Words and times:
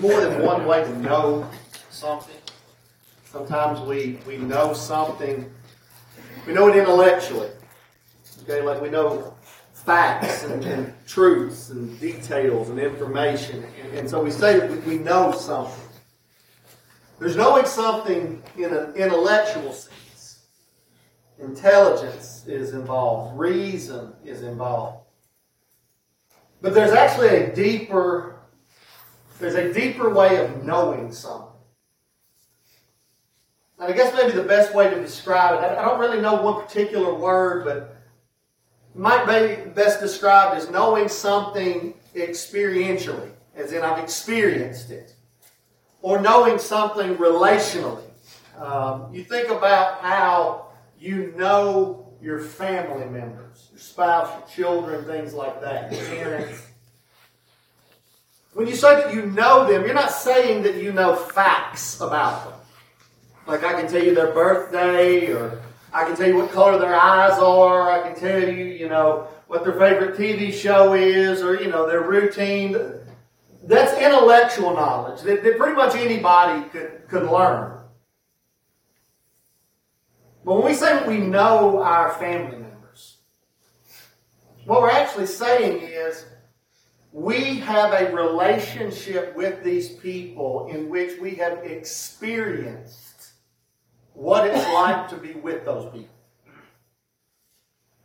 more 0.00 0.20
than 0.20 0.42
one 0.42 0.66
way 0.66 0.82
to 0.82 0.98
know 0.98 1.48
something. 1.90 2.36
Sometimes 3.24 3.80
we, 3.80 4.18
we 4.26 4.38
know 4.38 4.72
something, 4.72 5.50
we 6.46 6.52
know 6.52 6.68
it 6.68 6.76
intellectually. 6.76 7.50
Okay, 8.42 8.62
like 8.62 8.80
we 8.80 8.88
know 8.88 9.34
facts 9.72 10.44
and, 10.44 10.64
and 10.64 10.94
truths 11.06 11.70
and 11.70 11.98
details 12.00 12.70
and 12.70 12.78
information. 12.78 13.64
And, 13.82 13.98
and 13.98 14.10
so 14.10 14.22
we 14.22 14.30
say 14.30 14.58
that 14.58 14.70
we, 14.70 14.78
we 14.78 14.98
know 14.98 15.32
something. 15.32 15.84
There's 17.18 17.36
knowing 17.36 17.66
something 17.66 18.42
in 18.56 18.72
an 18.72 18.94
intellectual 18.94 19.72
sense. 19.72 20.46
Intelligence 21.38 22.44
is 22.46 22.72
involved, 22.72 23.38
reason 23.38 24.12
is 24.24 24.42
involved. 24.42 25.04
But 26.62 26.74
there's 26.74 26.92
actually 26.92 27.28
a 27.28 27.54
deeper, 27.54 28.39
there's 29.40 29.54
a 29.54 29.72
deeper 29.72 30.10
way 30.10 30.44
of 30.44 30.64
knowing 30.64 31.12
something. 31.12 31.48
And 33.78 33.92
I 33.92 33.96
guess 33.96 34.14
maybe 34.14 34.32
the 34.32 34.42
best 34.42 34.74
way 34.74 34.90
to 34.90 35.00
describe 35.00 35.54
it, 35.54 35.78
I 35.78 35.84
don't 35.84 35.98
really 35.98 36.20
know 36.20 36.42
one 36.42 36.62
particular 36.62 37.14
word, 37.14 37.64
but 37.64 37.96
might 38.94 39.24
be 39.24 39.70
best 39.70 40.00
described 40.00 40.56
as 40.56 40.70
knowing 40.70 41.08
something 41.08 41.94
experientially, 42.14 43.30
as 43.54 43.72
in 43.72 43.82
I've 43.82 44.02
experienced 44.02 44.90
it, 44.90 45.14
or 46.02 46.20
knowing 46.20 46.58
something 46.58 47.16
relationally. 47.16 48.02
Um, 48.58 49.14
you 49.14 49.24
think 49.24 49.48
about 49.48 50.02
how 50.02 50.66
you 50.98 51.32
know 51.36 52.12
your 52.20 52.40
family 52.40 53.06
members, 53.06 53.68
your 53.70 53.80
spouse, 53.80 54.30
your 54.38 54.48
children, 54.48 55.04
things 55.06 55.32
like 55.32 55.62
that, 55.62 55.90
your 55.90 56.04
parents. 56.06 56.66
When 58.52 58.66
you 58.66 58.74
say 58.74 58.96
that 58.96 59.14
you 59.14 59.26
know 59.26 59.66
them, 59.66 59.84
you're 59.84 59.94
not 59.94 60.10
saying 60.10 60.64
that 60.64 60.76
you 60.76 60.92
know 60.92 61.14
facts 61.14 62.00
about 62.00 62.44
them. 62.44 62.60
Like 63.46 63.64
I 63.64 63.80
can 63.80 63.90
tell 63.90 64.02
you 64.02 64.14
their 64.14 64.32
birthday, 64.32 65.32
or 65.32 65.60
I 65.92 66.04
can 66.04 66.16
tell 66.16 66.28
you 66.28 66.36
what 66.36 66.52
color 66.52 66.78
their 66.78 66.94
eyes 66.94 67.38
are, 67.38 67.90
I 67.90 68.08
can 68.08 68.18
tell 68.18 68.40
you, 68.40 68.64
you 68.64 68.88
know, 68.88 69.28
what 69.46 69.64
their 69.64 69.72
favorite 69.72 70.16
TV 70.16 70.52
show 70.52 70.94
is, 70.94 71.42
or, 71.42 71.60
you 71.60 71.68
know, 71.68 71.86
their 71.86 72.02
routine. 72.02 72.76
That's 73.64 73.92
intellectual 74.00 74.72
knowledge 74.74 75.22
that, 75.22 75.42
that 75.42 75.58
pretty 75.58 75.74
much 75.74 75.94
anybody 75.94 76.68
could, 76.70 77.02
could 77.08 77.30
learn. 77.30 77.78
But 80.44 80.54
when 80.54 80.64
we 80.64 80.74
say 80.74 80.94
that 80.94 81.06
we 81.06 81.18
know 81.18 81.82
our 81.82 82.12
family 82.14 82.58
members, 82.58 83.18
what 84.64 84.80
we're 84.80 84.90
actually 84.90 85.26
saying 85.26 85.82
is 85.82 86.24
we 87.12 87.56
have 87.56 87.92
a 87.92 88.14
relationship 88.14 89.34
with 89.34 89.64
these 89.64 89.88
people 89.88 90.68
in 90.68 90.88
which 90.88 91.18
we 91.20 91.34
have 91.36 91.58
experienced 91.64 93.32
what 94.14 94.46
it's 94.46 94.66
like 94.72 95.08
to 95.08 95.16
be 95.16 95.32
with 95.32 95.64
those 95.64 95.90
people. 95.92 96.14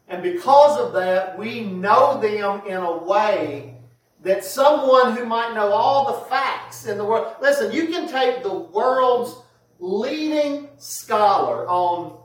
And 0.07 0.23
because 0.23 0.79
of 0.79 0.93
that, 0.93 1.37
we 1.37 1.61
know 1.61 2.19
them 2.19 2.65
in 2.67 2.77
a 2.77 2.97
way 2.97 3.75
that 4.23 4.43
someone 4.43 5.15
who 5.15 5.25
might 5.25 5.53
know 5.53 5.71
all 5.71 6.13
the 6.13 6.25
facts 6.25 6.87
in 6.87 6.97
the 6.97 7.05
world. 7.05 7.35
Listen, 7.41 7.71
you 7.71 7.87
can 7.87 8.07
take 8.07 8.41
the 8.41 8.53
world's 8.53 9.35
leading 9.79 10.69
scholar 10.77 11.67
on 11.67 12.17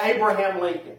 Abraham 0.00 0.60
Lincoln. 0.60 0.96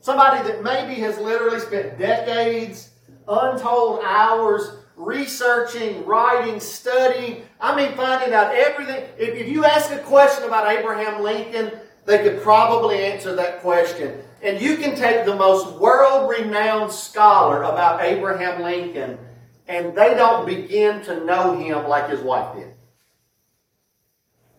Somebody 0.00 0.48
that 0.48 0.62
maybe 0.62 0.94
has 1.00 1.18
literally 1.18 1.60
spent 1.60 1.98
decades, 1.98 2.89
untold 3.28 4.00
hours 4.04 4.76
researching, 5.00 6.04
writing, 6.04 6.60
studying. 6.60 7.42
I 7.60 7.74
mean, 7.74 7.96
finding 7.96 8.34
out 8.34 8.54
everything. 8.54 9.04
If, 9.18 9.30
if 9.30 9.48
you 9.48 9.64
ask 9.64 9.90
a 9.90 9.98
question 9.98 10.44
about 10.44 10.70
Abraham 10.70 11.22
Lincoln, 11.22 11.72
they 12.04 12.22
could 12.22 12.42
probably 12.42 12.98
answer 12.98 13.34
that 13.36 13.60
question. 13.60 14.20
And 14.42 14.60
you 14.60 14.76
can 14.76 14.94
take 14.96 15.24
the 15.24 15.36
most 15.36 15.78
world 15.78 16.30
renowned 16.30 16.92
scholar 16.92 17.62
about 17.62 18.02
Abraham 18.02 18.62
Lincoln, 18.62 19.18
and 19.68 19.94
they 19.96 20.14
don't 20.14 20.46
begin 20.46 21.02
to 21.04 21.24
know 21.24 21.58
him 21.58 21.86
like 21.88 22.10
his 22.10 22.20
wife 22.20 22.56
did. 22.56 22.74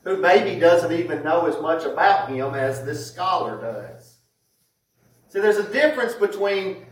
Who 0.04 0.18
maybe 0.18 0.60
doesn't 0.60 0.92
even 0.92 1.24
know 1.24 1.46
as 1.46 1.62
much 1.62 1.84
about 1.84 2.30
him 2.30 2.56
as 2.56 2.84
this 2.84 3.12
scholar 3.12 3.62
does. 3.62 4.18
See, 5.30 5.40
there's 5.40 5.58
a 5.58 5.72
difference 5.72 6.14
between 6.14 6.86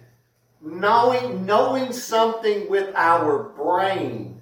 knowing, 0.61 1.45
knowing 1.45 1.93
something 1.93 2.69
with 2.69 2.93
our 2.95 3.49
brain 3.49 4.41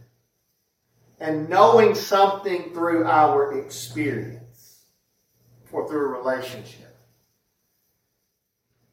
and 1.20 1.50
knowing 1.50 1.96
something 1.96 2.74
through 2.74 3.06
our 3.06 3.58
experience 3.60 4.86
or 5.72 5.88
through 5.88 6.16
a 6.16 6.20
relationship. 6.20 6.96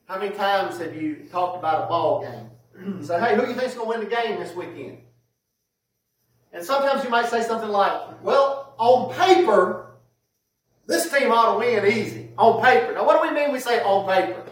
How 0.06 0.18
many 0.18 0.34
times 0.34 0.78
have 0.78 0.94
you 0.94 1.26
talked 1.30 1.58
about 1.58 1.84
a 1.84 1.86
ball 1.86 2.22
game? 2.22 2.50
You 2.98 3.02
say, 3.06 3.20
hey, 3.20 3.36
who 3.36 3.42
do 3.42 3.48
you 3.48 3.54
think's 3.54 3.74
going 3.74 3.92
to 3.92 3.98
win 3.98 4.08
the 4.08 4.14
game 4.14 4.38
this 4.38 4.54
weekend? 4.54 4.98
And 6.52 6.64
sometimes 6.64 7.02
you 7.04 7.10
might 7.10 7.26
say 7.26 7.42
something 7.42 7.70
like, 7.70 8.22
well, 8.22 8.74
on 8.78 9.12
paper, 9.14 9.86
this 10.86 11.10
team 11.10 11.32
ought 11.32 11.54
to 11.54 11.58
win 11.58 11.86
easy. 11.86 12.30
On 12.36 12.62
paper. 12.62 12.92
Now, 12.92 13.06
what 13.06 13.22
do 13.22 13.28
we 13.28 13.34
mean 13.34 13.52
we 13.52 13.60
say 13.60 13.80
on 13.80 14.06
paper? 14.06 14.42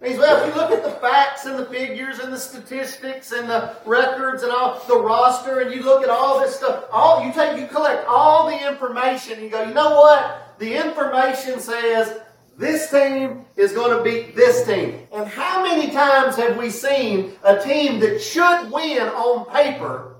Means, 0.00 0.18
well, 0.18 0.42
if 0.42 0.54
you 0.54 0.60
look 0.60 0.70
at 0.70 0.82
the 0.82 0.90
facts 0.92 1.44
and 1.44 1.58
the 1.58 1.66
figures 1.66 2.18
and 2.20 2.32
the 2.32 2.38
statistics 2.38 3.32
and 3.32 3.48
the 3.48 3.76
records 3.84 4.42
and 4.42 4.50
all 4.50 4.82
the 4.88 4.98
roster, 4.98 5.60
and 5.60 5.74
you 5.74 5.82
look 5.82 6.02
at 6.02 6.08
all 6.08 6.40
this 6.40 6.56
stuff, 6.56 6.84
all 6.90 7.24
you 7.24 7.32
take, 7.32 7.58
you 7.58 7.66
collect 7.66 8.06
all 8.06 8.46
the 8.46 8.68
information, 8.68 9.34
and 9.34 9.42
you 9.42 9.50
go, 9.50 9.62
you 9.62 9.74
know 9.74 10.00
what? 10.00 10.56
The 10.58 10.74
information 10.74 11.60
says 11.60 12.20
this 12.56 12.90
team 12.90 13.44
is 13.56 13.72
going 13.72 13.96
to 13.96 14.02
beat 14.02 14.34
this 14.34 14.66
team. 14.66 15.06
And 15.12 15.26
how 15.26 15.62
many 15.62 15.90
times 15.90 16.36
have 16.36 16.56
we 16.56 16.70
seen 16.70 17.32
a 17.42 17.58
team 17.58 18.00
that 18.00 18.20
should 18.20 18.70
win 18.70 19.02
on 19.02 19.46
paper 19.50 20.16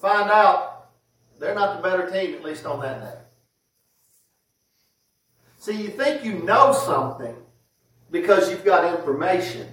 find 0.00 0.30
out 0.30 0.88
they're 1.38 1.54
not 1.54 1.76
the 1.76 1.82
better 1.82 2.10
team, 2.10 2.34
at 2.34 2.44
least 2.44 2.64
on 2.64 2.80
that 2.80 3.00
day? 3.00 3.18
See, 5.58 5.80
you 5.80 5.88
think 5.88 6.24
you 6.24 6.34
know 6.42 6.72
something 6.72 7.36
because 8.12 8.50
you've 8.50 8.64
got 8.64 8.96
information. 8.96 9.66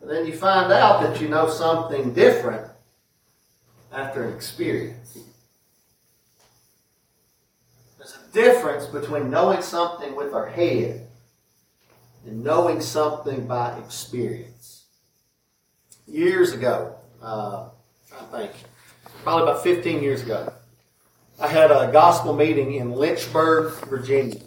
And 0.00 0.10
then 0.10 0.26
you 0.26 0.36
find 0.36 0.70
out 0.70 1.00
that 1.02 1.20
you 1.20 1.28
know 1.28 1.48
something 1.48 2.12
different 2.12 2.70
after 3.90 4.24
an 4.24 4.34
experience. 4.34 5.18
There's 7.96 8.16
a 8.16 8.32
difference 8.32 8.84
between 8.86 9.30
knowing 9.30 9.62
something 9.62 10.14
with 10.14 10.34
our 10.34 10.46
head 10.46 11.08
and 12.26 12.44
knowing 12.44 12.82
something 12.82 13.46
by 13.46 13.78
experience. 13.78 14.84
Years 16.06 16.52
ago, 16.52 16.96
uh, 17.22 17.70
I 18.12 18.24
think, 18.30 18.52
probably 19.22 19.44
about 19.44 19.62
15 19.62 20.02
years 20.02 20.22
ago, 20.22 20.52
I 21.40 21.48
had 21.48 21.70
a 21.70 21.90
gospel 21.90 22.34
meeting 22.34 22.74
in 22.74 22.92
Lynchburg, 22.92 23.72
Virginia. 23.86 24.40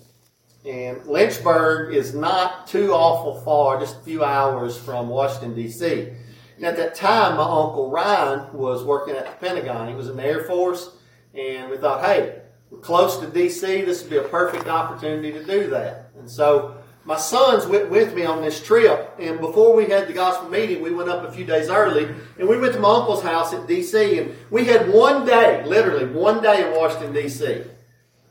And 0.68 1.06
Lynchburg 1.06 1.96
is 1.96 2.14
not 2.14 2.68
too 2.68 2.92
awful 2.92 3.40
far, 3.42 3.80
just 3.80 4.02
a 4.02 4.02
few 4.02 4.22
hours 4.22 4.78
from 4.78 5.08
Washington, 5.08 5.56
D.C. 5.56 6.10
And 6.58 6.66
at 6.66 6.76
that 6.76 6.94
time, 6.94 7.38
my 7.38 7.44
Uncle 7.44 7.90
Ryan 7.90 8.52
was 8.52 8.84
working 8.84 9.16
at 9.16 9.26
the 9.26 9.48
Pentagon. 9.48 9.88
He 9.88 9.96
was 9.96 10.10
in 10.10 10.18
the 10.18 10.26
Air 10.26 10.44
Force. 10.44 10.92
And 11.34 11.70
we 11.70 11.78
thought, 11.78 12.04
hey, 12.04 12.42
we're 12.70 12.80
close 12.80 13.18
to 13.20 13.28
D.C. 13.28 13.84
This 13.84 14.02
would 14.02 14.10
be 14.10 14.18
a 14.18 14.24
perfect 14.24 14.68
opportunity 14.68 15.32
to 15.32 15.46
do 15.46 15.70
that. 15.70 16.12
And 16.20 16.30
so 16.30 16.76
my 17.06 17.16
sons 17.16 17.66
went 17.66 17.90
with 17.90 18.14
me 18.14 18.26
on 18.26 18.42
this 18.42 18.62
trip. 18.62 19.16
And 19.20 19.40
before 19.40 19.74
we 19.74 19.86
had 19.86 20.10
the 20.10 20.14
gospel 20.14 20.50
meeting, 20.50 20.82
we 20.82 20.92
went 20.92 21.10
up 21.10 21.24
a 21.24 21.32
few 21.32 21.46
days 21.46 21.70
early. 21.70 22.10
And 22.38 22.50
we 22.50 22.60
went 22.60 22.74
to 22.74 22.80
my 22.82 22.94
uncle's 22.94 23.24
house 23.24 23.54
at 23.54 23.68
D.C. 23.68 24.20
And 24.20 24.36
we 24.50 24.66
had 24.66 24.92
one 24.92 25.26
day, 25.26 25.64
literally 25.66 26.08
one 26.08 26.44
day 26.44 26.68
in 26.68 26.76
Washington, 26.78 27.14
D.C. 27.14 27.64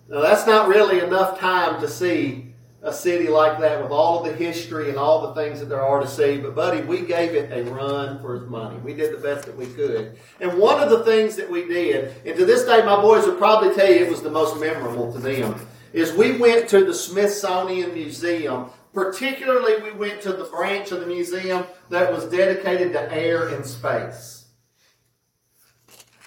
Now, 0.09 0.21
that's 0.21 0.47
not 0.47 0.69
really 0.69 1.01
enough 1.01 1.39
time 1.41 1.81
to 1.81 1.89
see 1.89 2.55
a 2.83 2.93
city 2.93 3.27
like 3.27 3.59
that 3.59 3.83
with 3.83 3.91
all 3.91 4.21
of 4.21 4.27
the 4.27 4.33
history 4.33 4.89
and 4.89 4.97
all 4.97 5.27
the 5.27 5.35
things 5.35 5.59
that 5.59 5.67
there 5.67 5.83
are 5.83 6.01
to 6.01 6.07
see. 6.07 6.37
But, 6.37 6.55
buddy, 6.55 6.83
we 6.83 7.01
gave 7.01 7.35
it 7.35 7.51
a 7.51 7.69
run 7.71 8.21
for 8.21 8.37
its 8.37 8.49
money. 8.49 8.77
We 8.79 8.95
did 8.95 9.13
the 9.13 9.21
best 9.21 9.47
that 9.47 9.57
we 9.57 9.67
could. 9.67 10.17
And 10.41 10.57
one 10.59 10.81
of 10.81 10.91
the 10.91 11.05
things 11.05 11.35
that 11.37 11.51
we 11.51 11.67
did, 11.67 12.15
and 12.25 12.37
to 12.37 12.45
this 12.45 12.65
day, 12.65 12.85
my 12.85 13.01
boys 13.01 13.27
would 13.27 13.39
probably 13.39 13.75
tell 13.75 13.91
you 13.91 14.05
it 14.05 14.11
was 14.11 14.23
the 14.23 14.31
most 14.31 14.61
memorable 14.61 15.13
to 15.13 15.19
them, 15.19 15.67
is 15.93 16.13
we 16.13 16.39
went 16.39 16.69
to 16.69 16.85
the 16.85 16.95
Smithsonian 16.95 17.93
Museum. 17.93 18.67
Particularly, 18.93 19.83
we 19.83 19.91
went 19.91 20.21
to 20.23 20.33
the 20.33 20.45
branch 20.45 20.93
of 20.93 21.01
the 21.01 21.07
museum 21.07 21.65
that 21.91 22.13
was 22.13 22.27
dedicated 22.27 22.93
to 22.93 23.13
air 23.13 23.49
and 23.49 23.67
space. 23.67 24.47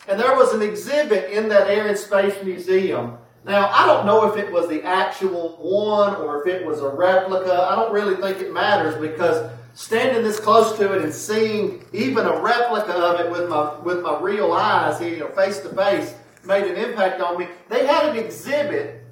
And 0.09 0.19
there 0.19 0.35
was 0.35 0.53
an 0.53 0.63
exhibit 0.63 1.31
in 1.31 1.49
that 1.49 1.69
Air 1.69 1.87
and 1.87 1.97
Space 1.97 2.43
Museum 2.43 3.18
now, 3.45 3.69
I 3.69 3.85
don't 3.85 4.05
know 4.05 4.31
if 4.31 4.37
it 4.37 4.51
was 4.51 4.67
the 4.67 4.83
actual 4.83 5.57
one 5.61 6.15
or 6.15 6.41
if 6.41 6.47
it 6.47 6.65
was 6.65 6.81
a 6.81 6.89
replica. 6.89 7.53
I 7.53 7.75
don't 7.75 7.93
really 7.93 8.15
think 8.15 8.39
it 8.39 8.53
matters 8.53 8.99
because 8.99 9.49
standing 9.73 10.23
this 10.23 10.39
close 10.39 10.77
to 10.77 10.93
it 10.93 11.03
and 11.03 11.13
seeing 11.13 11.85
even 11.93 12.25
a 12.25 12.41
replica 12.41 12.93
of 12.93 13.19
it 13.19 13.31
with 13.31 13.49
my 13.49 13.79
with 13.79 14.01
my 14.01 14.19
real 14.19 14.51
eyes 14.51 14.99
here, 14.99 15.27
face 15.29 15.59
to 15.59 15.69
face, 15.69 16.13
made 16.43 16.65
an 16.65 16.75
impact 16.75 17.21
on 17.21 17.39
me. 17.39 17.47
They 17.69 17.87
had 17.87 18.09
an 18.09 18.17
exhibit 18.17 19.03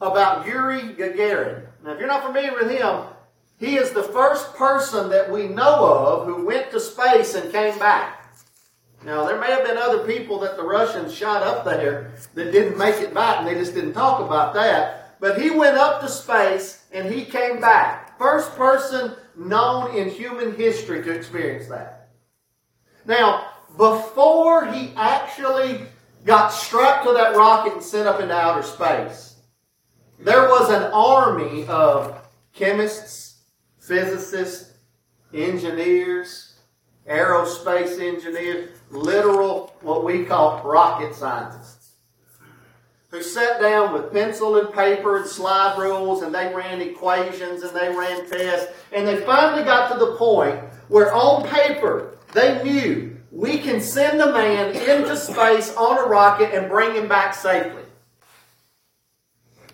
about 0.00 0.46
Yuri 0.46 0.94
Gagarin. 0.94 1.66
Now, 1.82 1.92
if 1.92 1.98
you're 1.98 2.08
not 2.08 2.24
familiar 2.24 2.54
with 2.54 2.70
him, 2.70 3.04
he 3.58 3.76
is 3.76 3.90
the 3.90 4.02
first 4.02 4.54
person 4.54 5.08
that 5.10 5.30
we 5.30 5.48
know 5.48 5.84
of 5.84 6.26
who 6.26 6.46
went 6.46 6.70
to 6.70 6.80
space 6.80 7.34
and 7.34 7.50
came 7.50 7.78
back. 7.78 8.25
Now, 9.06 9.24
there 9.24 9.40
may 9.40 9.52
have 9.52 9.62
been 9.62 9.78
other 9.78 10.04
people 10.04 10.40
that 10.40 10.56
the 10.56 10.64
Russians 10.64 11.14
shot 11.14 11.44
up 11.44 11.64
there 11.64 12.10
that 12.34 12.50
didn't 12.50 12.76
make 12.76 12.96
it 12.96 13.14
back, 13.14 13.38
and 13.38 13.46
they 13.46 13.54
just 13.54 13.72
didn't 13.72 13.92
talk 13.92 14.20
about 14.20 14.52
that. 14.54 15.20
But 15.20 15.40
he 15.40 15.48
went 15.48 15.76
up 15.76 16.00
to 16.00 16.08
space 16.08 16.84
and 16.90 17.08
he 17.08 17.24
came 17.24 17.60
back. 17.60 18.18
First 18.18 18.56
person 18.56 19.14
known 19.36 19.94
in 19.94 20.10
human 20.10 20.56
history 20.56 21.04
to 21.04 21.12
experience 21.12 21.68
that. 21.68 22.08
Now, 23.04 23.52
before 23.76 24.66
he 24.66 24.92
actually 24.96 25.82
got 26.24 26.48
strapped 26.48 27.06
to 27.06 27.12
that 27.12 27.36
rocket 27.36 27.74
and 27.74 27.82
sent 27.84 28.08
up 28.08 28.20
into 28.20 28.34
outer 28.34 28.64
space, 28.64 29.36
there 30.18 30.48
was 30.48 30.68
an 30.68 30.90
army 30.92 31.64
of 31.68 32.26
chemists, 32.52 33.42
physicists, 33.78 34.72
engineers, 35.32 36.54
aerospace 37.08 38.00
engineers, 38.00 38.75
literal, 38.90 39.74
what 39.80 40.04
we 40.04 40.24
call 40.24 40.62
rocket 40.62 41.14
scientists, 41.14 41.92
who 43.10 43.22
sat 43.22 43.60
down 43.60 43.92
with 43.92 44.12
pencil 44.12 44.58
and 44.58 44.72
paper 44.74 45.16
and 45.18 45.26
slide 45.26 45.78
rules 45.78 46.22
and 46.22 46.34
they 46.34 46.52
ran 46.54 46.80
equations 46.80 47.62
and 47.62 47.74
they 47.74 47.88
ran 47.88 48.28
tests. 48.28 48.72
And 48.92 49.06
they 49.06 49.18
finally 49.24 49.64
got 49.64 49.92
to 49.92 49.98
the 49.98 50.16
point 50.16 50.58
where 50.88 51.14
on 51.14 51.46
paper 51.48 52.16
they 52.32 52.62
knew 52.62 53.16
we 53.30 53.58
can 53.58 53.80
send 53.80 54.20
a 54.20 54.32
man 54.32 54.74
into 54.74 55.16
space 55.16 55.74
on 55.76 55.98
a 55.98 56.08
rocket 56.08 56.54
and 56.54 56.68
bring 56.68 56.94
him 56.94 57.08
back 57.08 57.34
safely. 57.34 57.82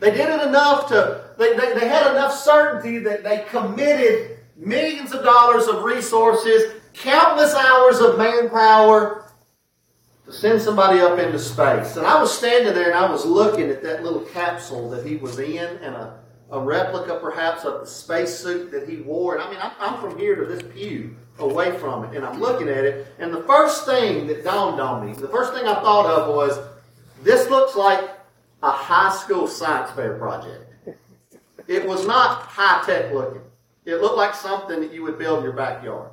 They 0.00 0.10
did 0.10 0.28
it 0.28 0.48
enough 0.48 0.88
to, 0.88 1.30
they, 1.38 1.56
they, 1.56 1.74
they 1.74 1.86
had 1.86 2.10
enough 2.10 2.34
certainty 2.34 2.98
that 2.98 3.22
they 3.22 3.44
committed 3.48 4.38
millions 4.56 5.12
of 5.12 5.22
dollars 5.22 5.68
of 5.68 5.84
resources, 5.84 6.72
countless 6.94 7.54
hours 7.54 8.00
of 8.00 8.18
manpower 8.18 9.24
to 10.26 10.32
send 10.32 10.62
somebody 10.62 11.00
up 11.00 11.18
into 11.18 11.38
space. 11.38 11.96
And 11.96 12.06
I 12.06 12.20
was 12.20 12.36
standing 12.36 12.74
there 12.74 12.86
and 12.86 12.94
I 12.94 13.10
was 13.10 13.24
looking 13.24 13.70
at 13.70 13.82
that 13.82 14.02
little 14.02 14.20
capsule 14.20 14.90
that 14.90 15.06
he 15.06 15.16
was 15.16 15.38
in 15.38 15.78
and 15.78 15.94
a, 15.94 16.20
a 16.50 16.60
replica 16.60 17.18
perhaps 17.20 17.64
of 17.64 17.80
the 17.80 17.86
spacesuit 17.86 18.70
that 18.70 18.88
he 18.88 18.96
wore. 18.98 19.34
And 19.34 19.42
I 19.42 19.50
mean, 19.50 19.58
I'm, 19.60 19.72
I'm 19.80 20.00
from 20.00 20.18
here 20.18 20.36
to 20.36 20.44
this 20.44 20.62
pew 20.74 21.16
away 21.38 21.76
from 21.78 22.04
it 22.04 22.16
and 22.16 22.24
I'm 22.24 22.40
looking 22.40 22.68
at 22.68 22.84
it. 22.84 23.06
And 23.18 23.32
the 23.32 23.42
first 23.42 23.84
thing 23.84 24.26
that 24.28 24.44
dawned 24.44 24.80
on 24.80 25.06
me, 25.06 25.12
the 25.14 25.28
first 25.28 25.54
thing 25.54 25.66
I 25.66 25.74
thought 25.74 26.06
of 26.06 26.34
was, 26.34 26.58
this 27.22 27.48
looks 27.48 27.76
like 27.76 28.10
a 28.62 28.70
high 28.70 29.14
school 29.14 29.46
science 29.46 29.90
fair 29.92 30.16
project. 30.18 30.72
It 31.68 31.86
was 31.86 32.06
not 32.06 32.42
high 32.42 32.82
tech 32.84 33.12
looking. 33.12 33.42
It 33.84 33.96
looked 33.96 34.16
like 34.16 34.34
something 34.34 34.80
that 34.80 34.92
you 34.92 35.02
would 35.02 35.18
build 35.18 35.38
in 35.38 35.44
your 35.44 35.52
backyard. 35.52 36.10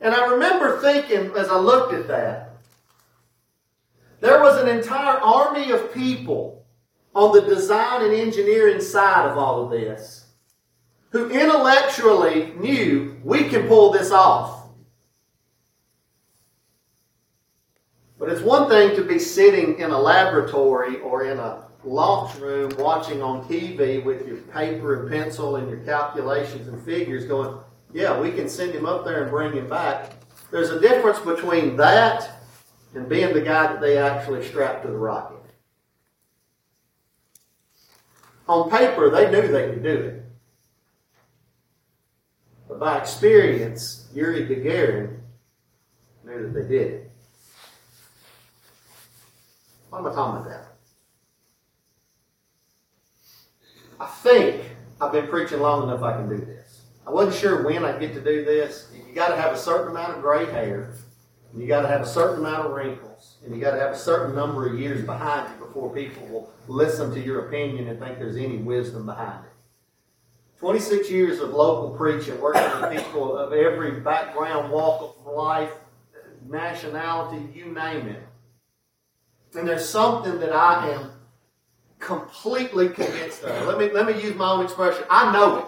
And 0.00 0.14
I 0.14 0.26
remember 0.32 0.80
thinking 0.80 1.32
as 1.36 1.48
I 1.48 1.58
looked 1.58 1.92
at 1.92 2.08
that, 2.08 2.56
there 4.20 4.40
was 4.40 4.60
an 4.60 4.68
entire 4.68 5.18
army 5.18 5.70
of 5.70 5.92
people 5.92 6.66
on 7.14 7.32
the 7.32 7.42
design 7.42 8.04
and 8.04 8.14
engineering 8.14 8.80
side 8.80 9.28
of 9.28 9.36
all 9.36 9.64
of 9.64 9.70
this 9.70 10.26
who 11.10 11.28
intellectually 11.28 12.52
knew 12.58 13.20
we 13.24 13.44
can 13.44 13.66
pull 13.66 13.90
this 13.90 14.12
off. 14.12 14.68
But 18.18 18.28
it's 18.28 18.42
one 18.42 18.68
thing 18.68 18.94
to 18.96 19.02
be 19.02 19.18
sitting 19.18 19.78
in 19.80 19.90
a 19.90 19.98
laboratory 19.98 21.00
or 21.00 21.24
in 21.24 21.38
a 21.38 21.64
launch 21.82 22.36
room 22.36 22.70
watching 22.78 23.22
on 23.22 23.42
TV 23.48 24.04
with 24.04 24.26
your 24.26 24.36
paper 24.36 25.00
and 25.00 25.10
pencil 25.10 25.56
and 25.56 25.68
your 25.68 25.80
calculations 25.80 26.68
and 26.68 26.80
figures 26.84 27.24
going, 27.24 27.58
yeah, 27.92 28.18
we 28.18 28.32
can 28.32 28.48
send 28.48 28.72
him 28.72 28.86
up 28.86 29.04
there 29.04 29.22
and 29.22 29.30
bring 29.30 29.52
him 29.52 29.68
back. 29.68 30.12
There's 30.50 30.70
a 30.70 30.80
difference 30.80 31.18
between 31.20 31.76
that 31.76 32.28
and 32.94 33.08
being 33.08 33.32
the 33.32 33.40
guy 33.40 33.72
that 33.72 33.80
they 33.80 33.98
actually 33.98 34.46
strapped 34.46 34.82
to 34.82 34.88
the 34.88 34.96
rocket. 34.96 35.36
On 38.48 38.68
paper, 38.68 39.10
they 39.10 39.30
knew 39.30 39.46
they 39.46 39.70
could 39.70 39.82
do 39.82 39.94
it. 39.94 40.24
But 42.68 42.80
by 42.80 42.98
experience, 42.98 44.08
Yuri 44.12 44.46
Gagarin 44.46 45.20
knew 46.24 46.42
that 46.42 46.54
they 46.54 46.68
did 46.68 46.92
it. 46.92 47.10
What 49.90 50.00
am 50.00 50.06
I 50.06 50.14
talking 50.14 50.46
about? 50.46 50.66
I 54.00 54.06
think 54.06 54.62
I've 55.00 55.12
been 55.12 55.26
preaching 55.28 55.60
long 55.60 55.82
enough 55.82 56.02
I 56.02 56.12
can 56.12 56.28
do 56.28 56.44
this. 56.44 56.59
I 57.10 57.12
wasn't 57.12 57.34
sure 57.34 57.64
when 57.64 57.84
I'd 57.84 57.98
get 57.98 58.14
to 58.14 58.20
do 58.20 58.44
this. 58.44 58.86
You 58.94 59.12
got 59.16 59.30
to 59.30 59.36
have 59.36 59.52
a 59.52 59.58
certain 59.58 59.90
amount 59.90 60.14
of 60.14 60.22
gray 60.22 60.46
hair, 60.46 60.94
you 61.56 61.66
got 61.66 61.82
to 61.82 61.88
have 61.88 62.02
a 62.02 62.06
certain 62.06 62.38
amount 62.38 62.66
of 62.66 62.72
wrinkles, 62.72 63.38
and 63.44 63.52
you 63.52 63.60
got 63.60 63.72
to 63.72 63.80
have 63.80 63.90
a 63.90 63.98
certain 63.98 64.32
number 64.32 64.68
of 64.68 64.78
years 64.78 65.04
behind 65.04 65.50
you 65.50 65.66
before 65.66 65.92
people 65.92 66.24
will 66.28 66.52
listen 66.68 67.12
to 67.12 67.20
your 67.20 67.48
opinion 67.48 67.88
and 67.88 67.98
think 67.98 68.20
there's 68.20 68.36
any 68.36 68.58
wisdom 68.58 69.06
behind 69.06 69.44
it. 69.44 69.50
26 70.60 71.10
years 71.10 71.40
of 71.40 71.50
local 71.50 71.96
preaching, 71.96 72.40
working 72.40 72.62
with 72.80 72.92
people 72.92 73.36
of 73.36 73.52
every 73.52 73.98
background, 73.98 74.70
walk 74.70 75.16
of 75.18 75.34
life, 75.34 75.72
nationality, 76.48 77.44
you 77.52 77.72
name 77.72 78.06
it. 78.06 78.22
And 79.56 79.66
there's 79.66 79.88
something 79.88 80.38
that 80.38 80.52
I 80.52 80.90
am 80.90 81.10
completely 81.98 82.88
convinced 82.88 83.42
of. 83.42 83.66
Let 83.66 83.78
me, 83.78 83.90
let 83.90 84.06
me 84.06 84.22
use 84.22 84.36
my 84.36 84.52
own 84.52 84.64
expression. 84.64 85.02
I 85.10 85.32
know 85.32 85.58
it. 85.58 85.64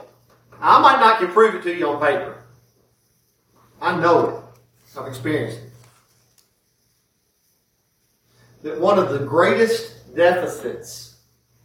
I 0.63 0.81
might 0.81 1.01
not 1.01 1.19
can 1.19 1.29
prove 1.29 1.55
it 1.57 1.63
to 1.65 1.77
you 1.77 1.89
on 1.89 2.01
paper. 2.01 2.43
I 3.81 4.01
know 4.01 4.29
it. 4.29 4.99
I've 4.99 5.09
experienced 5.09 5.59
it. 5.59 5.71
That 8.63 8.81
one 8.81 8.99
of 8.99 9.11
the 9.11 9.19
greatest 9.19 10.15
deficits 10.15 11.17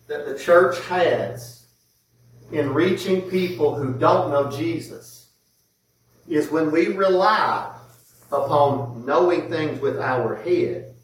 that 0.07 0.25
the 0.25 0.38
church 0.38 0.79
has 0.88 1.65
in 2.51 2.73
reaching 2.73 3.21
people 3.29 3.75
who 3.75 3.94
don't 3.94 4.31
know 4.31 4.49
Jesus 4.49 5.27
is 6.27 6.49
when 6.49 6.71
we 6.71 6.87
rely 6.87 7.73
upon 8.31 9.06
knowing 9.06 9.49
things 9.49 9.80
with 9.80 9.99
our 9.99 10.35
head 10.35 10.95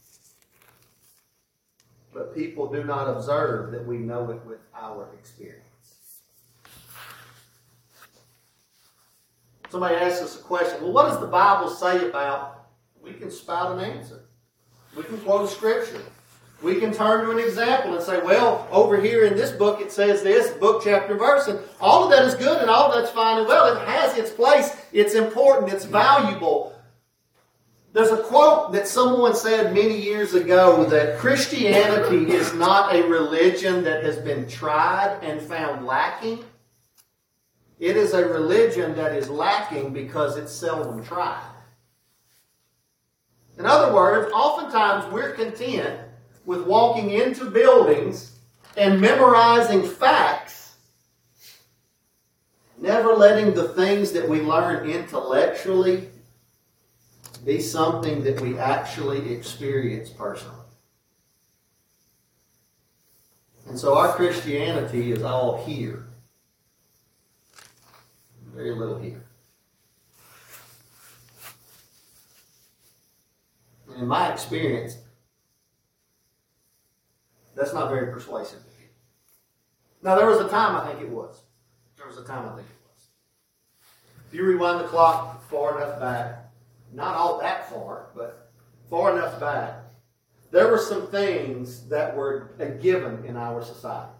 but 2.13 2.35
people 2.35 2.71
do 2.71 2.83
not 2.83 3.07
observe 3.07 3.71
that 3.71 3.85
we 3.85 3.97
know 3.97 4.29
it 4.29 4.45
with 4.45 4.59
our 4.75 5.09
experience. 5.19 5.62
Somebody 9.73 9.95
asks 9.95 10.21
us 10.21 10.39
a 10.39 10.43
question, 10.43 10.83
well, 10.83 10.91
what 10.91 11.09
does 11.09 11.19
the 11.19 11.25
Bible 11.25 11.67
say 11.67 12.07
about? 12.07 12.67
We 13.01 13.11
can 13.11 13.31
spout 13.31 13.75
an 13.75 13.83
answer. 13.83 14.25
We 14.95 15.01
can 15.01 15.17
quote 15.21 15.49
scripture. 15.49 15.99
We 16.61 16.79
can 16.79 16.93
turn 16.93 17.25
to 17.25 17.31
an 17.31 17.39
example 17.39 17.95
and 17.95 18.03
say, 18.03 18.21
well, 18.21 18.67
over 18.71 19.01
here 19.01 19.25
in 19.25 19.35
this 19.35 19.49
book 19.49 19.81
it 19.81 19.91
says 19.91 20.21
this, 20.21 20.51
book, 20.51 20.83
chapter, 20.85 21.17
verse, 21.17 21.47
and 21.47 21.59
all 21.81 22.03
of 22.03 22.11
that 22.11 22.23
is 22.23 22.35
good 22.35 22.61
and 22.61 22.69
all 22.69 22.91
that's 22.91 23.09
fine 23.09 23.39
and 23.39 23.47
well. 23.47 23.75
It 23.75 23.87
has 23.87 24.15
its 24.15 24.29
place. 24.29 24.79
It's 24.91 25.15
important. 25.15 25.73
It's 25.73 25.85
valuable. 25.85 26.79
There's 27.93 28.11
a 28.11 28.21
quote 28.21 28.73
that 28.73 28.87
someone 28.87 29.35
said 29.35 29.73
many 29.73 29.99
years 29.99 30.35
ago 30.35 30.85
that 30.85 31.17
Christianity 31.17 32.31
is 32.31 32.53
not 32.53 32.95
a 32.95 33.01
religion 33.07 33.83
that 33.85 34.03
has 34.03 34.19
been 34.19 34.47
tried 34.47 35.17
and 35.23 35.41
found 35.41 35.87
lacking. 35.87 36.43
It 37.79 37.97
is 37.97 38.13
a 38.13 38.27
religion 38.27 38.95
that 38.95 39.13
is 39.15 39.29
lacking 39.29 39.93
because 39.93 40.37
it's 40.37 40.51
seldom 40.51 41.03
tried. 41.03 41.49
In 43.57 43.65
other 43.65 43.93
words, 43.93 44.31
oftentimes 44.33 45.11
we're 45.11 45.33
content 45.33 45.99
with 46.45 46.61
walking 46.63 47.11
into 47.11 47.49
buildings 47.49 48.37
and 48.75 48.99
memorizing 48.99 49.83
facts, 49.83 50.75
never 52.77 53.13
letting 53.13 53.53
the 53.53 53.69
things 53.69 54.11
that 54.11 54.27
we 54.27 54.41
learn 54.41 54.89
intellectually 54.89 56.09
be 57.45 57.59
something 57.59 58.23
that 58.23 58.41
we 58.41 58.57
actually 58.57 59.33
experience 59.33 60.09
personally. 60.09 60.57
And 63.67 63.79
so 63.79 63.97
our 63.97 64.13
Christianity 64.13 65.11
is 65.11 65.23
all 65.23 65.63
here. 65.65 66.05
Very 68.53 68.75
little 68.75 68.99
here. 68.99 69.23
And 73.89 74.03
in 74.03 74.07
my 74.07 74.31
experience, 74.31 74.97
that's 77.55 77.73
not 77.73 77.89
very 77.89 78.11
persuasive. 78.11 78.59
Now, 80.03 80.15
there 80.17 80.27
was 80.27 80.39
a 80.39 80.49
time 80.49 80.75
I 80.75 80.85
think 80.85 81.01
it 81.01 81.09
was. 81.09 81.41
There 81.97 82.05
was 82.05 82.17
a 82.17 82.25
time 82.25 82.45
I 82.45 82.55
think 82.55 82.67
it 82.67 82.89
was. 82.91 83.07
If 84.27 84.33
you 84.33 84.43
rewind 84.43 84.81
the 84.81 84.87
clock 84.89 85.41
far 85.49 85.77
enough 85.77 85.97
back, 85.97 86.51
not 86.91 87.15
all 87.15 87.39
that 87.39 87.69
far, 87.69 88.07
but 88.13 88.51
far 88.89 89.17
enough 89.17 89.39
back, 89.39 89.75
there 90.51 90.69
were 90.69 90.77
some 90.77 91.07
things 91.07 91.87
that 91.87 92.15
were 92.15 92.51
a 92.59 92.67
given 92.67 93.23
in 93.23 93.37
our 93.37 93.63
society. 93.63 94.11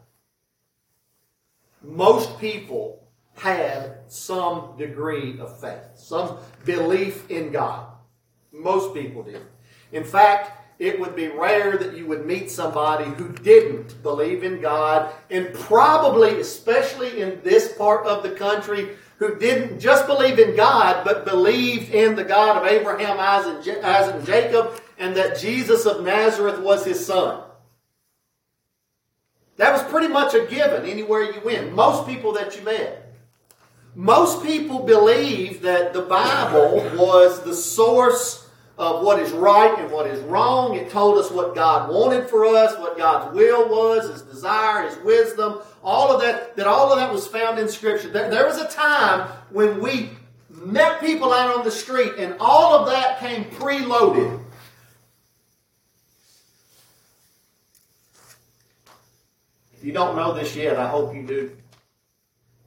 Most 1.82 2.40
people 2.40 3.03
had 3.36 3.98
some 4.08 4.75
degree 4.78 5.40
of 5.40 5.60
faith, 5.60 5.84
some 5.96 6.38
belief 6.66 7.30
in 7.30 7.52
God. 7.52 7.88
Most 8.52 8.94
people 8.94 9.24
did. 9.24 9.42
In 9.92 10.04
fact, 10.04 10.52
it 10.80 11.00
would 11.00 11.16
be 11.16 11.28
rare 11.28 11.78
that 11.78 11.96
you 11.96 12.06
would 12.08 12.25
meet 12.25 12.50
somebody 12.50 13.06
who 13.06 13.30
didn't 13.30 14.02
believe 14.04 14.44
in 14.44 14.62
God, 14.62 15.13
and 15.30 15.54
probably, 15.54 16.40
especially 16.40 17.22
in 17.22 17.42
this 17.44 17.74
part 17.74 18.06
of 18.06 18.24
the 18.24 18.32
country, 18.32 18.90
who 19.18 19.36
didn't 19.36 19.80
just 19.80 20.08
believe 20.08 20.40
in 20.40 20.56
God, 20.56 21.06
but 21.06 21.25
believed 21.25 21.94
in 21.94 22.16
the 22.16 22.24
God 22.24 22.58
of 22.58 22.70
Abraham, 22.70 23.20
Isaac, 23.20 23.66
and 24.13 24.25
Jacob, 24.25 24.82
and 24.98 25.16
that 25.16 25.40
Jesus 25.40 25.86
of 25.86 26.04
Nazareth 26.04 26.60
was 26.60 26.84
his 26.84 27.06
son. 27.06 27.44
That 29.58 29.72
was 29.72 29.84
pretty 29.84 30.08
much 30.08 30.34
a 30.34 30.46
given 30.46 30.86
anywhere 30.86 31.32
you 31.32 31.40
went. 31.42 31.74
Most 31.74 32.08
people 32.08 32.34
that 32.34 32.56
you 32.58 32.63
met. 32.63 33.03
Most 33.96 34.44
people 34.44 34.80
believe 34.80 35.62
that 35.62 35.94
the 35.94 36.02
Bible 36.02 36.78
was 36.98 37.42
the 37.44 37.54
source 37.54 38.50
of 38.76 39.04
what 39.04 39.20
is 39.20 39.32
right 39.32 39.78
and 39.78 39.92
what 39.92 40.08
is 40.08 40.20
wrong. 40.22 40.76
It 40.76 40.90
told 40.90 41.20
us 41.20 41.30
what 41.30 41.54
God 41.54 41.92
wanted 41.92 42.28
for 42.28 42.46
us, 42.46 42.78
what 42.80 42.98
God's 42.98 43.36
will 43.36 43.70
was, 43.70 44.10
His 44.10 44.24
desire, 44.24 44.90
His 44.90 44.98
wisdom, 45.04 45.60
all 45.84 46.12
of 46.12 46.22
that, 46.22 46.56
that 46.56 46.66
all 46.66 46.92
of 46.92 46.98
that 46.98 47.14
was 47.14 47.28
found 47.28 47.60
in 47.60 47.70
Scripture. 47.70 48.10
There, 48.10 48.48
was 48.48 48.58
a 48.58 48.68
time 48.68 49.30
when 49.52 49.80
we 49.80 50.10
met 50.50 51.00
people 51.00 51.32
out 51.32 51.56
on 51.56 51.64
the 51.64 51.72
street 51.72 52.14
and 52.18 52.36
all 52.40 52.74
of 52.74 52.88
that 52.88 53.20
came 53.20 53.44
preloaded. 53.46 54.40
If 59.78 59.86
you 59.86 59.92
don't 59.92 60.16
know 60.16 60.34
this 60.34 60.56
yet, 60.56 60.80
I 60.80 60.88
hope 60.88 61.14
you 61.14 61.24
do 61.24 61.52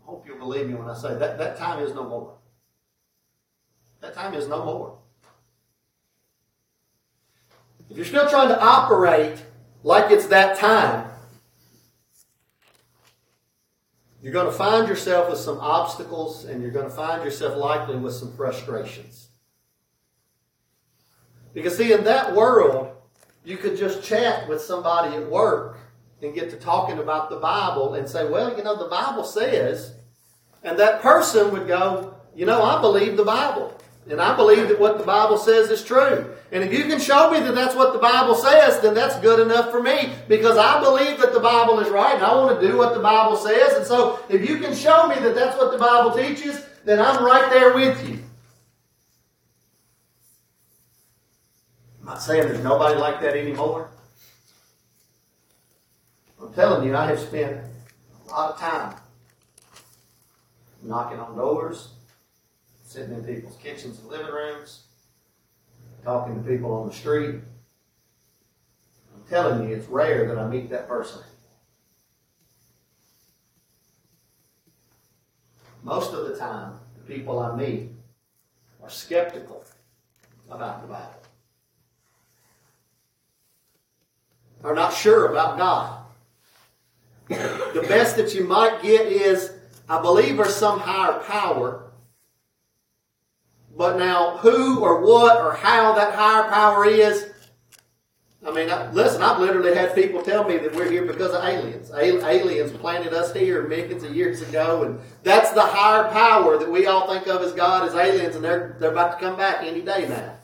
hope 0.06 0.24
you'll 0.26 0.38
believe 0.38 0.68
me 0.68 0.74
when 0.74 0.88
I 0.88 0.94
say 0.94 1.14
that 1.14 1.38
that 1.38 1.58
time 1.58 1.82
is 1.82 1.94
no 1.94 2.04
more. 2.08 2.34
That 4.00 4.14
time 4.14 4.34
is 4.34 4.48
no 4.48 4.64
more. 4.64 4.98
If 7.90 7.96
you're 7.96 8.06
still 8.06 8.28
trying 8.28 8.48
to 8.48 8.60
operate 8.60 9.42
like 9.82 10.10
it's 10.10 10.26
that 10.26 10.58
time, 10.58 11.10
you're 14.22 14.32
going 14.32 14.46
to 14.46 14.52
find 14.52 14.88
yourself 14.88 15.30
with 15.30 15.38
some 15.38 15.58
obstacles 15.58 16.44
and 16.44 16.62
you're 16.62 16.72
going 16.72 16.88
to 16.88 16.94
find 16.94 17.24
yourself 17.24 17.56
likely 17.56 17.96
with 17.96 18.14
some 18.14 18.32
frustrations. 18.36 19.28
Because, 21.52 21.76
see, 21.76 21.92
in 21.92 22.04
that 22.04 22.34
world, 22.34 22.94
you 23.44 23.56
could 23.56 23.76
just 23.76 24.02
chat 24.02 24.48
with 24.48 24.60
somebody 24.60 25.16
at 25.16 25.30
work 25.30 25.78
and 26.22 26.34
get 26.34 26.50
to 26.50 26.56
talking 26.56 26.98
about 26.98 27.30
the 27.30 27.36
Bible 27.36 27.94
and 27.94 28.08
say, 28.08 28.28
well, 28.28 28.56
you 28.56 28.64
know, 28.64 28.76
the 28.76 28.88
Bible 28.88 29.24
says, 29.24 29.95
and 30.66 30.76
that 30.80 31.00
person 31.00 31.52
would 31.52 31.68
go, 31.68 32.12
you 32.34 32.44
know, 32.44 32.60
I 32.60 32.80
believe 32.80 33.16
the 33.16 33.24
Bible. 33.24 33.72
And 34.10 34.20
I 34.20 34.36
believe 34.36 34.68
that 34.68 34.80
what 34.80 34.98
the 34.98 35.04
Bible 35.04 35.38
says 35.38 35.70
is 35.70 35.84
true. 35.84 36.34
And 36.50 36.64
if 36.64 36.72
you 36.72 36.84
can 36.84 36.98
show 36.98 37.30
me 37.30 37.38
that 37.40 37.54
that's 37.54 37.74
what 37.74 37.92
the 37.92 38.00
Bible 38.00 38.34
says, 38.34 38.80
then 38.80 38.92
that's 38.92 39.18
good 39.20 39.38
enough 39.38 39.70
for 39.70 39.80
me 39.80 40.12
because 40.28 40.58
I 40.58 40.80
believe 40.80 41.20
that 41.20 41.32
the 41.32 41.40
Bible 41.40 41.78
is 41.78 41.88
right 41.88 42.14
and 42.16 42.24
I 42.24 42.34
want 42.34 42.60
to 42.60 42.68
do 42.68 42.76
what 42.76 42.94
the 42.94 43.00
Bible 43.00 43.36
says. 43.36 43.74
And 43.74 43.86
so 43.86 44.18
if 44.28 44.48
you 44.48 44.58
can 44.58 44.74
show 44.74 45.06
me 45.06 45.14
that 45.14 45.36
that's 45.36 45.56
what 45.56 45.70
the 45.70 45.78
Bible 45.78 46.10
teaches, 46.12 46.64
then 46.84 47.00
I'm 47.00 47.24
right 47.24 47.48
there 47.50 47.72
with 47.72 48.08
you. 48.08 48.18
I'm 52.00 52.06
not 52.06 52.22
saying 52.22 52.42
there's 52.42 52.62
nobody 52.62 52.98
like 52.98 53.20
that 53.20 53.36
anymore. 53.36 53.90
I'm 56.40 56.52
telling 56.54 56.86
you, 56.88 56.96
I 56.96 57.06
have 57.06 57.20
spent 57.20 57.60
a 58.26 58.30
lot 58.30 58.54
of 58.54 58.58
time 58.58 58.96
knocking 60.82 61.18
on 61.18 61.36
doors, 61.36 61.88
sitting 62.84 63.14
in 63.14 63.24
people's 63.24 63.56
kitchens 63.56 63.98
and 63.98 64.08
living 64.08 64.32
rooms, 64.32 64.84
talking 66.04 66.34
to 66.34 66.48
people 66.48 66.72
on 66.72 66.88
the 66.88 66.94
street. 66.94 67.40
I'm 69.14 69.22
telling 69.28 69.68
you, 69.68 69.74
it's 69.74 69.88
rare 69.88 70.26
that 70.28 70.38
I 70.38 70.46
meet 70.46 70.70
that 70.70 70.86
person. 70.88 71.22
Most 75.82 76.14
of 76.14 76.28
the 76.28 76.36
time, 76.36 76.78
the 76.96 77.14
people 77.14 77.38
I 77.38 77.54
meet 77.56 77.90
are 78.82 78.90
skeptical 78.90 79.64
about 80.50 80.82
the 80.82 80.88
Bible. 80.88 81.22
Are 84.64 84.74
not 84.74 84.92
sure 84.92 85.30
about 85.30 85.58
God. 85.58 86.02
The 87.28 87.84
best 87.88 88.16
that 88.16 88.34
you 88.34 88.44
might 88.44 88.82
get 88.82 89.06
is, 89.06 89.52
I 89.88 90.00
believe 90.02 90.36
there's 90.36 90.54
some 90.54 90.80
higher 90.80 91.20
power 91.20 91.86
but 93.76 93.98
now, 93.98 94.38
who 94.38 94.80
or 94.80 95.02
what 95.02 95.36
or 95.38 95.52
how 95.52 95.94
that 95.94 96.14
higher 96.14 96.48
power 96.48 96.86
is, 96.86 97.30
I 98.46 98.52
mean, 98.52 98.68
listen, 98.94 99.22
I've 99.22 99.40
literally 99.40 99.74
had 99.74 99.94
people 99.94 100.22
tell 100.22 100.44
me 100.44 100.56
that 100.56 100.74
we're 100.74 100.90
here 100.90 101.04
because 101.04 101.34
of 101.34 101.44
aliens. 101.44 101.90
aliens 101.90 102.72
planted 102.72 103.12
us 103.12 103.34
here 103.34 103.66
millions 103.66 104.02
of 104.02 104.14
years 104.14 104.40
ago, 104.40 104.84
and 104.84 105.00
that's 105.24 105.50
the 105.50 105.62
higher 105.62 106.08
power 106.10 106.56
that 106.56 106.70
we 106.70 106.86
all 106.86 107.12
think 107.12 107.26
of 107.26 107.42
as 107.42 107.52
God 107.52 107.86
as 107.86 107.94
aliens, 107.94 108.36
and 108.36 108.44
they're, 108.44 108.76
they're 108.78 108.92
about 108.92 109.18
to 109.18 109.26
come 109.26 109.36
back 109.36 109.62
any 109.62 109.82
day 109.82 110.08
now. 110.08 110.36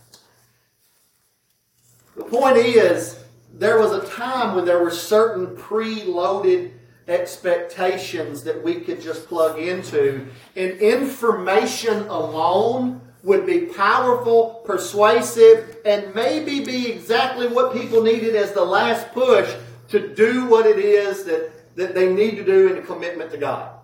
The 2.16 2.24
point 2.24 2.56
is, 2.56 3.18
there 3.54 3.78
was 3.78 3.92
a 3.92 4.06
time 4.14 4.56
when 4.56 4.64
there 4.64 4.82
were 4.82 4.90
certain 4.90 5.56
preloaded 5.56 6.72
expectations 7.12 8.42
that 8.44 8.62
we 8.62 8.80
could 8.80 9.00
just 9.00 9.26
plug 9.26 9.58
into, 9.58 10.26
and 10.56 10.72
information 10.78 12.08
alone 12.08 13.00
would 13.22 13.46
be 13.46 13.66
powerful, 13.66 14.62
persuasive, 14.64 15.76
and 15.84 16.14
maybe 16.14 16.64
be 16.64 16.90
exactly 16.90 17.46
what 17.46 17.72
people 17.72 18.02
needed 18.02 18.34
as 18.34 18.52
the 18.52 18.64
last 18.64 19.12
push 19.12 19.54
to 19.88 20.14
do 20.14 20.46
what 20.46 20.66
it 20.66 20.78
is 20.78 21.24
that, 21.24 21.76
that 21.76 21.94
they 21.94 22.12
need 22.12 22.36
to 22.36 22.44
do 22.44 22.68
in 22.68 22.78
a 22.78 22.82
commitment 22.82 23.30
to 23.30 23.38
God. 23.38 23.78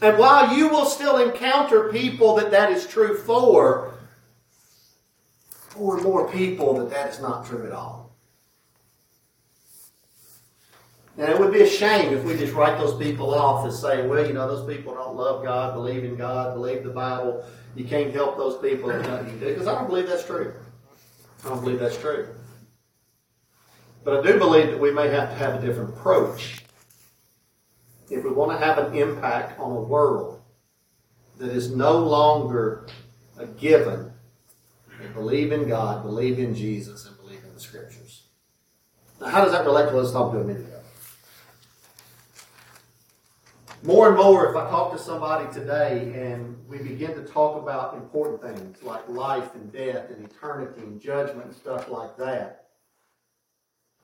And 0.00 0.18
while 0.18 0.56
you 0.56 0.68
will 0.68 0.86
still 0.86 1.18
encounter 1.18 1.92
people 1.92 2.36
that 2.36 2.50
that 2.50 2.72
is 2.72 2.86
true 2.86 3.18
for, 3.18 3.94
and 5.76 6.02
more 6.02 6.30
people 6.30 6.74
that 6.74 6.90
that 6.90 7.10
is 7.10 7.20
not 7.20 7.46
true 7.46 7.66
at 7.66 7.72
all. 7.72 8.01
And 11.18 11.28
it 11.28 11.38
would 11.38 11.52
be 11.52 11.60
a 11.60 11.68
shame 11.68 12.14
if 12.14 12.24
we 12.24 12.36
just 12.36 12.54
write 12.54 12.78
those 12.78 12.96
people 12.96 13.34
off 13.34 13.66
as 13.66 13.78
saying, 13.78 14.08
well, 14.08 14.26
you 14.26 14.32
know, 14.32 14.48
those 14.48 14.66
people 14.66 14.94
don't 14.94 15.14
love 15.14 15.44
God, 15.44 15.74
believe 15.74 16.04
in 16.04 16.16
God, 16.16 16.54
believe 16.54 16.84
the 16.84 16.90
Bible. 16.90 17.44
You 17.74 17.84
can't 17.84 18.14
help 18.14 18.38
those 18.38 18.60
people. 18.62 18.88
Because 18.88 19.66
I 19.66 19.74
don't 19.74 19.88
believe 19.88 20.06
that's 20.06 20.24
true. 20.24 20.54
I 21.44 21.48
don't 21.48 21.60
believe 21.60 21.80
that's 21.80 21.98
true. 21.98 22.28
But 24.04 24.20
I 24.20 24.22
do 24.32 24.38
believe 24.38 24.68
that 24.68 24.80
we 24.80 24.90
may 24.90 25.08
have 25.08 25.28
to 25.28 25.34
have 25.36 25.62
a 25.62 25.66
different 25.66 25.90
approach 25.90 26.64
if 28.10 28.24
we 28.24 28.30
want 28.30 28.58
to 28.58 28.64
have 28.64 28.78
an 28.78 28.94
impact 28.94 29.58
on 29.60 29.76
a 29.76 29.80
world 29.80 30.40
that 31.38 31.50
is 31.50 31.74
no 31.74 31.98
longer 31.98 32.86
a 33.38 33.46
given. 33.46 34.12
Believe 35.14 35.50
in 35.52 35.68
God, 35.68 36.04
believe 36.04 36.38
in 36.38 36.54
Jesus, 36.54 37.06
and 37.06 37.16
believe 37.16 37.42
in 37.44 37.52
the 37.54 37.60
Scriptures. 37.60 38.24
Now, 39.20 39.28
how 39.28 39.42
does 39.42 39.52
that 39.52 39.64
relate 39.64 39.86
to 39.88 39.94
what 39.94 39.98
I 39.98 40.02
was 40.02 40.12
talking 40.12 40.38
to 40.38 40.44
a 40.44 40.44
minute 40.44 40.66
ago? 40.66 40.81
More 43.84 44.08
and 44.08 44.16
more, 44.16 44.48
if 44.48 44.54
I 44.54 44.70
talk 44.70 44.92
to 44.92 44.98
somebody 44.98 45.52
today 45.52 46.12
and 46.14 46.56
we 46.68 46.78
begin 46.78 47.14
to 47.14 47.24
talk 47.24 47.60
about 47.60 47.94
important 47.94 48.40
things 48.40 48.80
like 48.82 49.08
life 49.08 49.56
and 49.56 49.72
death 49.72 50.10
and 50.10 50.24
eternity 50.24 50.80
and 50.82 51.00
judgment 51.00 51.46
and 51.46 51.54
stuff 51.54 51.88
like 51.88 52.16
that, 52.16 52.66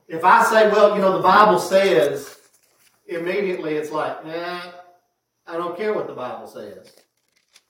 if 0.09 0.25
I 0.25 0.43
say, 0.45 0.69
well, 0.69 0.95
you 0.95 1.01
know, 1.01 1.15
the 1.15 1.23
Bible 1.23 1.59
says, 1.59 2.37
immediately 3.07 3.75
it's 3.75 3.91
like, 3.91 4.25
nah, 4.25 4.63
I 5.47 5.53
don't 5.53 5.77
care 5.77 5.93
what 5.93 6.07
the 6.07 6.13
Bible 6.13 6.47
says. 6.47 6.91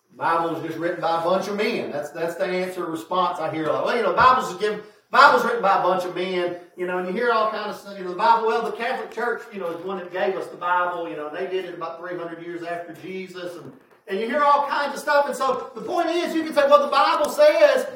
The 0.10 0.18
Bible 0.18 0.56
is 0.56 0.64
just 0.66 0.80
written 0.80 1.02
by 1.02 1.22
a 1.22 1.24
bunch 1.24 1.48
of 1.48 1.58
men. 1.58 1.92
That's 1.92 2.10
that's 2.10 2.36
the 2.36 2.46
answer 2.46 2.86
response 2.86 3.40
I 3.40 3.54
hear. 3.54 3.68
Like, 3.68 3.86
well, 3.86 3.96
you 3.96 4.02
know, 4.02 4.12
the 4.12 4.18
Bible's 4.18 4.54
given 4.56 4.82
Bible's 5.12 5.44
written 5.44 5.62
by 5.62 5.80
a 5.80 5.82
bunch 5.82 6.06
of 6.06 6.16
men, 6.16 6.58
you 6.78 6.86
know, 6.86 7.00
and 7.00 7.08
you 7.08 7.14
hear 7.14 7.32
all 7.32 7.50
kinds 7.50 7.76
of 7.76 7.82
stuff. 7.82 7.98
You 7.98 8.04
know, 8.04 8.12
the 8.12 8.18
Bible, 8.18 8.48
well, 8.48 8.64
the 8.64 8.78
Catholic 8.78 9.12
Church, 9.12 9.42
you 9.52 9.60
know, 9.60 9.72
is 9.72 9.84
one 9.84 9.98
that 9.98 10.12
gave 10.12 10.36
us 10.36 10.48
the 10.48 10.58
Bible, 10.58 11.10
you 11.10 11.16
know, 11.16 11.30
they 11.34 11.48
did 11.48 11.66
it 11.66 11.74
about 11.74 12.00
300 12.00 12.44
years 12.44 12.64
after 12.64 12.94
Jesus, 12.94 13.56
and, 13.56 13.74
and 14.08 14.20
you 14.20 14.28
hear 14.28 14.44
all 14.44 14.68
kinds 14.68 14.94
of 14.94 15.00
stuff. 15.00 15.26
And 15.26 15.36
so 15.36 15.72
the 15.74 15.82
point 15.82 16.10
is, 16.10 16.36
you 16.36 16.44
can 16.44 16.54
say, 16.54 16.68
well, 16.68 16.86
the 16.86 16.92
Bible 16.92 17.30
says, 17.30 17.88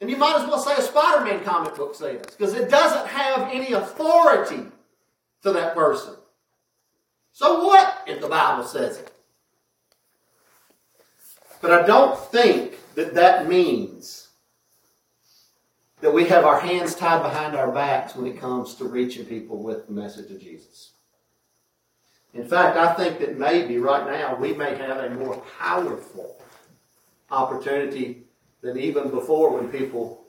and 0.00 0.10
you 0.10 0.16
might 0.16 0.40
as 0.40 0.48
well 0.48 0.58
say 0.58 0.74
a 0.76 0.82
Spider 0.82 1.24
Man 1.24 1.44
comic 1.44 1.76
book 1.76 1.94
says, 1.94 2.22
because 2.36 2.54
it 2.54 2.68
doesn't 2.68 3.06
have 3.08 3.48
any 3.52 3.72
authority 3.72 4.64
to 5.42 5.52
that 5.52 5.74
person. 5.74 6.14
So 7.32 7.64
what 7.64 8.02
if 8.08 8.20
the 8.20 8.28
Bible 8.28 8.64
says 8.64 8.98
it? 8.98 9.12
But 11.60 11.70
I 11.72 11.86
don't 11.86 12.18
think 12.18 12.74
that 12.94 13.14
that 13.14 13.48
means 13.48 14.27
that 16.00 16.12
we 16.12 16.26
have 16.26 16.44
our 16.44 16.60
hands 16.60 16.94
tied 16.94 17.22
behind 17.22 17.56
our 17.56 17.72
backs 17.72 18.14
when 18.14 18.26
it 18.26 18.38
comes 18.38 18.74
to 18.76 18.84
reaching 18.84 19.24
people 19.24 19.62
with 19.62 19.86
the 19.86 19.92
message 19.92 20.30
of 20.30 20.40
Jesus. 20.40 20.92
In 22.34 22.46
fact, 22.46 22.76
I 22.76 22.92
think 22.94 23.18
that 23.20 23.38
maybe 23.38 23.78
right 23.78 24.06
now 24.06 24.36
we 24.36 24.52
may 24.52 24.76
have 24.76 24.98
a 24.98 25.10
more 25.10 25.42
powerful 25.58 26.40
opportunity 27.30 28.22
than 28.60 28.78
even 28.78 29.10
before 29.10 29.56
when 29.56 29.68
people 29.70 30.26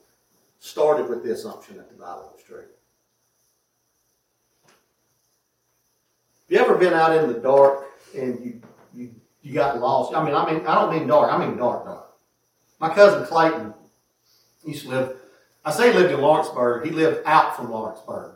started 0.59 1.09
with 1.09 1.23
the 1.23 1.33
assumption 1.33 1.77
that 1.77 1.89
the 1.89 1.95
Bible 1.95 2.31
was 2.33 2.43
true. 2.43 2.65
You 6.47 6.57
ever 6.57 6.75
been 6.75 6.93
out 6.93 7.15
in 7.15 7.31
the 7.31 7.39
dark 7.39 7.85
and 8.15 8.43
you, 8.43 8.61
you, 8.93 9.11
you 9.43 9.53
got 9.53 9.79
lost? 9.79 10.15
I 10.15 10.23
mean, 10.23 10.33
I 10.33 10.51
mean, 10.51 10.65
I 10.65 10.75
don't 10.75 10.91
mean 10.91 11.07
dark. 11.07 11.31
I 11.31 11.37
mean 11.37 11.57
dark, 11.57 11.85
dark. 11.85 12.09
My 12.79 12.93
cousin 12.93 13.25
Clayton 13.25 13.73
used 14.65 14.83
to 14.83 14.89
live, 14.89 15.18
I 15.63 15.71
say 15.71 15.91
he 15.91 15.97
lived 15.97 16.13
in 16.13 16.21
Lawrenceburg. 16.21 16.85
He 16.85 16.91
lived 16.91 17.21
out 17.25 17.55
from 17.55 17.71
Lawrenceburg, 17.71 18.33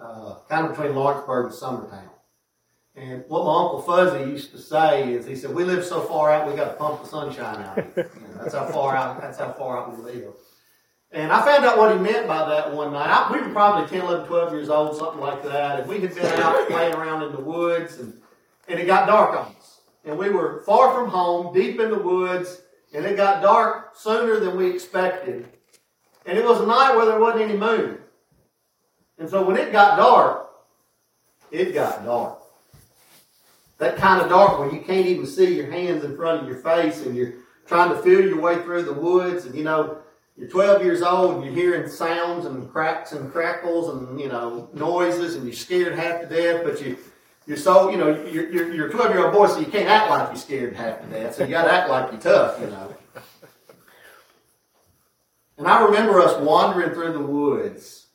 uh, 0.00 0.36
kind 0.48 0.66
of 0.66 0.76
between 0.76 0.94
Lawrenceburg 0.94 1.46
and 1.46 1.54
Summertown. 1.54 2.10
And 2.96 3.24
what 3.26 3.44
my 3.44 3.50
Uncle 3.50 3.82
Fuzzy 3.82 4.30
used 4.30 4.52
to 4.52 4.58
say 4.58 5.12
is, 5.12 5.26
he 5.26 5.34
said, 5.34 5.52
we 5.52 5.64
live 5.64 5.84
so 5.84 6.00
far 6.02 6.30
out, 6.30 6.48
we 6.48 6.56
got 6.56 6.66
to 6.66 6.74
pump 6.74 7.02
the 7.02 7.08
sunshine 7.08 7.62
out. 7.64 7.76
You 7.96 8.04
know, 8.04 8.42
that's 8.42 8.54
how 8.54 8.66
far 8.66 8.96
out, 8.96 9.20
that's 9.20 9.38
how 9.38 9.52
far 9.52 9.78
out 9.78 9.96
we 9.96 10.04
live. 10.04 10.32
And 11.10 11.32
I 11.32 11.44
found 11.44 11.64
out 11.64 11.78
what 11.78 11.92
he 11.92 11.98
meant 12.00 12.26
by 12.26 12.48
that 12.48 12.72
one 12.72 12.92
night. 12.92 13.08
I, 13.08 13.32
we 13.32 13.40
were 13.40 13.52
probably 13.52 13.88
10, 13.88 14.04
11, 14.04 14.26
12 14.26 14.52
years 14.52 14.68
old, 14.68 14.96
something 14.96 15.20
like 15.20 15.42
that. 15.44 15.80
And 15.80 15.88
we 15.88 16.00
had 16.00 16.14
been 16.14 16.26
out 16.40 16.68
playing 16.68 16.94
around 16.94 17.22
in 17.22 17.32
the 17.32 17.40
woods 17.40 17.98
and, 17.98 18.20
and 18.68 18.80
it 18.80 18.86
got 18.86 19.06
dark 19.06 19.38
on 19.38 19.54
us. 19.56 19.80
And 20.04 20.18
we 20.18 20.30
were 20.30 20.62
far 20.66 20.92
from 20.94 21.08
home, 21.08 21.54
deep 21.54 21.80
in 21.80 21.90
the 21.90 21.98
woods, 21.98 22.62
and 22.92 23.04
it 23.04 23.16
got 23.16 23.42
dark 23.42 23.96
sooner 23.96 24.38
than 24.38 24.56
we 24.56 24.70
expected. 24.70 25.48
And 26.26 26.38
it 26.38 26.44
was 26.44 26.60
a 26.60 26.66
night 26.66 26.94
where 26.96 27.06
there 27.06 27.20
wasn't 27.20 27.42
any 27.42 27.56
moon. 27.56 27.98
And 29.18 29.28
so 29.28 29.44
when 29.44 29.56
it 29.56 29.72
got 29.72 29.96
dark, 29.96 30.50
it 31.50 31.72
got 31.74 32.04
dark. 32.04 32.40
That 33.78 33.96
kind 33.96 34.22
of 34.22 34.28
dark 34.28 34.58
where 34.58 34.72
you 34.72 34.80
can't 34.80 35.06
even 35.06 35.26
see 35.26 35.54
your 35.54 35.70
hands 35.70 36.04
in 36.04 36.16
front 36.16 36.42
of 36.42 36.48
your 36.48 36.58
face 36.58 37.04
and 37.04 37.16
you're 37.16 37.34
trying 37.66 37.90
to 37.90 38.02
feel 38.02 38.20
your 38.20 38.40
way 38.40 38.56
through 38.62 38.82
the 38.82 38.92
woods 38.92 39.44
and 39.44 39.54
you 39.54 39.64
know, 39.64 39.98
you're 40.36 40.48
12 40.48 40.84
years 40.84 41.02
old 41.02 41.36
and 41.36 41.44
you're 41.44 41.54
hearing 41.54 41.88
sounds 41.88 42.44
and 42.44 42.70
cracks 42.72 43.12
and 43.12 43.30
crackles 43.32 43.88
and, 43.94 44.18
you 44.18 44.28
know, 44.28 44.68
noises 44.72 45.36
and 45.36 45.44
you're 45.44 45.54
scared 45.54 45.96
half 45.96 46.22
to 46.22 46.26
death, 46.26 46.62
but 46.64 46.80
you, 46.84 46.98
you're 47.46 47.56
so, 47.56 47.90
you 47.90 47.96
know, 47.96 48.24
you're, 48.24 48.50
you're, 48.50 48.72
you're 48.72 48.88
a 48.88 48.90
12 48.90 49.10
year 49.14 49.24
old 49.26 49.34
boy, 49.34 49.46
so 49.46 49.60
you 49.60 49.66
can't 49.66 49.88
act 49.88 50.10
like 50.10 50.28
you're 50.28 50.36
scared 50.36 50.74
half 50.74 51.00
to 51.02 51.06
death. 51.06 51.34
So 51.36 51.44
you 51.44 51.50
got 51.50 51.64
to 51.64 51.72
act 51.72 51.88
like 51.88 52.10
you're 52.10 52.20
tough, 52.20 52.60
you 52.60 52.66
know. 52.66 52.96
And 55.56 55.68
I 55.68 55.84
remember 55.84 56.20
us 56.20 56.40
wandering 56.40 56.90
through 56.90 57.12
the 57.12 57.20
woods. 57.20 58.06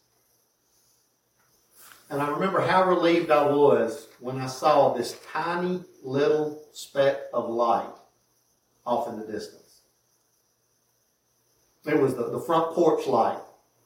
And 2.10 2.22
I 2.22 2.29
remember 2.29 2.60
how 2.60 2.84
relieved 2.86 3.31
I 3.31 3.50
was 3.50 4.08
when 4.19 4.41
I 4.41 4.48
saw 4.48 4.93
this 4.93 5.17
tiny 5.31 5.84
little 6.03 6.63
speck 6.74 7.17
of 7.34 7.50
light 7.50 7.93
off 8.86 9.08
in 9.08 9.19
the 9.19 9.25
distance. 9.25 9.81
It 11.86 12.00
was 12.00 12.15
the, 12.15 12.29
the 12.29 12.39
front 12.39 12.74
porch 12.74 13.08
light 13.08 13.39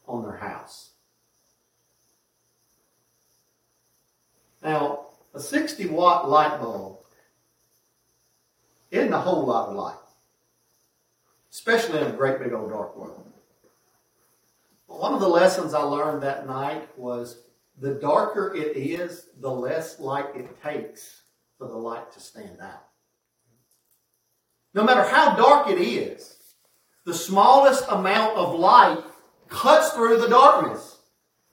on 0.07 0.23
their 0.23 0.37
house. 0.37 0.91
Now, 4.63 5.07
a 5.33 5.39
60 5.39 5.87
watt 5.87 6.29
light 6.29 6.59
bulb 6.59 6.99
isn't 8.91 9.13
a 9.13 9.19
whole 9.19 9.45
lot 9.45 9.69
of 9.69 9.75
light, 9.75 9.97
especially 11.51 11.99
in 11.99 12.07
a 12.07 12.11
great 12.11 12.39
big 12.39 12.53
old 12.53 12.69
dark 12.69 12.95
world. 12.95 13.32
One 14.99 15.13
of 15.13 15.19
the 15.19 15.27
lessons 15.27 15.73
I 15.73 15.81
learned 15.81 16.21
that 16.21 16.45
night 16.45 16.87
was 16.97 17.39
the 17.79 17.95
darker 17.95 18.53
it 18.53 18.77
is, 18.77 19.27
the 19.39 19.49
less 19.49 19.99
light 19.99 20.27
it 20.35 20.61
takes 20.61 21.23
for 21.57 21.67
the 21.67 21.75
light 21.75 22.11
to 22.13 22.19
stand 22.19 22.59
out. 22.61 22.85
No 24.75 24.83
matter 24.83 25.03
how 25.03 25.35
dark 25.35 25.67
it 25.67 25.81
is, 25.81 26.35
the 27.05 27.13
smallest 27.13 27.85
amount 27.89 28.37
of 28.37 28.57
light 28.57 29.03
cuts 29.49 29.89
through 29.93 30.19
the 30.19 30.29
darkness. 30.29 30.99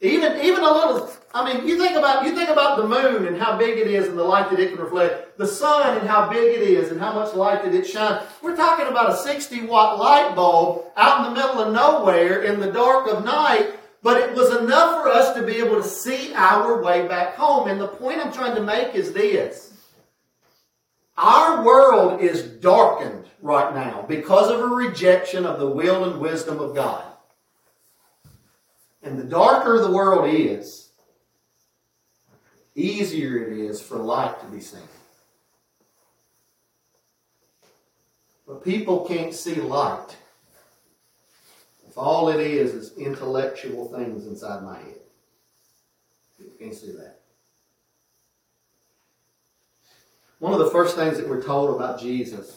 Even, 0.01 0.39
even 0.43 0.63
a 0.63 0.73
little, 0.73 1.11
I 1.33 1.45
mean, 1.45 1.67
you 1.67 1.79
think 1.79 1.97
about, 1.97 2.25
you 2.25 2.35
think 2.35 2.49
about 2.49 2.77
the 2.79 2.89
moon 2.89 3.27
and 3.27 3.37
how 3.37 3.57
big 3.57 3.79
it 3.79 3.87
is 3.87 4.09
and 4.09 4.19
the 4.19 4.25
light 4.25 4.51
that 4.51 4.59
it 4.59 4.73
can 4.73 4.81
reflect. 4.83 5.39
The 5.39 5.47
sun 5.47 5.99
and 5.99 6.09
how 6.09 6.29
big 6.29 6.57
it 6.57 6.63
is 6.63 6.91
and 6.91 7.01
how 7.01 7.13
much 7.13 7.35
light 7.35 7.63
that 7.63 7.73
it 7.73 7.87
shines. 7.87 8.27
We're 8.43 8.57
talking 8.57 8.89
about 8.89 9.11
a 9.11 9.17
60 9.17 9.67
watt 9.67 9.99
light 9.99 10.35
bulb 10.35 10.87
out 10.97 11.27
in 11.27 11.33
the 11.33 11.41
middle 11.41 11.61
of 11.61 11.73
nowhere 11.73 12.43
in 12.43 12.59
the 12.59 12.73
dark 12.73 13.07
of 13.07 13.25
night 13.25 13.75
but 14.03 14.21
it 14.21 14.35
was 14.35 14.57
enough 14.57 15.03
for 15.03 15.09
us 15.09 15.35
to 15.35 15.43
be 15.45 15.57
able 15.57 15.77
to 15.77 15.87
see 15.87 16.33
our 16.35 16.83
way 16.83 17.07
back 17.07 17.35
home. 17.35 17.69
And 17.69 17.81
the 17.81 17.89
point 17.89 18.25
I'm 18.25 18.33
trying 18.33 18.55
to 18.55 18.63
make 18.63 18.95
is 18.95 19.13
this. 19.13 19.73
Our 21.19 21.65
world 21.65 22.23
is 22.23 22.43
darkened 22.43 23.27
right 23.43 23.75
now 23.75 24.07
because 24.09 24.51
of 24.51 24.61
a 24.61 24.67
rejection 24.67 25.45
of 25.45 25.59
the 25.61 25.69
will 25.69 26.05
and 26.11 26.21
wisdom 26.21 26.61
of 26.61 26.75
God. 26.75 27.05
And 29.03 29.19
the 29.19 29.25
darker 29.25 29.79
the 29.81 29.91
world 29.91 30.33
is, 30.33 30.90
easier 32.81 33.47
it 33.47 33.59
is 33.59 33.81
for 33.81 33.97
light 33.97 34.41
to 34.41 34.47
be 34.47 34.61
seen. 34.61 34.81
But 38.47 38.65
people 38.65 39.07
can't 39.07 39.35
see 39.35 39.55
light 39.55 40.17
if 41.89 41.97
all 41.97 42.29
it 42.29 42.41
is 42.41 42.73
is 42.73 42.97
intellectual 42.97 43.89
things 43.89 44.27
inside 44.27 44.63
my 44.63 44.79
head. 44.79 45.01
You 46.39 46.51
can't 46.59 46.75
see 46.75 46.93
that. 46.93 47.21
One 50.39 50.53
of 50.53 50.59
the 50.59 50.71
first 50.71 50.97
things 50.97 51.19
that 51.19 51.29
we're 51.29 51.43
told 51.43 51.75
about 51.75 52.01
Jesus 52.01 52.57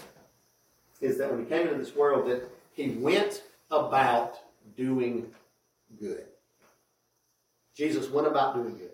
is 1.02 1.18
that 1.18 1.30
when 1.30 1.44
he 1.44 1.46
came 1.46 1.68
into 1.68 1.78
this 1.78 1.96
world 1.96 2.30
that 2.30 2.50
he 2.72 2.90
went 2.90 3.44
about 3.70 4.38
doing 4.78 5.28
good. 6.00 6.26
Jesus 7.76 8.10
went 8.10 8.28
about 8.28 8.56
doing 8.56 8.78
good. 8.78 8.92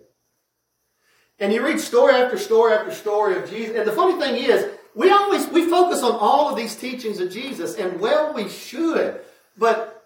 And 1.40 1.52
you 1.52 1.64
read 1.64 1.80
story 1.80 2.14
after 2.14 2.38
story 2.38 2.74
after 2.74 2.92
story 2.92 3.36
of 3.36 3.48
Jesus. 3.48 3.74
And 3.74 3.88
the 3.88 3.92
funny 3.92 4.20
thing 4.20 4.36
is, 4.44 4.66
we 4.94 5.10
always 5.10 5.48
we 5.48 5.68
focus 5.68 6.02
on 6.02 6.12
all 6.12 6.50
of 6.50 6.56
these 6.56 6.76
teachings 6.76 7.18
of 7.20 7.32
Jesus, 7.32 7.76
and 7.76 7.98
well 7.98 8.34
we 8.34 8.48
should. 8.48 9.20
But 9.56 10.04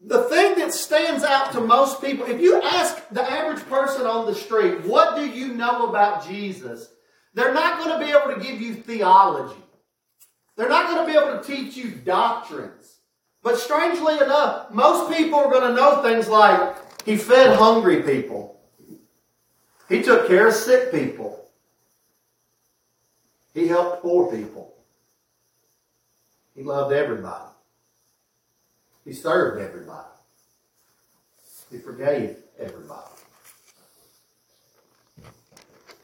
the 0.00 0.24
thing 0.24 0.58
that 0.58 0.72
stands 0.72 1.22
out 1.22 1.52
to 1.52 1.60
most 1.60 2.02
people, 2.02 2.26
if 2.26 2.40
you 2.40 2.60
ask 2.60 3.08
the 3.10 3.22
average 3.22 3.64
person 3.68 4.06
on 4.06 4.26
the 4.26 4.34
street, 4.34 4.84
what 4.84 5.16
do 5.16 5.26
you 5.26 5.54
know 5.54 5.88
about 5.88 6.26
Jesus? 6.26 6.90
They're 7.34 7.54
not 7.54 7.78
going 7.78 7.98
to 7.98 8.04
be 8.04 8.12
able 8.12 8.34
to 8.34 8.40
give 8.40 8.60
you 8.60 8.74
theology. 8.74 9.60
They're 10.56 10.68
not 10.68 10.88
going 10.88 11.06
to 11.06 11.12
be 11.12 11.18
able 11.18 11.40
to 11.40 11.44
teach 11.44 11.76
you 11.76 11.90
doctrines. 11.90 12.98
But 13.42 13.58
strangely 13.58 14.14
enough, 14.14 14.70
most 14.70 15.14
people 15.14 15.38
are 15.38 15.50
going 15.50 15.68
to 15.68 15.74
know 15.74 16.02
things 16.02 16.28
like 16.28 16.76
he 17.04 17.16
fed 17.16 17.56
hungry 17.56 18.02
people. 18.02 18.53
He 19.88 20.02
took 20.02 20.26
care 20.26 20.48
of 20.48 20.54
sick 20.54 20.90
people. 20.90 21.48
He 23.52 23.68
helped 23.68 24.02
poor 24.02 24.30
people. 24.30 24.74
He 26.54 26.62
loved 26.62 26.92
everybody. 26.92 27.50
He 29.04 29.12
served 29.12 29.60
everybody. 29.60 30.08
He 31.70 31.78
forgave 31.78 32.36
everybody. 32.58 33.10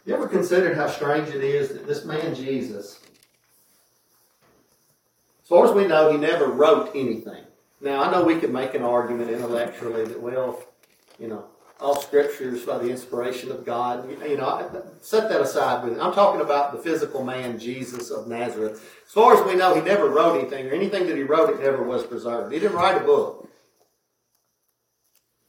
You 0.05 0.15
ever 0.15 0.29
considered 0.29 0.77
how 0.77 0.89
strange 0.89 1.29
it 1.29 1.45
is 1.45 1.69
that 1.69 1.87
this 1.87 2.05
man 2.05 2.35
Jesus, 2.35 3.01
as 5.43 5.49
far 5.49 5.67
as 5.67 5.73
we 5.73 5.87
know, 5.87 6.11
he 6.11 6.19
never 6.19 6.47
wrote 6.47 6.91
anything. 6.95 7.45
Now, 7.81 8.03
I 8.03 8.11
know 8.11 8.25
we 8.25 8.39
could 8.39 8.53
make 8.53 8.75
an 8.75 8.83
argument 8.83 9.31
intellectually 9.31 10.05
that, 10.05 10.21
well, 10.21 10.63
you 11.19 11.29
know, 11.29 11.45
all 11.81 12.01
scriptures 12.01 12.65
by 12.65 12.79
the 12.79 12.89
inspiration 12.89 13.51
of 13.51 13.65
God. 13.65 14.09
You 14.11 14.37
know, 14.37 14.49
I 14.49 14.69
set 15.01 15.29
that 15.31 15.41
aside. 15.41 15.85
I'm 15.99 16.13
talking 16.13 16.41
about 16.41 16.73
the 16.73 16.79
physical 16.79 17.25
man, 17.25 17.59
Jesus 17.59 18.11
of 18.11 18.29
Nazareth. 18.29 18.83
As 19.07 19.13
far 19.13 19.35
as 19.35 19.47
we 19.47 19.57
know, 19.57 19.75
he 19.75 19.81
never 19.81 20.09
wrote 20.09 20.39
anything, 20.39 20.69
or 20.69 20.73
anything 20.73 21.07
that 21.07 21.17
he 21.17 21.23
wrote, 21.23 21.51
it 21.51 21.61
never 21.61 21.83
was 21.83 22.05
preserved. 22.05 22.53
He 22.53 22.61
didn't 22.61 22.77
write 22.77 23.01
a 23.01 23.05
book. 23.05 23.49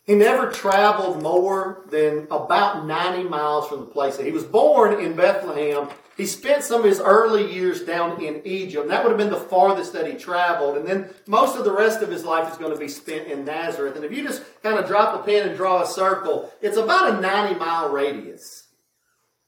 He 0.04 0.16
never 0.16 0.52
traveled 0.52 1.22
more 1.22 1.86
than 1.90 2.28
about 2.32 2.86
90 2.88 3.30
miles 3.30 3.68
from 3.68 3.82
the 3.82 3.86
place. 3.86 4.18
That 4.18 4.26
he 4.26 4.32
was 4.32 4.44
born 4.44 5.00
in 5.00 5.16
Bethlehem. 5.16 5.90
He 6.22 6.28
spent 6.28 6.64
some 6.64 6.82
of 6.82 6.86
his 6.86 7.00
early 7.00 7.52
years 7.52 7.82
down 7.82 8.24
in 8.24 8.44
Egypt. 8.46 8.90
That 8.90 9.04
would 9.04 9.10
have 9.10 9.18
been 9.18 9.32
the 9.32 9.48
farthest 9.48 9.92
that 9.94 10.06
he 10.06 10.14
traveled. 10.14 10.78
And 10.78 10.88
then 10.88 11.10
most 11.26 11.58
of 11.58 11.66
the 11.66 11.74
rest 11.74 12.04
of 12.04 12.12
his 12.12 12.24
life 12.24 12.52
is 12.52 12.60
going 12.60 12.72
to 12.72 12.78
be 12.78 12.90
spent 12.90 13.26
in 13.28 13.44
Nazareth. 13.44 13.96
And 13.96 14.06
if 14.06 14.12
you 14.12 14.22
just 14.22 14.44
kind 14.62 14.78
of 14.78 14.86
drop 14.86 15.20
a 15.20 15.26
pin 15.26 15.48
and 15.48 15.58
draw 15.58 15.82
a 15.82 15.88
circle, 15.88 16.54
it's 16.62 16.78
about 16.78 17.16
a 17.16 17.22
90 17.22 17.58
mile 17.58 17.90
radius. 17.90 18.68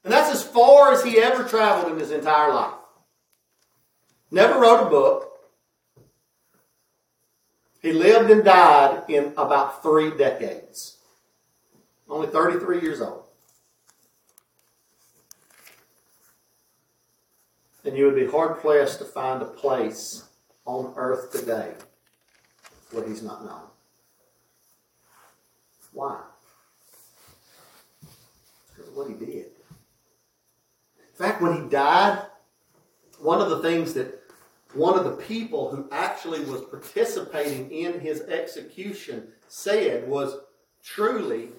And 0.03 0.11
that's 0.11 0.33
as 0.33 0.41
far 0.41 0.91
as 0.91 1.03
he 1.03 1.19
ever 1.19 1.43
traveled 1.43 1.93
in 1.93 1.99
his 1.99 2.09
entire 2.09 2.51
life. 2.51 2.73
Never 4.31 4.59
wrote 4.59 4.87
a 4.87 4.89
book. 4.89 5.29
He 7.83 7.93
lived 7.93 8.31
and 8.31 8.43
died 8.43 9.03
in 9.09 9.33
about 9.37 9.83
three 9.83 10.09
decades. 10.17 10.97
Only 12.09 12.29
33 12.29 12.81
years 12.81 12.99
old. 12.99 13.25
And 17.85 17.97
you 17.97 18.05
would 18.05 18.15
be 18.15 18.25
hard 18.25 18.59
pressed 18.59 18.99
to 18.99 19.05
find 19.05 19.41
a 19.41 19.45
place 19.45 20.23
on 20.65 20.93
earth 20.95 21.31
today 21.31 21.73
where 22.91 23.07
he's 23.07 23.21
not 23.21 23.45
known. 23.45 23.63
Why? 25.91 26.21
Because 28.69 28.89
of 28.89 28.95
what 28.95 29.09
he 29.09 29.13
did. 29.13 29.47
In 30.97 31.15
fact, 31.15 31.41
when 31.41 31.61
he 31.61 31.69
died, 31.69 32.25
one 33.19 33.41
of 33.41 33.49
the 33.49 33.59
things 33.59 33.93
that 33.93 34.19
one 34.73 34.97
of 34.97 35.05
the 35.05 35.23
people 35.23 35.69
who 35.69 35.87
actually 35.91 36.39
was 36.45 36.61
participating 36.61 37.69
in 37.69 37.99
his 37.99 38.21
execution 38.21 39.27
said 39.47 40.07
was 40.07 40.37
truly, 40.83 41.49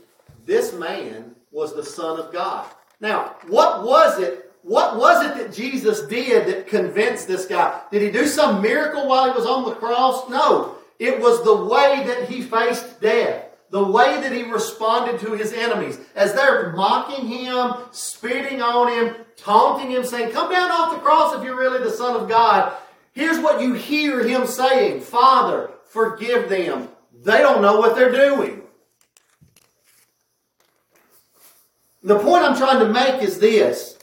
this 0.45 0.73
man 0.73 1.37
was 1.53 1.75
the 1.75 1.85
Son 1.85 2.19
of 2.19 2.33
God. 2.33 2.67
Now, 3.01 3.37
what 3.47 3.85
was 3.85 4.19
it? 4.19 4.44
What 4.65 4.97
was 4.97 5.27
it 5.27 5.37
that 5.37 5.53
Jesus 5.53 6.07
did 6.07 6.49
that 6.49 6.67
convinced 6.67 7.29
this 7.29 7.45
guy? 7.45 7.83
Did 7.91 8.01
he 8.01 8.11
do 8.11 8.27
some 8.27 8.63
miracle 8.63 9.07
while 9.07 9.31
he 9.31 9.37
was 9.37 9.45
on 9.45 9.67
the 9.67 9.75
cross? 9.75 10.27
No. 10.31 10.77
It 10.99 11.21
was 11.21 11.45
the 11.45 11.55
way 11.55 12.03
that 12.07 12.31
he 12.31 12.41
faced 12.41 12.99
death. 12.99 13.45
The 13.71 13.85
way 13.85 14.19
that 14.23 14.33
he 14.33 14.43
responded 14.45 15.21
to 15.21 15.33
his 15.33 15.53
enemies. 15.53 15.99
As 16.15 16.33
they're 16.33 16.73
mocking 16.73 17.27
him, 17.27 17.75
spitting 17.91 18.63
on 18.63 18.91
him, 18.91 19.17
taunting 19.37 19.91
him, 19.91 20.03
saying, 20.03 20.33
Come 20.33 20.51
down 20.51 20.71
off 20.71 20.95
the 20.95 21.01
cross 21.01 21.37
if 21.37 21.45
you're 21.45 21.59
really 21.59 21.85
the 21.85 21.91
Son 21.91 22.19
of 22.19 22.27
God. 22.27 22.73
Here's 23.13 23.39
what 23.39 23.61
you 23.61 23.75
hear 23.75 24.27
him 24.27 24.47
saying 24.47 25.03
Father, 25.03 25.73
forgive 25.91 26.49
them. 26.49 26.89
They 27.23 27.39
don't 27.39 27.61
know 27.61 27.79
what 27.79 27.97
they're 27.97 28.13
doing. 28.13 28.63
The 32.03 32.19
point 32.19 32.45
I'm 32.45 32.57
trying 32.57 32.79
to 32.79 32.89
make 32.89 33.23
is 33.23 33.39
this. 33.39 33.94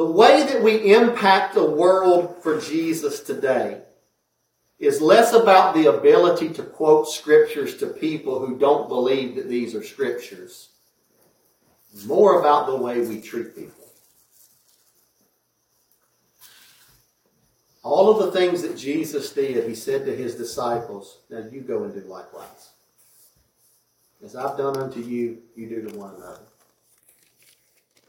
The 0.00 0.06
way 0.06 0.44
that 0.44 0.62
we 0.62 0.94
impact 0.94 1.52
the 1.52 1.70
world 1.70 2.42
for 2.42 2.58
Jesus 2.58 3.20
today 3.20 3.82
is 4.78 5.02
less 5.02 5.34
about 5.34 5.74
the 5.74 5.94
ability 5.94 6.48
to 6.54 6.62
quote 6.62 7.06
scriptures 7.06 7.76
to 7.76 7.86
people 7.88 8.38
who 8.38 8.58
don't 8.58 8.88
believe 8.88 9.34
that 9.34 9.50
these 9.50 9.74
are 9.74 9.84
scriptures, 9.84 10.70
more 12.06 12.40
about 12.40 12.66
the 12.66 12.76
way 12.76 13.02
we 13.02 13.20
treat 13.20 13.54
people. 13.54 13.84
All 17.82 18.10
of 18.10 18.24
the 18.24 18.32
things 18.32 18.62
that 18.62 18.78
Jesus 18.78 19.30
did, 19.34 19.68
he 19.68 19.74
said 19.74 20.06
to 20.06 20.16
his 20.16 20.34
disciples, 20.34 21.18
Now 21.28 21.44
you 21.52 21.60
go 21.60 21.84
and 21.84 21.92
do 21.92 22.00
likewise. 22.08 22.70
As 24.24 24.34
I've 24.34 24.56
done 24.56 24.78
unto 24.78 25.00
you, 25.00 25.42
you 25.54 25.68
do 25.68 25.90
to 25.90 25.98
one 25.98 26.14
another. 26.14 26.40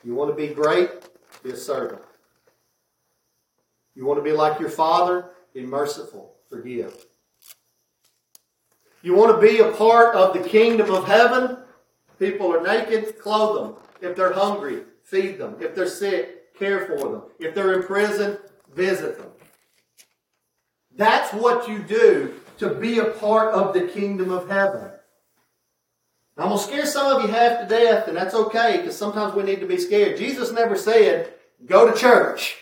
You 0.06 0.16
want 0.16 0.32
to 0.32 0.38
be 0.38 0.54
great? 0.54 0.90
Be 1.44 1.52
a 1.52 1.56
servant. 1.56 2.02
You 3.96 4.06
want 4.06 4.20
to 4.20 4.24
be 4.24 4.32
like 4.32 4.60
your 4.60 4.70
father? 4.70 5.32
Be 5.54 5.66
merciful. 5.66 6.36
Forgive. 6.50 7.06
You 9.02 9.16
want 9.16 9.36
to 9.36 9.48
be 9.48 9.60
a 9.60 9.72
part 9.72 10.16
of 10.16 10.34
the 10.34 10.48
kingdom 10.48 10.92
of 10.92 11.06
heaven? 11.06 11.58
People 12.20 12.54
are 12.54 12.62
naked, 12.62 13.18
clothe 13.20 13.64
them. 13.64 13.84
If 14.02 14.16
they're 14.16 14.34
hungry, 14.34 14.84
feed 15.04 15.40
them. 15.40 15.58
If 15.60 15.76
they're 15.76 15.88
sick, 15.88 16.54
care 16.58 16.86
for 16.86 17.10
them. 17.10 17.24
If 17.40 17.56
they're 17.56 17.74
in 17.74 17.84
prison, 17.84 18.38
visit 18.74 19.18
them. 19.18 19.32
That's 20.96 21.34
what 21.34 21.68
you 21.68 21.80
do 21.80 22.36
to 22.60 22.70
be 22.76 23.00
a 23.00 23.06
part 23.06 23.54
of 23.54 23.74
the 23.74 23.88
kingdom 23.88 24.32
of 24.32 24.50
heaven. 24.50 24.92
I'm 26.42 26.50
going 26.50 26.60
to 26.60 26.66
scare 26.66 26.86
some 26.86 27.16
of 27.16 27.22
you 27.22 27.28
half 27.28 27.60
to 27.60 27.68
death, 27.68 28.08
and 28.08 28.18
that's 28.18 28.34
okay 28.34 28.78
because 28.78 28.98
sometimes 28.98 29.36
we 29.36 29.44
need 29.44 29.60
to 29.60 29.68
be 29.68 29.78
scared. 29.78 30.18
Jesus 30.18 30.52
never 30.52 30.76
said, 30.76 31.34
go 31.66 31.92
to 31.92 31.98
church. 31.98 32.58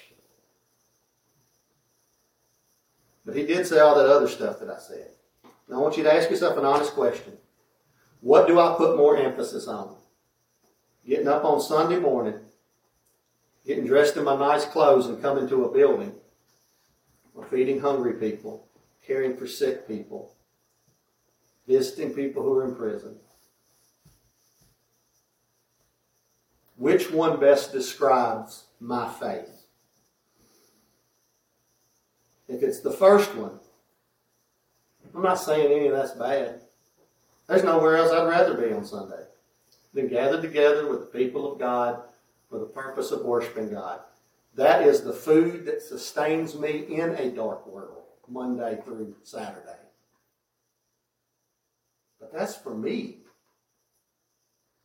But 3.26 3.36
he 3.36 3.46
did 3.46 3.68
say 3.68 3.80
all 3.80 3.96
that 3.96 4.10
other 4.10 4.28
stuff 4.28 4.60
that 4.60 4.70
I 4.70 4.80
said. 4.80 5.12
Now 5.70 5.78
I 5.78 5.80
want 5.82 5.98
you 5.98 6.04
to 6.04 6.14
ask 6.14 6.30
yourself 6.30 6.58
an 6.58 6.66
honest 6.66 6.94
question. 6.94 7.34
What 8.22 8.48
do 8.48 8.60
I 8.60 8.76
put 8.76 8.98
more 8.98 9.18
emphasis 9.18 9.68
on? 9.68 9.96
Getting 11.08 11.28
up 11.28 11.46
on 11.46 11.62
Sunday 11.62 12.00
morning, 12.00 12.40
getting 13.66 13.86
dressed 13.86 14.18
in 14.18 14.24
my 14.24 14.36
nice 14.36 14.66
clothes 14.66 15.06
and 15.06 15.22
coming 15.22 15.48
to 15.48 15.66
a 15.66 15.72
building, 15.72 16.14
or 17.34 17.46
feeding 17.46 17.80
hungry 17.80 18.14
people, 18.14 18.68
caring 19.06 19.38
for 19.38 19.48
sick 19.48 19.88
people, 19.88 20.34
visiting 21.68 22.14
people 22.14 22.44
who 22.44 22.58
are 22.58 22.66
in 22.66 22.76
prison. 22.76 23.16
Which 26.80 27.12
one 27.12 27.42
best 27.42 27.74
describes 27.74 28.64
my 28.80 29.10
faith? 29.10 29.66
If 32.48 32.64
it's 32.64 32.80
the 32.80 32.92
first 32.92 33.36
one, 33.36 33.60
I'm 35.14 35.22
not 35.22 35.42
saying 35.42 35.70
any 35.70 35.88
of 35.88 35.94
that's 35.94 36.14
bad. 36.14 36.62
There's 37.48 37.66
nowhere 37.66 37.98
else 37.98 38.12
I'd 38.12 38.30
rather 38.30 38.54
be 38.54 38.72
on 38.72 38.86
Sunday 38.86 39.26
than 39.94 40.08
gathered 40.08 40.42
together 40.42 40.88
with 40.88 41.02
the 41.02 41.20
people 41.20 41.52
of 41.52 41.60
God 41.60 42.02
for 42.50 42.60
the 42.60 42.66
purpose 42.66 43.12
of 43.12 43.26
worshiping 43.26 43.72
God. 43.72 44.00
That 44.56 44.88
is 44.88 45.02
the 45.02 45.12
food 45.12 45.66
that 45.66 45.82
sustains 45.82 46.58
me 46.58 46.86
in 46.88 47.10
a 47.16 47.30
dark 47.30 47.68
world, 47.68 48.04
Monday 48.30 48.80
through 48.86 49.18
Saturday. 49.24 49.76
But 52.22 52.32
that's 52.32 52.56
for 52.56 52.74
me. 52.74 53.18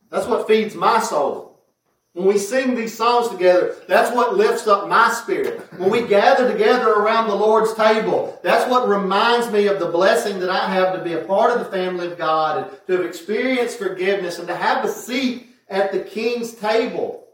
That's 0.09 0.27
what 0.27 0.45
feeds 0.45 0.75
my 0.75 0.99
soul. 0.99 1.54
When 2.15 2.27
we 2.27 2.37
sing 2.37 2.75
these 2.75 2.97
songs 2.97 3.27
together, 3.27 3.75
that's 3.89 4.15
what 4.15 4.37
lifts 4.37 4.67
up 4.67 4.87
my 4.87 5.11
spirit. 5.11 5.59
When 5.77 5.89
we 5.89 6.07
gather 6.07 6.49
together 6.49 6.93
around 6.93 7.27
the 7.27 7.35
Lord's 7.35 7.73
table, 7.73 8.39
that's 8.41 8.71
what 8.71 8.87
reminds 8.87 9.51
me 9.51 9.67
of 9.67 9.79
the 9.79 9.87
blessing 9.87 10.39
that 10.39 10.49
I 10.49 10.73
have 10.73 10.95
to 10.95 11.03
be 11.03 11.11
a 11.11 11.25
part 11.25 11.51
of 11.51 11.59
the 11.59 11.77
family 11.77 12.07
of 12.07 12.17
God 12.17 12.69
and 12.69 12.87
to 12.87 12.93
have 12.93 13.05
experienced 13.05 13.77
forgiveness 13.77 14.39
and 14.39 14.47
to 14.47 14.55
have 14.55 14.85
a 14.85 14.89
seat 14.89 15.49
at 15.67 15.91
the 15.91 15.99
King's 15.99 16.53
table. 16.53 17.27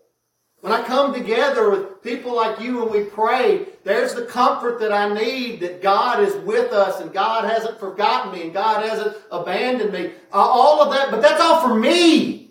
When 0.62 0.74
I 0.74 0.82
come 0.84 1.14
together 1.14 1.70
with 1.70 2.02
people 2.02 2.36
like 2.36 2.60
you 2.60 2.82
and 2.82 2.90
we 2.90 3.04
pray, 3.04 3.68
there's 3.84 4.16
the 4.16 4.26
comfort 4.26 4.80
that 4.80 4.92
I 4.92 5.14
need 5.14 5.60
that 5.60 5.84
God 5.84 6.24
is 6.24 6.34
with 6.38 6.74
us 6.74 7.02
and 7.02 7.14
God 7.14 7.48
hasn't 7.48 7.80
forgotten 7.80 8.32
me 8.32 8.46
and 8.46 8.54
God 8.54 8.84
hasn't 8.84 9.16
abandoned 9.32 9.94
me. 9.94 10.14
Uh, 10.34 10.38
all 10.38 10.82
of 10.82 10.92
that, 10.92 11.12
but 11.12 11.22
that's 11.22 11.40
all 11.40 11.62
for 11.62 11.76
me. 11.76 12.51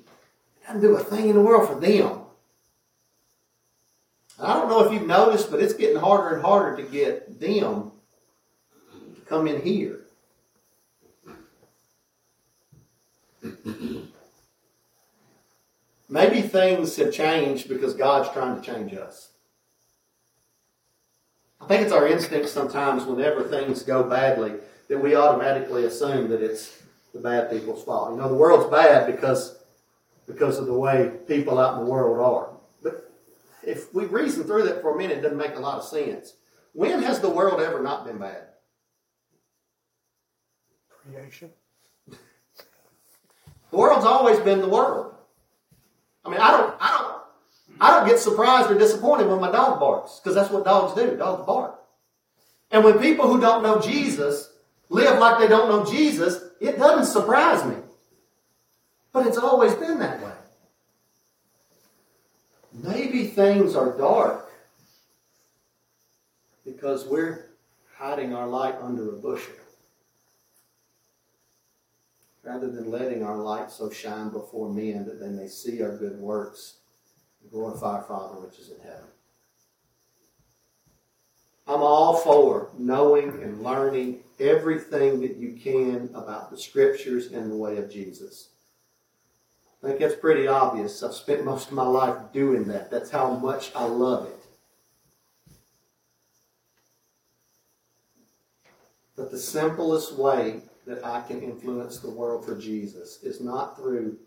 Doesn't 0.73 0.89
do 0.89 0.97
a 0.97 1.03
thing 1.03 1.29
in 1.29 1.35
the 1.35 1.43
world 1.43 1.69
for 1.69 1.75
them. 1.81 2.21
I 4.41 4.55
don't 4.55 4.69
know 4.69 4.85
if 4.85 4.93
you've 4.93 5.05
noticed, 5.05 5.51
but 5.51 5.59
it's 5.59 5.75
getting 5.75 5.99
harder 5.99 6.37
and 6.37 6.45
harder 6.45 6.77
to 6.77 6.85
get 6.89 7.41
them 7.41 7.91
to 9.17 9.21
come 9.27 9.49
in 9.49 9.63
here. 9.63 10.03
Maybe 16.09 16.41
things 16.41 16.95
have 16.99 17.13
changed 17.13 17.69
because 17.69 17.95
God's 17.95 18.33
trying 18.33 18.55
to 18.55 18.63
change 18.63 18.95
us. 18.95 19.31
I 21.61 21.67
think 21.67 21.83
it's 21.83 21.93
our 21.93 22.07
instinct 22.07 22.49
sometimes 22.49 23.07
whenever 23.07 23.43
things 23.43 23.83
go 23.83 24.05
badly 24.05 24.53
that 24.87 24.99
we 24.99 25.17
automatically 25.17 25.85
assume 25.85 26.29
that 26.31 26.41
it's 26.41 26.81
the 27.13 27.19
bad 27.19 27.51
people's 27.51 27.83
fault. 27.83 28.13
You 28.13 28.19
know, 28.19 28.29
the 28.29 28.37
world's 28.37 28.71
bad 28.71 29.13
because 29.13 29.60
because 30.33 30.59
of 30.59 30.67
the 30.67 30.75
way 30.75 31.13
people 31.27 31.59
out 31.59 31.79
in 31.79 31.85
the 31.85 31.91
world 31.91 32.19
are 32.19 32.57
But 32.83 33.13
if 33.63 33.93
we 33.95 34.07
reason 34.07 34.45
through 34.45 34.65
that 34.65 34.83
for 34.83 34.95
a 34.95 34.99
minute, 34.99 35.19
it 35.19 35.21
doesn't 35.23 35.39
make 35.39 35.55
a 35.55 35.61
lot 35.61 35.79
of 35.79 35.85
sense. 35.85 36.35
When 36.73 37.03
has 37.03 37.21
the 37.21 37.31
world 37.31 37.61
ever 37.61 37.83
not 37.83 38.05
been 38.05 38.19
bad? 38.19 38.47
Creation. 40.89 41.51
The 42.09 43.77
world's 43.77 44.05
always 44.05 44.39
been 44.41 44.61
the 44.61 44.69
world. 44.69 45.15
I 46.25 46.31
mean, 46.31 46.41
I 46.41 46.51
don't, 46.51 46.75
I 46.81 46.99
don't, 46.99 47.23
I 47.81 47.99
don't 47.99 48.09
get 48.09 48.19
surprised 48.19 48.71
or 48.71 48.79
disappointed 48.79 49.29
when 49.29 49.41
my 49.41 49.51
dog 49.51 49.81
barks 49.81 50.19
because 50.19 50.35
that's 50.35 50.51
what 50.51 50.65
dogs 50.65 50.95
do. 51.01 51.17
Dogs 51.17 51.47
bark. 51.47 51.81
And 52.71 52.85
when 52.85 52.99
people 52.99 53.27
who 53.27 53.41
don't 53.41 53.63
know 53.63 53.81
Jesus 53.81 54.53
live 54.89 55.19
like 55.19 55.39
they 55.39 55.49
don't 55.49 55.69
know 55.69 55.91
Jesus, 55.91 56.43
it 56.61 56.79
doesn't 56.79 57.13
surprise 57.13 57.65
me. 57.65 57.77
But 59.13 59.27
it's 59.27 59.39
always 59.39 59.75
been 59.75 59.99
that 59.99 60.23
way. 60.23 60.33
Maybe 62.73 63.27
things 63.27 63.75
are 63.75 63.97
dark 63.97 64.53
because 66.65 67.07
we're 67.07 67.51
hiding 67.97 68.35
our 68.35 68.47
light 68.47 68.77
under 68.81 69.11
a 69.11 69.19
bushel 69.19 69.55
rather 72.43 72.71
than 72.71 72.91
letting 72.91 73.23
our 73.23 73.37
light 73.37 73.71
so 73.71 73.91
shine 73.91 74.31
before 74.31 74.73
men 74.73 75.05
that 75.05 75.21
they 75.21 75.29
may 75.29 75.47
see 75.47 75.83
our 75.83 75.97
good 75.97 76.19
works 76.19 76.77
and 77.43 77.51
glorify 77.51 77.97
our 77.97 78.03
Father 78.03 78.41
which 78.41 78.59
is 78.59 78.71
in 78.71 78.81
heaven. 78.81 79.09
I'm 81.67 81.83
all 81.83 82.17
for 82.17 82.71
knowing 82.79 83.43
and 83.43 83.63
learning 83.63 84.21
everything 84.41 85.21
that 85.21 85.37
you 85.37 85.53
can 85.53 86.11
about 86.15 86.51
the 86.51 86.59
scriptures 86.59 87.31
and 87.33 87.51
the 87.51 87.57
way 87.57 87.77
of 87.77 87.91
Jesus. 87.91 88.49
I 89.83 89.87
think 89.87 90.01
that's 90.01 90.15
pretty 90.15 90.47
obvious. 90.47 91.03
I've 91.03 91.15
spent 91.15 91.45
most 91.45 91.69
of 91.69 91.73
my 91.73 91.87
life 91.87 92.33
doing 92.33 92.65
that. 92.65 92.91
That's 92.91 93.11
how 93.11 93.35
much 93.35 93.73
I 93.75 93.85
love 93.85 94.27
it. 94.27 94.37
But 99.17 99.31
the 99.31 99.39
simplest 99.39 100.17
way 100.17 100.63
that 100.87 101.05
I 101.05 101.23
can 101.23 101.43
influence 101.43 101.99
the 101.99 102.11
world 102.11 102.45
for 102.45 102.57
Jesus 102.59 103.23
is 103.23 103.41
not 103.41 103.77
through 103.77 104.19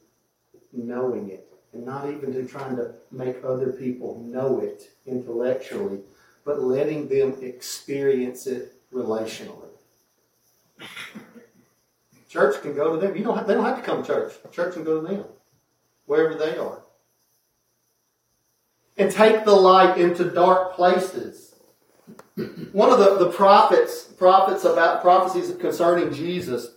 knowing 0.71 1.29
it, 1.29 1.47
and 1.71 1.85
not 1.85 2.09
even 2.09 2.33
to 2.33 2.47
trying 2.47 2.75
to 2.77 2.95
make 3.11 3.43
other 3.43 3.71
people 3.71 4.19
know 4.23 4.59
it 4.59 4.89
intellectually, 5.05 5.99
but 6.45 6.61
letting 6.61 7.07
them 7.07 7.35
experience 7.41 8.47
it 8.47 8.73
relationally. 8.91 9.69
Church 12.29 12.59
can 12.63 12.73
go 12.75 12.95
to 12.95 13.05
them. 13.05 13.15
You 13.15 13.23
don't 13.23 13.37
have, 13.37 13.45
they 13.45 13.53
don't 13.53 13.65
have 13.65 13.77
to 13.77 13.83
come 13.83 14.01
to 14.01 14.07
church. 14.07 14.33
Church 14.51 14.73
can 14.73 14.83
go 14.83 15.01
to 15.01 15.07
them, 15.07 15.25
wherever 16.05 16.35
they 16.35 16.57
are. 16.57 16.83
And 18.97 19.11
take 19.11 19.45
the 19.45 19.55
light 19.55 19.97
into 19.97 20.25
dark 20.25 20.75
places. 20.75 21.55
One 22.71 22.91
of 22.91 22.99
the, 22.99 23.17
the 23.17 23.31
prophets, 23.31 24.03
prophets 24.03 24.65
about 24.65 25.01
prophecies 25.01 25.55
concerning 25.57 26.13
Jesus 26.13 26.75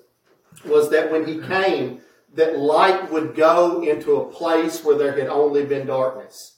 was 0.65 0.91
that 0.91 1.11
when 1.11 1.27
he 1.27 1.41
came, 1.41 2.01
that 2.35 2.59
light 2.59 3.11
would 3.11 3.35
go 3.35 3.83
into 3.83 4.17
a 4.17 4.31
place 4.31 4.85
where 4.85 4.97
there 4.97 5.19
had 5.19 5.29
only 5.29 5.65
been 5.65 5.87
darkness. 5.87 6.57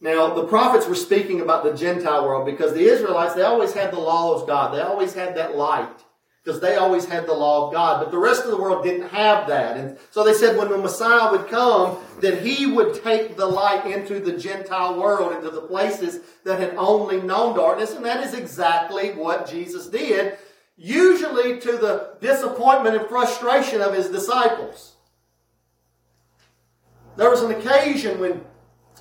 Now, 0.00 0.34
the 0.34 0.44
prophets 0.44 0.88
were 0.88 0.96
speaking 0.96 1.40
about 1.40 1.62
the 1.62 1.74
Gentile 1.74 2.26
world 2.26 2.44
because 2.44 2.72
the 2.72 2.84
Israelites, 2.84 3.34
they 3.34 3.42
always 3.42 3.72
had 3.72 3.92
the 3.92 4.00
law 4.00 4.34
of 4.34 4.48
God. 4.48 4.74
They 4.74 4.80
always 4.80 5.14
had 5.14 5.36
that 5.36 5.56
light 5.56 6.02
because 6.42 6.60
they 6.60 6.76
always 6.76 7.04
had 7.04 7.26
the 7.26 7.32
law 7.32 7.66
of 7.66 7.72
God. 7.72 8.02
But 8.02 8.10
the 8.10 8.18
rest 8.18 8.44
of 8.44 8.50
the 8.50 8.56
world 8.56 8.82
didn't 8.82 9.08
have 9.10 9.46
that. 9.46 9.76
And 9.76 9.96
so 10.10 10.24
they 10.24 10.34
said 10.34 10.56
when 10.56 10.70
the 10.70 10.78
Messiah 10.78 11.30
would 11.30 11.48
come, 11.48 11.98
that 12.20 12.42
he 12.42 12.66
would 12.66 13.02
take 13.02 13.36
the 13.36 13.46
light 13.46 13.86
into 13.86 14.18
the 14.18 14.36
Gentile 14.36 15.00
world, 15.00 15.32
into 15.32 15.50
the 15.50 15.62
places 15.62 16.20
that 16.44 16.58
had 16.58 16.74
only 16.76 17.20
known 17.22 17.56
darkness. 17.56 17.92
And 17.92 18.04
that 18.04 18.26
is 18.26 18.34
exactly 18.34 19.12
what 19.12 19.48
Jesus 19.48 19.86
did 19.86 20.36
usually 20.76 21.60
to 21.60 21.72
the 21.72 22.14
disappointment 22.20 22.96
and 22.96 23.06
frustration 23.06 23.80
of 23.80 23.94
his 23.94 24.08
disciples. 24.08 24.96
There 27.16 27.30
was 27.30 27.42
an 27.42 27.52
occasion 27.52 28.18
when 28.18 28.44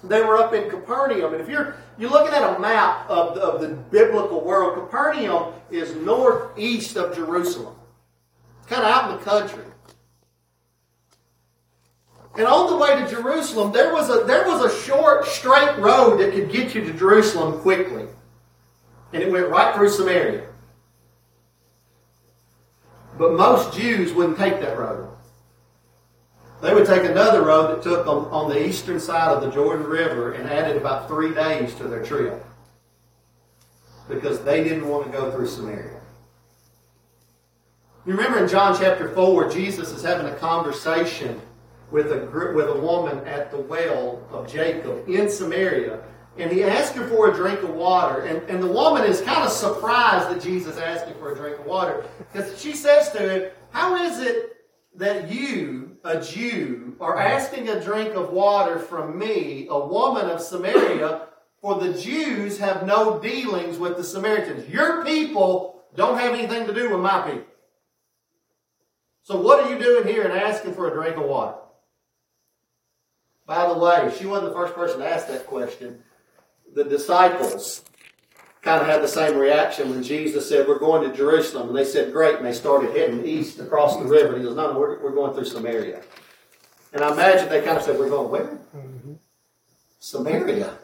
they 0.04 0.22
were 0.22 0.38
up 0.38 0.54
in 0.54 0.70
Capernaum, 0.70 1.34
and 1.34 1.42
if 1.42 1.50
you're 1.50 1.76
you're 2.02 2.10
looking 2.10 2.34
at 2.34 2.56
a 2.56 2.60
map 2.60 3.08
of 3.10 3.36
the, 3.36 3.42
of 3.42 3.62
the 3.62 3.68
biblical 3.68 4.42
world, 4.44 4.76
Capernaum 4.76 5.54
is 5.70 5.96
northeast 5.98 6.98
of 6.98 7.16
Jerusalem. 7.16 7.76
Kind 8.66 8.84
of 8.84 8.90
out 8.90 9.12
in 9.12 9.18
the 9.18 9.24
country. 9.24 9.64
And 12.38 12.48
on 12.48 12.72
the 12.72 12.78
way 12.78 12.96
to 12.96 13.08
Jerusalem, 13.08 13.72
there 13.72 13.94
was 13.94 14.10
a 14.10 14.24
there 14.24 14.48
was 14.48 14.64
a 14.64 14.84
short, 14.84 15.28
straight 15.28 15.78
road 15.78 16.20
that 16.20 16.34
could 16.34 16.52
get 16.52 16.74
you 16.74 16.82
to 16.82 16.94
Jerusalem 16.94 17.60
quickly. 17.60 18.08
And 19.14 19.22
it 19.22 19.32
went 19.32 19.50
right 19.50 19.76
through 19.76 19.90
Samaria. 19.90 20.48
But 23.18 23.34
most 23.34 23.78
Jews 23.78 24.14
wouldn't 24.14 24.38
take 24.38 24.60
that 24.62 24.78
road. 24.78 25.10
They 26.62 26.74
would 26.74 26.86
take 26.86 27.04
another 27.04 27.42
road 27.44 27.76
that 27.76 27.84
took 27.84 28.06
them 28.06 28.26
on 28.26 28.50
the 28.50 28.68
eastern 28.68 29.00
side 29.00 29.36
of 29.36 29.42
the 29.42 29.50
Jordan 29.50 29.86
River 29.86 30.34
and 30.34 30.50
added 30.50 30.78
about 30.78 31.08
three 31.08 31.34
days 31.34 31.74
to 31.76 31.86
their 31.86 32.04
trip 32.04 32.46
because 34.08 34.44
they 34.44 34.64
didn't 34.64 34.88
want 34.88 35.06
to 35.06 35.12
go 35.12 35.32
through 35.32 35.48
Samaria. 35.48 36.00
You 38.06 38.14
remember 38.14 38.44
in 38.44 38.50
John 38.50 38.78
chapter 38.78 39.10
4, 39.10 39.50
Jesus 39.50 39.92
is 39.92 40.04
having 40.04 40.28
a 40.28 40.36
conversation 40.36 41.40
with 41.92 42.12
a, 42.12 42.54
with 42.56 42.70
a 42.70 42.80
woman 42.80 43.26
at 43.28 43.52
the 43.52 43.58
well 43.58 44.22
of 44.32 44.52
Jacob 44.52 45.08
in 45.10 45.30
Samaria 45.30 46.02
and 46.38 46.52
he 46.52 46.64
asked 46.64 46.96
her 46.96 47.08
for 47.08 47.30
a 47.30 47.34
drink 47.34 47.62
of 47.62 47.72
water. 47.72 48.22
And, 48.22 48.42
and 48.50 48.64
the 48.64 48.68
woman 48.68 49.04
is 49.04 49.22
kind 49.22 49.44
of 49.44 49.52
surprised 49.52 50.30
that 50.30 50.42
Jesus 50.42 50.78
asked 50.78 51.08
her 51.08 51.14
for 51.16 51.34
a 51.34 51.36
drink 51.36 51.60
of 51.60 51.66
water. 51.66 52.06
Because 52.32 52.60
she 52.62 52.74
says 52.74 53.12
to 53.12 53.20
him, 53.20 53.52
How 53.72 53.96
is 53.96 54.20
it 54.20 54.66
that 54.96 55.30
you, 55.30 55.91
a 56.04 56.22
Jew, 56.22 56.96
are 57.00 57.18
asking 57.18 57.70
a 57.70 57.82
drink 57.82 58.16
of 58.16 58.32
water 58.32 58.80
from 58.80 59.18
me, 59.18 59.68
a 59.70 59.80
woman 59.80 60.30
of 60.30 60.42
Samaria? 60.42 61.28
For 61.62 61.76
the 61.76 61.94
Jews 61.94 62.58
have 62.58 62.88
no 62.88 63.20
dealings 63.20 63.78
with 63.78 63.96
the 63.96 64.04
Samaritans. 64.04 64.68
Your 64.68 65.06
people 65.06 65.84
don't 65.96 66.18
have 66.18 66.34
anything 66.34 66.66
to 66.66 66.74
do 66.74 66.90
with 66.90 67.00
my 67.00 67.22
people. 67.22 67.46
So 69.24 69.40
what 69.40 69.64
are 69.64 69.72
you 69.72 69.78
doing 69.78 70.08
here 70.08 70.24
and 70.24 70.34
asking 70.34 70.74
for 70.74 70.88
a 70.90 70.94
drink 70.94 71.18
of 71.18 71.24
water? 71.24 71.58
By 73.46 73.68
the 73.68 73.78
way, 73.78 74.12
she 74.18 74.26
wasn't 74.26 74.50
the 74.50 74.56
first 74.56 74.74
person 74.74 75.00
to 75.00 75.08
ask 75.08 75.28
that 75.28 75.46
question 75.46 76.02
the 76.74 76.84
disciples 76.84 77.84
kind 78.62 78.82
of 78.82 78.88
had 78.88 79.02
the 79.02 79.08
same 79.08 79.38
reaction 79.38 79.90
when 79.90 80.04
Jesus 80.04 80.48
said, 80.48 80.68
We're 80.68 80.80
going 80.80 81.10
to 81.10 81.16
Jerusalem. 81.16 81.70
And 81.70 81.78
they 81.78 81.86
said, 81.86 82.14
Great. 82.14 82.36
And 82.36 82.46
they 82.46 82.54
started 82.54 82.96
heading 82.96 83.26
east 83.26 83.60
across 83.60 83.98
the 83.98 84.06
river. 84.06 84.34
And 84.34 84.38
he 84.38 84.44
goes, 84.44 84.56
No, 84.56 84.78
we're, 84.78 85.02
we're 85.02 85.16
going 85.16 85.34
through 85.34 85.46
Samaria. 85.46 86.02
And 86.94 87.04
I 87.04 87.12
imagine 87.12 87.50
they 87.50 87.62
kind 87.62 87.78
of 87.78 87.84
said, 87.84 87.98
We're 87.98 88.10
going 88.10 88.32
where? 88.32 88.60
Mm-hmm. 88.76 89.14
Samaria. 90.00 90.78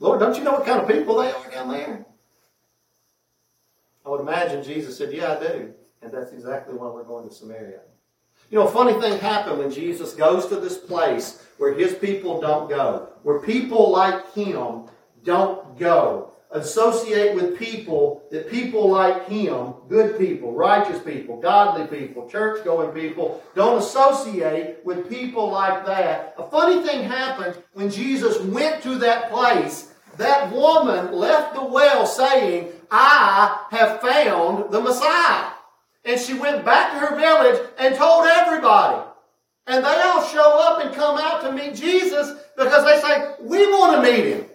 Lord, 0.00 0.20
don't 0.20 0.36
you 0.36 0.44
know 0.44 0.52
what 0.52 0.66
kind 0.66 0.80
of 0.80 0.88
people 0.88 1.18
they 1.18 1.30
are 1.30 1.50
down 1.50 1.70
there? 1.70 2.06
I 4.04 4.08
would 4.08 4.20
imagine 4.20 4.62
Jesus 4.62 4.96
said, 4.96 5.12
Yeah, 5.12 5.36
I 5.36 5.40
do. 5.40 5.74
And 6.02 6.12
that's 6.12 6.32
exactly 6.32 6.74
why 6.74 6.88
we're 6.88 7.04
going 7.04 7.28
to 7.28 7.34
Samaria. 7.34 7.80
You 8.50 8.58
know, 8.58 8.68
a 8.68 8.70
funny 8.70 8.98
thing 9.00 9.18
happened 9.18 9.58
when 9.58 9.70
Jesus 9.70 10.12
goes 10.12 10.46
to 10.48 10.56
this 10.56 10.76
place 10.76 11.46
where 11.56 11.72
his 11.72 11.94
people 11.94 12.40
don't 12.40 12.68
go, 12.68 13.08
where 13.22 13.40
people 13.40 13.90
like 13.90 14.32
him 14.34 14.84
don't 15.24 15.78
go. 15.78 16.30
Associate 16.50 17.34
with 17.34 17.58
people 17.58 18.22
that 18.30 18.48
people 18.48 18.88
like 18.88 19.26
him, 19.26 19.74
good 19.88 20.16
people, 20.16 20.52
righteous 20.52 21.02
people, 21.02 21.40
godly 21.40 21.86
people, 21.88 22.28
church 22.28 22.64
going 22.64 22.90
people, 22.90 23.42
don't 23.56 23.78
associate 23.78 24.76
with 24.84 25.08
people 25.08 25.50
like 25.50 25.84
that. 25.86 26.34
A 26.38 26.48
funny 26.48 26.86
thing 26.86 27.02
happened 27.02 27.56
when 27.72 27.90
Jesus 27.90 28.38
went 28.38 28.84
to 28.84 28.98
that 28.98 29.30
place. 29.30 29.92
That 30.16 30.52
woman 30.52 31.12
left 31.12 31.56
the 31.56 31.64
well 31.64 32.06
saying, 32.06 32.68
I 32.88 33.66
have 33.72 34.00
found 34.00 34.70
the 34.70 34.80
Messiah. 34.80 35.50
And 36.04 36.20
she 36.20 36.34
went 36.34 36.64
back 36.64 36.92
to 36.92 36.98
her 37.00 37.16
village 37.16 37.68
and 37.78 37.96
told 37.96 38.26
everybody. 38.26 39.02
And 39.66 39.84
they 39.84 40.00
all 40.02 40.24
show 40.26 40.58
up 40.60 40.84
and 40.84 40.94
come 40.94 41.18
out 41.18 41.42
to 41.42 41.52
meet 41.52 41.74
Jesus 41.74 42.38
because 42.56 42.84
they 42.84 43.00
say, 43.00 43.34
We 43.40 43.66
want 43.72 43.96
to 43.96 44.12
meet 44.12 44.24
him. 44.26 44.46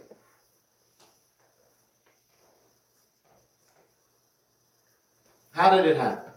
How 5.60 5.76
did 5.76 5.86
it 5.86 5.98
happen? 5.98 6.32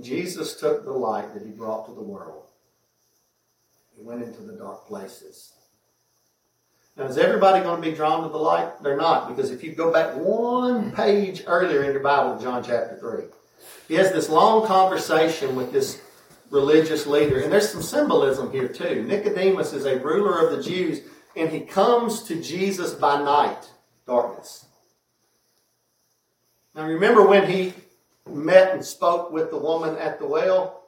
Jesus 0.00 0.54
took 0.54 0.84
the 0.84 0.92
light 0.92 1.34
that 1.34 1.44
he 1.44 1.50
brought 1.50 1.86
to 1.86 1.92
the 1.92 2.00
world. 2.00 2.44
He 3.96 4.04
went 4.04 4.22
into 4.22 4.42
the 4.42 4.52
dark 4.52 4.86
places. 4.86 5.52
Now, 6.96 7.06
is 7.06 7.18
everybody 7.18 7.60
going 7.64 7.82
to 7.82 7.90
be 7.90 7.96
drawn 7.96 8.22
to 8.22 8.28
the 8.28 8.38
light? 8.38 8.84
They're 8.84 8.96
not, 8.96 9.28
because 9.28 9.50
if 9.50 9.64
you 9.64 9.72
go 9.72 9.92
back 9.92 10.14
one 10.14 10.92
page 10.92 11.42
earlier 11.44 11.82
in 11.82 11.90
your 11.90 12.02
Bible, 12.04 12.40
John 12.40 12.62
chapter 12.62 12.96
3, 12.96 13.24
he 13.88 13.94
has 13.94 14.12
this 14.12 14.28
long 14.28 14.64
conversation 14.64 15.56
with 15.56 15.72
this 15.72 16.00
religious 16.50 17.08
leader. 17.08 17.40
And 17.40 17.52
there's 17.52 17.68
some 17.68 17.82
symbolism 17.82 18.52
here, 18.52 18.68
too. 18.68 19.02
Nicodemus 19.08 19.72
is 19.72 19.86
a 19.86 19.98
ruler 19.98 20.46
of 20.46 20.56
the 20.56 20.62
Jews, 20.62 21.00
and 21.34 21.50
he 21.50 21.62
comes 21.62 22.22
to 22.28 22.40
Jesus 22.40 22.94
by 22.94 23.20
night, 23.20 23.68
darkness. 24.06 24.66
Now, 26.80 26.86
remember 26.86 27.26
when 27.26 27.46
he 27.46 27.74
met 28.26 28.72
and 28.72 28.82
spoke 28.82 29.30
with 29.30 29.50
the 29.50 29.58
woman 29.58 29.98
at 29.98 30.18
the 30.18 30.26
well? 30.26 30.84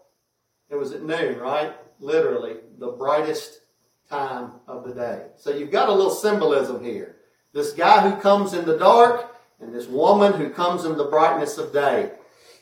It 0.70 0.76
was 0.76 0.92
at 0.92 1.02
noon, 1.02 1.38
right? 1.38 1.74
Literally, 2.00 2.56
the 2.78 2.92
brightest 2.92 3.60
time 4.08 4.52
of 4.66 4.84
the 4.84 4.94
day. 4.94 5.26
So 5.36 5.50
you've 5.50 5.70
got 5.70 5.90
a 5.90 5.92
little 5.92 6.10
symbolism 6.10 6.82
here. 6.82 7.16
This 7.52 7.74
guy 7.74 8.08
who 8.08 8.18
comes 8.22 8.54
in 8.54 8.64
the 8.64 8.78
dark 8.78 9.36
and 9.60 9.74
this 9.74 9.86
woman 9.86 10.32
who 10.32 10.48
comes 10.48 10.86
in 10.86 10.96
the 10.96 11.04
brightness 11.04 11.58
of 11.58 11.74
day. 11.74 12.12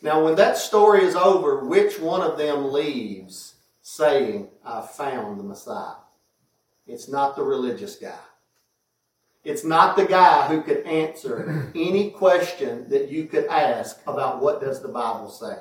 Now, 0.03 0.25
when 0.25 0.35
that 0.35 0.57
story 0.57 1.05
is 1.05 1.15
over, 1.15 1.65
which 1.65 2.01
one 2.01 2.23
of 2.23 2.37
them 2.37 2.73
leaves 2.73 3.55
saying, 3.81 4.49
I 4.65 4.81
found 4.81 5.39
the 5.39 5.45
Messiah? 5.45 5.99
It's 6.85 7.09
not 7.09 7.37
the 7.37 7.45
religious 7.45 7.95
guy. 7.95 8.19
It's 9.43 9.65
not 9.65 9.97
the 9.97 10.05
guy 10.05 10.49
who 10.49 10.63
could 10.63 10.87
answer 10.87 11.71
any 11.75 12.11
question 12.11 12.89
that 12.91 13.09
you 13.11 13.25
could 13.25 13.47
ask 13.47 14.01
about 14.07 14.43
what 14.43 14.61
does 14.61 14.83
the 14.83 14.89
Bible 14.89 15.31
say. 15.31 15.57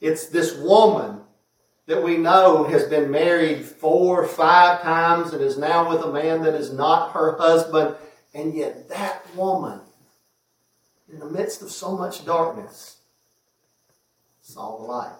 It's 0.00 0.26
this 0.26 0.56
woman 0.56 1.20
that 1.86 2.02
we 2.02 2.16
know 2.16 2.64
has 2.64 2.84
been 2.84 3.10
married 3.10 3.64
four, 3.64 4.24
or 4.24 4.26
five 4.26 4.82
times 4.82 5.32
and 5.32 5.40
is 5.40 5.56
now 5.56 5.88
with 5.88 6.02
a 6.02 6.12
man 6.12 6.42
that 6.42 6.54
is 6.54 6.72
not 6.72 7.12
her 7.12 7.36
husband. 7.38 7.94
And 8.34 8.52
yet 8.52 8.88
that 8.88 9.24
woman, 9.36 9.80
in 11.10 11.20
the 11.20 11.30
midst 11.30 11.62
of 11.62 11.70
so 11.70 11.96
much 11.96 12.24
darkness, 12.24 12.98
saw 14.42 14.78
the 14.78 14.84
light. 14.84 15.16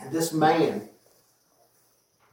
And 0.00 0.12
this 0.12 0.32
man 0.32 0.88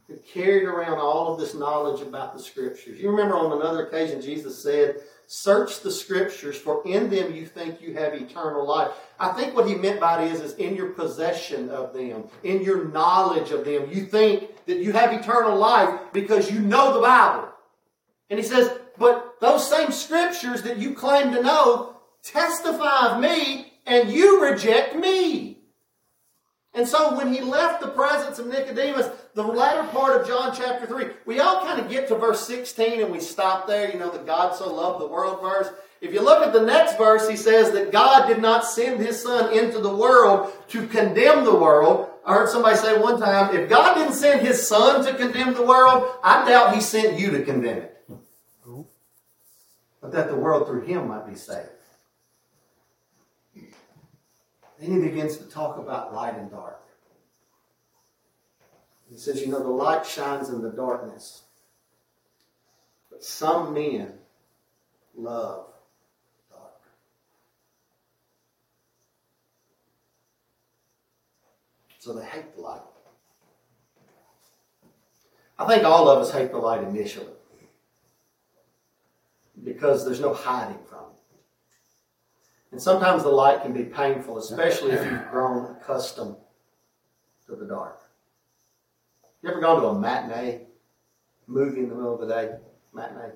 who 0.08 0.16
carried 0.18 0.64
around 0.64 1.00
all 1.00 1.34
of 1.34 1.40
this 1.40 1.56
knowledge 1.56 2.02
about 2.02 2.34
the 2.36 2.42
scriptures. 2.42 3.00
You 3.00 3.10
remember 3.10 3.36
on 3.36 3.60
another 3.60 3.88
occasion, 3.88 4.22
Jesus 4.22 4.62
said, 4.62 4.98
Search 5.28 5.82
the 5.82 5.92
scriptures, 5.92 6.56
for 6.56 6.84
in 6.86 7.10
them 7.10 7.34
you 7.34 7.48
think 7.48 7.82
you 7.82 7.96
have 7.96 8.14
eternal 8.14 8.68
life. 8.68 8.92
I 9.20 9.32
think 9.32 9.56
what 9.56 9.68
he 9.68 9.74
meant 9.74 10.00
by 10.00 10.24
it 10.24 10.32
is, 10.32 10.40
is 10.40 10.54
in 10.56 10.76
your 10.76 10.90
possession 10.90 11.70
of 11.70 11.94
them, 11.94 12.26
in 12.44 12.62
your 12.62 12.86
knowledge 12.90 13.50
of 13.50 13.66
them. 13.66 13.90
You 13.92 14.06
think 14.06 14.66
that 14.68 14.78
you 14.78 14.92
have 14.92 15.14
eternal 15.14 15.58
life 15.58 16.00
because 16.14 16.52
you 16.52 16.60
know 16.60 16.94
the 16.94 17.02
Bible. 17.02 17.50
And 18.30 18.40
he 18.40 18.46
says, 18.46 18.78
but 18.98 19.40
those 19.42 19.68
same 19.68 19.92
scriptures 19.92 20.62
that 20.62 20.78
you 20.78 20.94
claim 20.94 21.34
to 21.34 21.42
know 21.42 21.96
testify 22.26 23.14
of 23.14 23.22
me, 23.22 23.74
and 23.86 24.12
you 24.12 24.44
reject 24.44 24.96
me. 24.96 25.55
And 26.76 26.86
so 26.86 27.16
when 27.16 27.34
he 27.34 27.40
left 27.40 27.82
the 27.82 27.88
presence 27.88 28.38
of 28.38 28.48
Nicodemus, 28.48 29.08
the 29.34 29.44
latter 29.44 29.88
part 29.90 30.20
of 30.20 30.28
John 30.28 30.54
chapter 30.54 30.86
3, 30.86 31.06
we 31.26 31.40
all 31.40 31.62
kind 31.62 31.80
of 31.80 31.90
get 31.90 32.10
to 32.10 32.16
verse 32.16 32.46
16 32.46 33.02
and 33.02 33.12
we 33.12 33.22
stop 33.22 33.66
there, 33.66 33.90
you 33.90 33.98
know, 33.98 34.12
the 34.12 34.20
God 34.20 34.56
so 34.56 34.74
loved 34.74 35.02
the 35.02 35.08
world 35.08 35.42
verse. 35.42 35.70
If 36.02 36.14
you 36.14 36.22
look 36.22 36.46
at 36.46 36.52
the 36.52 36.62
next 36.62 36.98
verse, 36.98 37.30
he 37.30 37.38
says 37.38 37.72
that 37.72 37.94
God 37.94 38.28
did 38.28 38.42
not 38.42 38.66
send 38.66 39.00
his 39.00 39.24
son 39.24 39.58
into 39.58 39.80
the 39.80 39.96
world 39.96 40.52
to 40.70 40.86
condemn 40.88 41.46
the 41.46 41.56
world. 41.56 42.10
I 42.26 42.34
heard 42.34 42.50
somebody 42.50 42.76
say 42.76 43.00
one 43.00 43.22
time, 43.22 43.56
if 43.56 43.70
God 43.70 43.96
didn't 43.96 44.14
send 44.14 44.46
his 44.46 44.68
son 44.68 45.06
to 45.06 45.14
condemn 45.16 45.54
the 45.54 45.66
world, 45.66 46.12
I 46.24 46.48
doubt 46.48 46.76
he 46.76 46.82
sent 46.82 47.18
you 47.18 47.32
to 47.32 47.44
condemn 47.44 47.78
it. 47.78 48.04
But 50.02 50.12
that 50.12 50.28
the 50.28 50.36
world 50.36 50.68
through 50.68 50.82
him 50.82 51.08
might 51.08 51.26
be 51.26 51.36
saved. 51.36 51.70
Then 54.80 54.92
he 54.92 55.08
begins 55.08 55.38
to 55.38 55.46
talk 55.46 55.78
about 55.78 56.14
light 56.14 56.38
and 56.38 56.52
dark. 56.52 56.82
He 59.10 59.18
says, 59.18 59.42
you 59.42 59.48
know, 59.48 59.60
the 59.60 59.70
light 59.70 60.06
shines 60.06 60.50
in 60.50 60.62
the 60.62 60.72
darkness. 60.72 61.44
But 63.10 63.24
some 63.24 63.74
men 63.74 64.14
love 65.16 65.68
dark. 66.52 66.82
So 72.00 72.14
they 72.14 72.26
hate 72.26 72.56
the 72.56 72.62
light. 72.62 72.82
I 75.58 75.66
think 75.68 75.86
all 75.86 76.10
of 76.10 76.20
us 76.20 76.34
hate 76.34 76.52
the 76.52 76.58
light 76.58 76.84
initially 76.84 77.32
because 79.64 80.06
there's 80.06 80.20
no 80.20 80.34
hiding 80.34 80.80
from 80.90 81.06
it. 81.12 81.15
And 82.72 82.82
sometimes 82.82 83.24
the 83.24 83.30
light 83.30 83.62
can 83.62 83.74
be 83.74 83.84
painful, 83.84 84.38
especially 84.38 84.92
if 84.92 85.10
you've 85.10 85.30
grown 85.30 85.76
accustomed 85.76 86.36
to 87.48 87.56
the 87.56 87.66
dark. 87.66 88.02
You 89.42 89.52
ever 89.52 89.62
gone 89.62 89.82
to 89.82 89.88
a 89.88 90.00
matinee 90.00 90.62
movie 91.48 91.82
in 91.82 91.90
the 91.90 91.96
middle 91.96 92.16
of 92.16 92.28
the 92.28 92.34
day? 92.34 92.56
Matinee. 92.94 93.34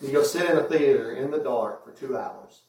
You 0.00 0.12
go 0.12 0.22
sit 0.22 0.50
in 0.50 0.58
a 0.58 0.64
theater 0.64 1.12
in 1.12 1.30
the 1.30 1.38
dark 1.38 1.84
for 1.84 1.92
two 1.92 2.16
hours. 2.16 2.62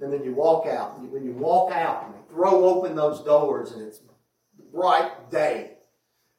And 0.00 0.12
then 0.12 0.24
you 0.24 0.34
walk 0.34 0.66
out. 0.66 0.98
And 0.98 1.10
when 1.12 1.24
you 1.24 1.32
walk 1.32 1.72
out 1.72 2.04
and 2.06 2.14
throw 2.28 2.64
open 2.64 2.96
those 2.96 3.20
doors 3.20 3.72
and 3.72 3.82
it's 3.82 4.00
bright 4.72 5.30
day, 5.30 5.72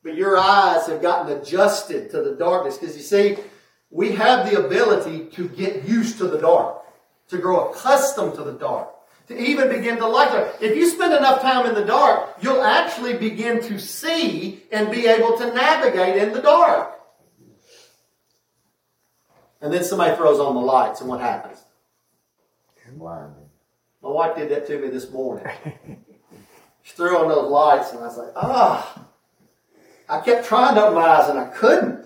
but 0.03 0.15
your 0.15 0.37
eyes 0.37 0.87
have 0.87 1.01
gotten 1.01 1.37
adjusted 1.37 2.09
to 2.11 2.21
the 2.21 2.35
darkness. 2.35 2.77
Because 2.77 2.95
you 2.95 3.03
see, 3.03 3.37
we 3.89 4.13
have 4.13 4.49
the 4.49 4.65
ability 4.65 5.25
to 5.35 5.49
get 5.49 5.87
used 5.87 6.17
to 6.19 6.27
the 6.27 6.39
dark, 6.39 6.78
to 7.29 7.37
grow 7.37 7.69
accustomed 7.69 8.35
to 8.35 8.43
the 8.43 8.53
dark 8.53 8.89
to 9.29 9.39
even 9.39 9.69
begin 9.69 9.97
to 9.97 10.07
like 10.07 10.33
it. 10.33 10.55
If 10.59 10.75
you 10.75 10.89
spend 10.89 11.13
enough 11.13 11.41
time 11.41 11.67
in 11.67 11.75
the 11.75 11.85
dark, 11.85 12.37
you'll 12.41 12.63
actually 12.63 13.15
begin 13.15 13.61
to 13.61 13.79
see 13.79 14.63
and 14.71 14.91
be 14.91 15.05
able 15.05 15.37
to 15.37 15.53
navigate 15.53 16.15
in 16.15 16.33
the 16.33 16.41
dark. 16.41 16.99
And 19.61 19.71
then 19.71 19.83
somebody 19.83 20.15
throws 20.15 20.39
on 20.39 20.55
the 20.55 20.61
lights, 20.61 21.01
and 21.01 21.09
what 21.09 21.21
happens? 21.21 21.59
My 24.01 24.09
wife 24.09 24.35
did 24.35 24.49
that 24.49 24.65
to 24.67 24.79
me 24.79 24.87
this 24.87 25.11
morning. 25.11 25.45
she 26.81 26.95
threw 26.95 27.15
on 27.17 27.27
those 27.27 27.51
lights, 27.51 27.91
and 27.91 27.99
I 27.99 28.07
was 28.07 28.17
like, 28.17 28.31
ah. 28.35 29.05
I 30.07 30.21
kept 30.21 30.47
trying 30.47 30.73
to 30.73 30.85
open 30.85 30.95
my 30.95 31.07
eyes, 31.07 31.29
and 31.29 31.37
I 31.37 31.45
couldn't. 31.45 32.03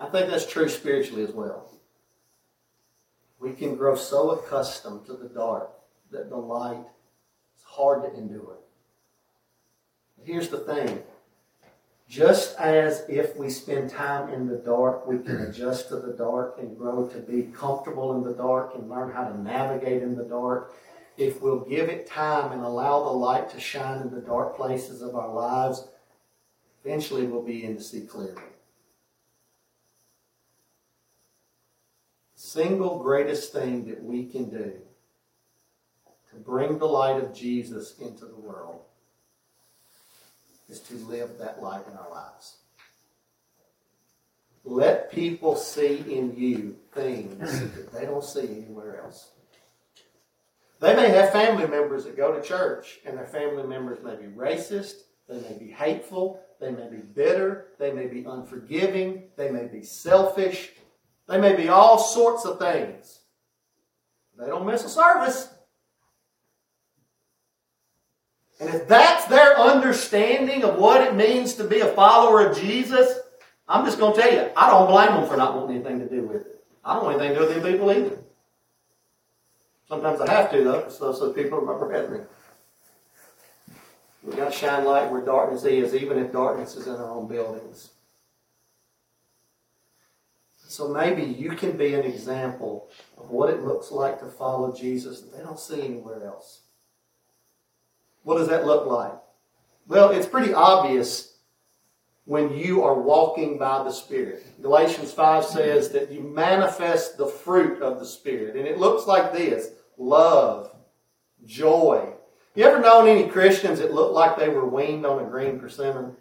I 0.00 0.06
think 0.06 0.28
that's 0.28 0.46
true 0.46 0.68
spiritually 0.68 1.22
as 1.22 1.30
well 1.30 1.71
we 3.42 3.52
can 3.52 3.74
grow 3.74 3.96
so 3.96 4.30
accustomed 4.30 5.04
to 5.06 5.14
the 5.14 5.28
dark 5.28 5.70
that 6.12 6.30
the 6.30 6.36
light 6.36 6.84
is 7.56 7.64
hard 7.64 8.02
to 8.02 8.16
endure. 8.16 8.56
But 10.16 10.26
Here's 10.26 10.48
the 10.48 10.58
thing. 10.58 11.02
Just 12.08 12.56
as 12.58 13.04
if 13.08 13.36
we 13.36 13.50
spend 13.50 13.90
time 13.90 14.32
in 14.32 14.46
the 14.46 14.58
dark, 14.58 15.08
we 15.08 15.18
can 15.18 15.40
adjust 15.48 15.88
to 15.88 15.96
the 15.96 16.12
dark 16.12 16.56
and 16.60 16.78
grow 16.78 17.08
to 17.08 17.18
be 17.18 17.44
comfortable 17.54 18.14
in 18.16 18.22
the 18.22 18.34
dark 18.34 18.74
and 18.76 18.88
learn 18.88 19.10
how 19.10 19.24
to 19.24 19.40
navigate 19.40 20.02
in 20.02 20.14
the 20.14 20.24
dark. 20.24 20.74
If 21.16 21.42
we'll 21.42 21.60
give 21.60 21.88
it 21.88 22.06
time 22.06 22.52
and 22.52 22.62
allow 22.62 23.02
the 23.02 23.10
light 23.10 23.50
to 23.50 23.60
shine 23.60 24.02
in 24.02 24.14
the 24.14 24.20
dark 24.20 24.56
places 24.56 25.02
of 25.02 25.16
our 25.16 25.32
lives, 25.32 25.88
eventually 26.84 27.26
we'll 27.26 27.42
be 27.42 27.64
in 27.64 27.76
to 27.76 27.82
see 27.82 28.02
clearly. 28.02 28.51
Single 32.42 32.98
greatest 32.98 33.52
thing 33.52 33.86
that 33.86 34.02
we 34.02 34.26
can 34.26 34.50
do 34.50 34.72
to 36.28 36.36
bring 36.36 36.76
the 36.76 36.86
light 36.86 37.22
of 37.22 37.32
Jesus 37.32 37.96
into 38.00 38.24
the 38.24 38.34
world 38.34 38.80
is 40.68 40.80
to 40.80 40.94
live 40.94 41.38
that 41.38 41.62
light 41.62 41.86
in 41.86 41.96
our 41.96 42.10
lives. 42.10 42.56
Let 44.64 45.12
people 45.12 45.54
see 45.54 45.98
in 45.98 46.34
you 46.36 46.76
things 46.92 47.60
that 47.60 47.92
they 47.92 48.06
don't 48.06 48.24
see 48.24 48.40
anywhere 48.40 49.02
else. 49.04 49.30
They 50.80 50.96
may 50.96 51.10
have 51.10 51.30
family 51.30 51.68
members 51.68 52.04
that 52.06 52.16
go 52.16 52.32
to 52.32 52.42
church, 52.42 52.98
and 53.06 53.16
their 53.16 53.26
family 53.26 53.62
members 53.62 54.02
may 54.02 54.16
be 54.16 54.26
racist, 54.26 54.94
they 55.28 55.40
may 55.40 55.56
be 55.60 55.70
hateful, 55.70 56.40
they 56.60 56.72
may 56.72 56.88
be 56.90 56.96
bitter, 56.96 57.68
they 57.78 57.92
may 57.92 58.08
be 58.08 58.24
unforgiving, 58.24 59.28
they 59.36 59.48
may 59.48 59.66
be 59.66 59.84
selfish, 59.84 60.72
they 61.28 61.40
may 61.40 61.54
be 61.54 61.68
all 61.68 61.98
sorts 61.98 62.44
of 62.44 62.58
things. 62.58 63.20
They 64.38 64.46
don't 64.46 64.66
miss 64.66 64.84
a 64.84 64.88
service. 64.88 65.48
And 68.60 68.70
if 68.70 68.86
that's 68.86 69.24
their 69.26 69.58
understanding 69.58 70.62
of 70.62 70.76
what 70.76 71.00
it 71.00 71.14
means 71.14 71.54
to 71.54 71.64
be 71.64 71.80
a 71.80 71.88
follower 71.88 72.46
of 72.46 72.58
Jesus, 72.58 73.18
I'm 73.68 73.84
just 73.84 73.98
going 73.98 74.14
to 74.14 74.20
tell 74.20 74.32
you, 74.32 74.50
I 74.56 74.70
don't 74.70 74.88
blame 74.88 75.20
them 75.20 75.28
for 75.28 75.36
not 75.36 75.56
wanting 75.56 75.76
anything 75.76 76.00
to 76.00 76.08
do 76.08 76.22
with 76.26 76.42
it. 76.42 76.64
I 76.84 76.94
don't 76.94 77.04
want 77.04 77.20
anything 77.20 77.38
to 77.38 77.40
do 77.40 77.46
with 77.46 77.62
these 77.62 77.72
people 77.72 77.90
either. 77.90 78.18
Sometimes 79.88 80.20
I 80.20 80.30
have 80.30 80.50
to, 80.52 80.64
though, 80.64 80.80
those, 80.82 80.98
those 80.98 81.34
people 81.34 81.58
are 81.58 81.78
my 81.78 81.78
brethren. 81.78 82.26
We've 84.22 84.36
got 84.36 84.52
to 84.52 84.58
shine 84.58 84.84
light 84.84 85.10
where 85.10 85.22
darkness 85.22 85.64
is, 85.64 85.94
even 85.94 86.18
if 86.18 86.32
darkness 86.32 86.76
is 86.76 86.86
in 86.86 86.94
our 86.94 87.10
own 87.10 87.26
buildings. 87.26 87.90
So 90.72 90.88
maybe 90.88 91.22
you 91.22 91.50
can 91.50 91.76
be 91.76 91.92
an 91.92 92.06
example 92.06 92.88
of 93.18 93.28
what 93.28 93.50
it 93.50 93.62
looks 93.62 93.90
like 93.90 94.18
to 94.20 94.26
follow 94.26 94.74
Jesus 94.74 95.20
that 95.20 95.36
they 95.36 95.42
don't 95.42 95.60
see 95.60 95.82
anywhere 95.82 96.24
else. 96.24 96.62
What 98.22 98.38
does 98.38 98.48
that 98.48 98.64
look 98.64 98.86
like? 98.86 99.12
Well, 99.86 100.12
it's 100.12 100.26
pretty 100.26 100.54
obvious 100.54 101.36
when 102.24 102.56
you 102.56 102.82
are 102.84 102.98
walking 102.98 103.58
by 103.58 103.82
the 103.82 103.90
Spirit. 103.90 104.46
Galatians 104.62 105.12
5 105.12 105.44
says 105.44 105.90
that 105.90 106.10
you 106.10 106.20
manifest 106.20 107.18
the 107.18 107.26
fruit 107.26 107.82
of 107.82 107.98
the 107.98 108.06
Spirit. 108.06 108.56
And 108.56 108.66
it 108.66 108.78
looks 108.78 109.06
like 109.06 109.34
this 109.34 109.72
love, 109.98 110.74
joy. 111.44 112.14
You 112.54 112.64
ever 112.64 112.80
known 112.80 113.08
any 113.08 113.28
Christians 113.28 113.78
that 113.80 113.92
looked 113.92 114.14
like 114.14 114.38
they 114.38 114.48
were 114.48 114.66
weaned 114.66 115.04
on 115.04 115.22
a 115.22 115.28
green 115.28 115.60
persimmon? 115.60 116.16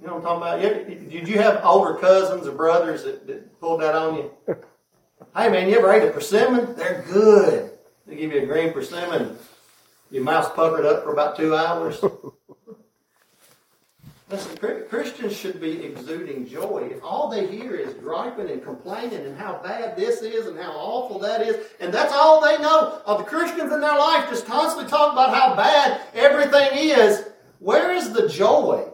You 0.00 0.06
know 0.06 0.16
what 0.16 0.30
I'm 0.30 0.40
talking 0.40 0.64
about? 0.64 1.10
did 1.10 1.28
you 1.28 1.38
have 1.38 1.60
older 1.62 1.94
cousins 1.94 2.46
or 2.46 2.52
brothers 2.52 3.04
that, 3.04 3.26
that 3.26 3.60
pulled 3.60 3.82
that 3.82 3.94
on 3.94 4.14
you? 4.16 4.30
hey 5.36 5.50
man, 5.50 5.68
you 5.68 5.76
ever 5.76 5.92
ate 5.92 6.08
a 6.08 6.10
persimmon? 6.10 6.74
They're 6.74 7.04
good. 7.06 7.70
They 8.06 8.16
give 8.16 8.32
you 8.32 8.42
a 8.42 8.46
green 8.46 8.72
persimmon. 8.72 9.36
Your 10.10 10.24
mouth's 10.24 10.48
puckered 10.54 10.86
up 10.86 11.04
for 11.04 11.12
about 11.12 11.36
two 11.36 11.54
hours. 11.54 12.02
Listen, 14.30 14.56
Christians 14.88 15.36
should 15.36 15.60
be 15.60 15.82
exuding 15.84 16.46
joy. 16.46 16.88
If 16.92 17.02
all 17.02 17.28
they 17.28 17.48
hear 17.48 17.74
is 17.74 17.92
griping 17.94 18.48
and 18.48 18.62
complaining 18.62 19.26
and 19.26 19.36
how 19.36 19.60
bad 19.62 19.96
this 19.96 20.22
is 20.22 20.46
and 20.46 20.56
how 20.56 20.70
awful 20.70 21.18
that 21.18 21.42
is, 21.42 21.66
and 21.80 21.92
that's 21.92 22.12
all 22.14 22.40
they 22.40 22.56
know 22.58 23.02
of 23.04 23.18
the 23.18 23.24
Christians 23.24 23.72
in 23.72 23.80
their 23.80 23.98
life, 23.98 24.30
just 24.30 24.46
constantly 24.46 24.88
talk 24.88 25.12
about 25.12 25.34
how 25.34 25.56
bad 25.56 26.00
everything 26.14 26.70
is, 26.74 27.24
where 27.58 27.92
is 27.92 28.12
the 28.12 28.28
joy? 28.28 28.89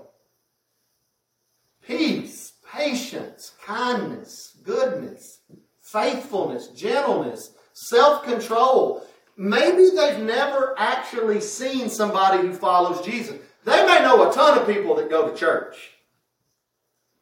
Kindness, 3.66 4.56
goodness, 4.62 5.40
faithfulness, 5.80 6.68
gentleness, 6.68 7.52
self 7.72 8.24
control. 8.24 9.04
Maybe 9.36 9.90
they've 9.94 10.24
never 10.24 10.74
actually 10.78 11.40
seen 11.40 11.90
somebody 11.90 12.38
who 12.38 12.54
follows 12.54 13.04
Jesus. 13.04 13.36
They 13.64 13.84
may 13.84 14.00
know 14.00 14.30
a 14.30 14.32
ton 14.32 14.58
of 14.58 14.66
people 14.66 14.94
that 14.94 15.10
go 15.10 15.28
to 15.28 15.36
church. 15.36 15.76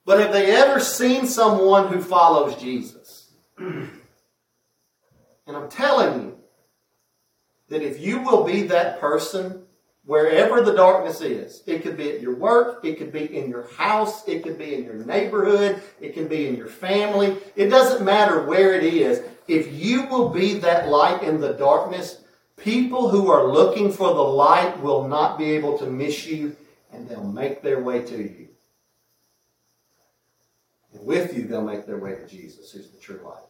But 0.05 0.21
have 0.21 0.33
they 0.33 0.55
ever 0.55 0.81
seen 0.81 1.27
someone 1.27 1.89
who 1.89 2.01
follows 2.01 2.61
Jesus? 2.61 3.33
and 3.59 3.91
I'm 5.49 5.71
telling 5.71 6.21
you 6.21 6.39
that 7.71 7.83
if 7.83 7.99
you 7.99 8.21
will 8.21 8.45
be 8.45 8.65
that 8.65 9.01
person, 9.01 9.64
wherever 10.05 10.61
the 10.61 10.75
darkness 10.75 11.21
is, 11.21 11.63
it 11.67 11.83
could 11.83 11.97
be 11.97 12.11
at 12.11 12.21
your 12.21 12.35
work, 12.35 12.85
it 12.85 12.99
could 12.99 13.13
be 13.13 13.37
in 13.37 13.49
your 13.49 13.69
house, 13.77 14.27
it 14.29 14.43
could 14.43 14.59
be 14.59 14.75
in 14.75 14.85
your 14.85 14.97
neighborhood, 14.97 15.83
it 16.01 16.15
can 16.15 16.29
be 16.29 16.47
in 16.47 16.57
your 16.57 16.69
family. 16.69 17.37
It 17.57 17.69
doesn't 17.69 18.05
matter 18.05 18.43
where 18.43 18.75
it 18.75 18.85
is. 18.85 19.23
If 19.49 19.73
you 19.73 20.07
will 20.07 20.31
be 20.31 20.59
that 20.61 20.89
light 20.89 21.23
in 21.23 21.41
the 21.41 21.53
darkness, 21.53 22.25
People 22.57 23.11
who 23.11 23.31
are 23.31 23.47
looking 23.47 23.93
for 23.93 24.15
the 24.15 24.23
light 24.23 24.81
will 24.81 25.09
not 25.09 25.39
be 25.39 25.51
able 25.53 25.77
to 25.79 25.87
miss 25.87 26.25
you, 26.27 26.57
and 26.93 27.09
they'll 27.09 27.25
make 27.25 27.63
their 27.63 27.81
way 27.81 28.03
to 28.03 28.17
you. 28.17 28.49
And 30.93 31.05
with 31.05 31.37
you, 31.37 31.47
they'll 31.47 31.63
make 31.63 31.87
their 31.87 31.99
way 31.99 32.15
to 32.15 32.27
Jesus, 32.27 32.71
who's 32.71 32.91
the 32.91 33.01
true 33.01 33.21
light. 33.25 33.43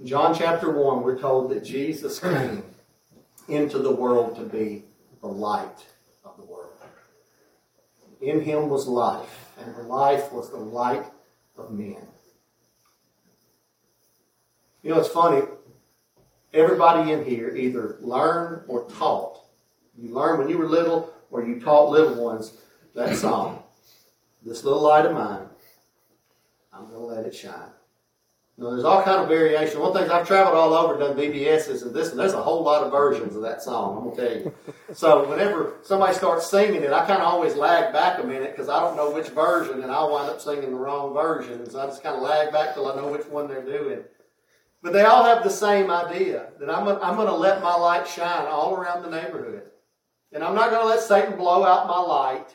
In 0.00 0.06
John 0.06 0.34
chapter 0.34 0.70
1, 0.70 1.02
we're 1.02 1.18
told 1.18 1.50
that 1.50 1.62
Jesus 1.62 2.18
came 2.18 2.64
into 3.48 3.78
the 3.78 3.94
world 3.94 4.36
to 4.36 4.42
be 4.42 4.84
the 5.20 5.26
light 5.26 5.86
of 6.24 6.36
the 6.36 6.44
world. 6.44 6.70
In 8.20 8.40
him 8.40 8.68
was 8.68 8.86
life, 8.86 9.50
and 9.58 9.74
the 9.76 9.82
life 9.82 10.32
was 10.32 10.50
the 10.50 10.56
light 10.56 11.04
of 11.56 11.70
men. 11.70 12.06
You 14.82 14.90
know, 14.90 15.00
it's 15.00 15.08
funny 15.08 15.42
everybody 16.54 17.12
in 17.12 17.24
here 17.24 17.54
either 17.54 17.96
learned 18.00 18.62
or 18.68 18.88
taught. 18.88 19.40
You 19.98 20.14
learned 20.14 20.38
when 20.38 20.48
you 20.48 20.56
were 20.56 20.68
little, 20.68 21.12
or 21.30 21.44
you 21.44 21.60
taught 21.60 21.90
little 21.90 22.14
ones 22.24 22.56
that 22.94 23.16
song. 23.16 23.62
This 24.42 24.62
little 24.62 24.82
light 24.82 25.06
of 25.06 25.12
mine, 25.12 25.48
I'm 26.72 26.86
going 26.88 27.00
to 27.00 27.06
let 27.06 27.26
it 27.26 27.34
shine. 27.34 27.73
Now, 28.56 28.70
there's 28.70 28.84
all 28.84 29.02
kind 29.02 29.20
of 29.20 29.28
variation. 29.28 29.80
One 29.80 29.92
thing 29.92 30.08
I've 30.08 30.26
traveled 30.26 30.56
all 30.56 30.74
over, 30.74 30.96
done 30.96 31.16
VBSs, 31.16 31.82
and 31.82 31.92
this, 31.92 32.10
and 32.10 32.20
there's 32.20 32.34
a 32.34 32.42
whole 32.42 32.62
lot 32.62 32.84
of 32.84 32.92
versions 32.92 33.34
of 33.34 33.42
that 33.42 33.62
song. 33.62 33.98
I'm 33.98 34.04
gonna 34.10 34.16
tell 34.16 34.38
you. 34.38 34.54
So 34.92 35.28
whenever 35.28 35.78
somebody 35.82 36.14
starts 36.14 36.46
singing 36.46 36.84
it, 36.84 36.92
I 36.92 37.04
kind 37.04 37.20
of 37.20 37.26
always 37.26 37.56
lag 37.56 37.92
back 37.92 38.22
a 38.22 38.24
minute 38.24 38.52
because 38.52 38.68
I 38.68 38.78
don't 38.78 38.96
know 38.96 39.10
which 39.10 39.26
version, 39.30 39.82
and 39.82 39.90
I'll 39.90 40.12
wind 40.12 40.30
up 40.30 40.40
singing 40.40 40.70
the 40.70 40.76
wrong 40.76 41.12
version, 41.12 41.54
and 41.54 41.72
so 41.72 41.80
I 41.80 41.86
just 41.86 42.00
kind 42.00 42.14
of 42.14 42.22
lag 42.22 42.52
back 42.52 42.74
till 42.74 42.86
I 42.86 42.94
know 42.94 43.08
which 43.08 43.26
one 43.26 43.48
they're 43.48 43.64
doing. 43.64 44.04
But 44.84 44.92
they 44.92 45.02
all 45.02 45.24
have 45.24 45.42
the 45.42 45.50
same 45.50 45.90
idea 45.90 46.50
that 46.60 46.70
I'm, 46.70 46.86
I'm 46.86 47.16
going 47.16 47.26
to 47.26 47.34
let 47.34 47.62
my 47.62 47.74
light 47.74 48.06
shine 48.06 48.46
all 48.46 48.74
around 48.74 49.02
the 49.02 49.10
neighborhood. 49.10 49.62
And 50.30 50.44
I'm 50.44 50.54
not 50.54 50.68
going 50.70 50.82
to 50.82 50.88
let 50.88 51.00
Satan 51.00 51.38
blow 51.38 51.64
out 51.64 51.88
my 51.88 51.98
light. 51.98 52.54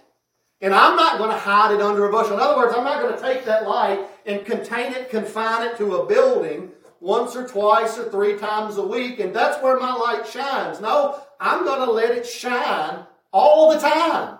And 0.62 0.74
I'm 0.74 0.95
not 0.95 1.18
going 1.18 1.30
to 1.30 1.38
hide 1.38 1.74
it 1.74 1.82
under 1.82 2.05
a 2.05 2.12
bushel. 2.12 2.34
In 2.34 2.39
other 2.39 2.57
words, 2.57 2.76
I'm 2.76 2.84
not 2.84 3.01
going 3.01 3.16
to 3.16 3.22
take 3.22 3.45
that 3.45 3.68
light 3.68 3.99
and 4.26 4.45
contain 4.45 4.93
it, 4.93 5.10
confine 5.10 5.68
it 5.68 5.78
to 5.78 5.95
a 5.95 6.05
building 6.05 6.72
once 6.99 7.36
or 7.36 7.47
twice 7.47 7.97
or 7.97 8.10
three 8.10 8.38
times 8.38 8.76
a 8.78 8.86
week, 8.86 9.20
and 9.20 9.34
that's 9.34 9.62
where 9.64 9.80
my 9.80 9.93
light 9.93 10.28
shines. 10.28 10.82
No, 10.82 11.22
I'm 11.39 11.64
going 11.64 11.80
to 11.86 11.91
let 11.91 12.12
it 12.12 12.26
shine 12.26 13.05
all 13.32 13.72
the 13.72 13.80
time. 13.80 14.38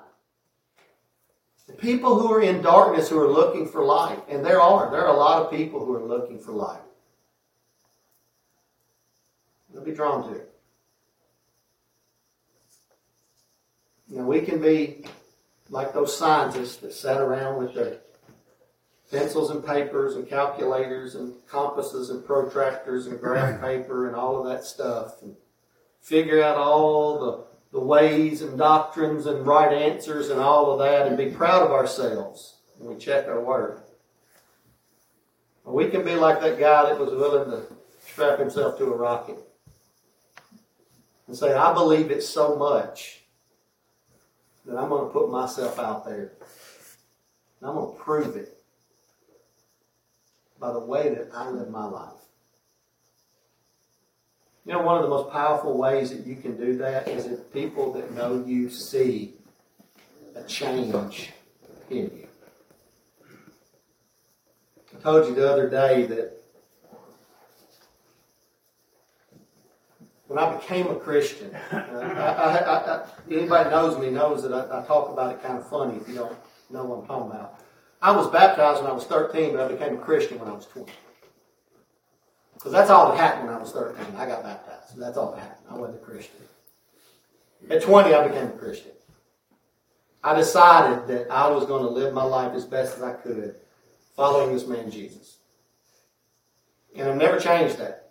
The 1.68 1.74
people 1.74 2.20
who 2.20 2.34
are 2.34 2.42
in 2.42 2.62
darkness 2.62 3.10
who 3.10 3.20
are 3.20 3.32
looking 3.32 3.68
for 3.68 3.86
light, 3.86 4.22
and 4.28 4.44
there 4.44 4.60
are, 4.60 4.92
there 4.92 5.06
are 5.06 5.16
a 5.16 5.18
lot 5.18 5.44
of 5.44 5.52
people 5.52 5.86
who 5.86 5.96
are 5.96 6.04
looking 6.04 6.40
for 6.40 6.52
light. 6.52 6.82
They'll 9.72 9.84
be 9.84 9.94
drawn 9.94 10.28
to 10.30 10.36
it. 10.36 10.50
Know, 14.10 14.24
we 14.24 14.42
can 14.42 14.60
be 14.60 15.06
like 15.70 15.94
those 15.94 16.16
scientists 16.16 16.78
that 16.78 16.94
sat 16.94 17.22
around 17.22 17.58
with 17.58 17.74
their 17.76 18.00
pencils 19.12 19.50
and 19.50 19.66
papers 19.66 20.16
and 20.16 20.28
calculators 20.28 21.16
and 21.16 21.34
compasses 21.48 22.10
and 22.10 22.24
protractors 22.24 23.08
and 23.08 23.20
graph 23.20 23.62
paper 23.62 24.08
and 24.08 24.16
all 24.16 24.40
of 24.40 24.48
that 24.48 24.64
stuff 24.64 25.22
and 25.22 25.36
figure 26.02 26.44
out 26.44 26.58
all 26.58 27.20
the, 27.20 27.78
the 27.78 27.84
ways 27.84 28.42
and 28.42 28.58
doctrines 28.58 29.26
and 29.26 29.46
right 29.46 29.74
answers 29.74 30.30
and 30.30 30.40
all 30.40 30.72
of 30.72 30.80
that 30.80 31.08
and 31.08 31.18
be 31.18 31.30
proud 31.30 31.64
of 31.64 31.72
ourselves 31.72 32.58
when 32.78 32.94
we 32.94 33.00
check 33.00 33.28
our 33.28 33.44
work. 33.44 33.86
We 35.66 35.90
can 35.90 36.04
be 36.04 36.16
like 36.16 36.42
that 36.42 36.60
guy 36.60 36.90
that 36.90 37.00
was 37.00 37.12
willing 37.12 37.52
to 37.52 37.62
strap 38.08 38.40
himself 38.40 38.78
to 38.80 38.86
a 38.86 38.96
rocket 38.96 39.38
and 41.28 41.38
say, 41.38 41.54
I 41.54 41.74
believe 41.74 42.10
it 42.10 42.24
so 42.24 42.56
much 42.56 43.19
that 44.70 44.78
I'm 44.78 44.90
going 44.90 45.08
to 45.08 45.12
put 45.12 45.30
myself 45.32 45.80
out 45.80 46.06
there. 46.06 46.34
And 47.60 47.70
I'm 47.70 47.76
going 47.76 47.96
to 47.96 48.00
prove 48.02 48.36
it 48.36 48.56
by 50.60 50.72
the 50.72 50.80
way 50.80 51.10
that 51.10 51.30
I 51.34 51.50
live 51.50 51.70
my 51.70 51.86
life. 51.86 52.14
You 54.66 54.74
know, 54.74 54.82
one 54.82 54.98
of 54.98 55.04
the 55.04 55.10
most 55.10 55.32
powerful 55.32 55.78
ways 55.78 56.12
that 56.12 56.28
you 56.28 56.36
can 56.36 56.56
do 56.56 56.78
that 56.78 57.08
is 57.08 57.26
if 57.26 57.52
people 57.52 57.94
that 57.94 58.14
know 58.14 58.44
you 58.46 58.70
see 58.70 59.34
a 60.36 60.44
change 60.44 61.32
in 61.90 61.98
you. 61.98 62.28
I 64.96 65.02
told 65.02 65.28
you 65.28 65.34
the 65.34 65.52
other 65.52 65.70
day 65.70 66.06
that 66.06 66.39
when 70.30 70.38
I 70.38 70.56
became 70.56 70.86
a 70.88 70.96
Christian, 70.96 71.56
uh, 71.72 71.76
I, 71.92 72.58
I, 72.60 72.96
I, 72.96 73.08
anybody 73.32 73.70
knows 73.72 73.98
me 73.98 74.12
knows 74.12 74.44
that 74.44 74.54
I, 74.54 74.86
talk 74.86 75.10
about 75.10 75.34
it 75.34 75.42
kind 75.42 75.58
of 75.58 75.68
funny 75.68 75.98
if 75.98 76.08
you 76.08 76.14
don't 76.14 76.38
know 76.70 76.86
what 76.86 77.00
I'm 77.00 77.08
talking 77.08 77.32
about. 77.32 77.60
I 78.00 78.12
was 78.16 78.30
baptized 78.30 78.84
when 78.84 78.92
I 78.92 78.94
was 78.94 79.06
13, 79.06 79.54
but 79.54 79.62
I 79.62 79.68
became 79.74 79.96
a 79.96 79.98
Christian 79.98 80.38
when 80.38 80.48
I 80.48 80.54
was 80.54 80.68
20. 80.68 80.92
Because 82.54 82.72
that's 82.72 82.92
all 82.92 83.10
that 83.10 83.18
happened 83.18 83.48
when 83.48 83.56
I 83.56 83.60
was 83.60 83.72
13. 83.72 84.16
I 84.18 84.28
got 84.28 84.44
baptized. 84.44 85.00
That's 85.00 85.18
all 85.18 85.32
that 85.32 85.42
happened. 85.42 85.68
I 85.68 85.78
wasn't 85.78 86.00
a 86.00 86.06
Christian. 86.06 86.36
At 87.72 87.82
20, 87.82 88.14
I 88.14 88.28
became 88.28 88.48
a 88.50 88.52
Christian. 88.52 88.92
I 90.24 90.36
decided 90.36 91.08
that 91.08 91.32
I 91.32 91.50
was 91.50 91.66
going 91.66 91.82
to 91.82 91.90
live 91.90 92.14
my 92.14 92.24
life 92.24 92.54
as 92.54 92.66
best 92.66 92.98
as 92.98 93.02
I 93.02 93.14
could 93.14 93.56
following 94.16 94.54
this 94.54 94.68
man 94.68 94.92
Jesus. 94.92 95.38
And 96.96 97.10
I've 97.10 97.18
never 97.18 97.40
changed 97.40 97.80
that. 97.80 98.09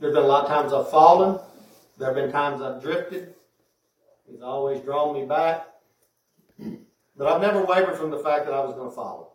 There 0.00 0.08
have 0.08 0.14
been 0.14 0.24
a 0.24 0.26
lot 0.26 0.44
of 0.44 0.50
times 0.50 0.72
I've 0.72 0.90
fallen. 0.90 1.38
There 1.98 2.08
have 2.08 2.16
been 2.16 2.32
times 2.32 2.62
I've 2.62 2.80
drifted. 2.82 3.34
He's 4.26 4.40
always 4.40 4.80
drawn 4.80 5.12
me 5.12 5.26
back. 5.26 5.66
But 7.16 7.26
I've 7.26 7.42
never 7.42 7.64
wavered 7.66 7.96
from 7.96 8.10
the 8.10 8.18
fact 8.18 8.46
that 8.46 8.54
I 8.54 8.64
was 8.64 8.74
going 8.74 8.88
to 8.88 8.96
follow. 8.96 9.32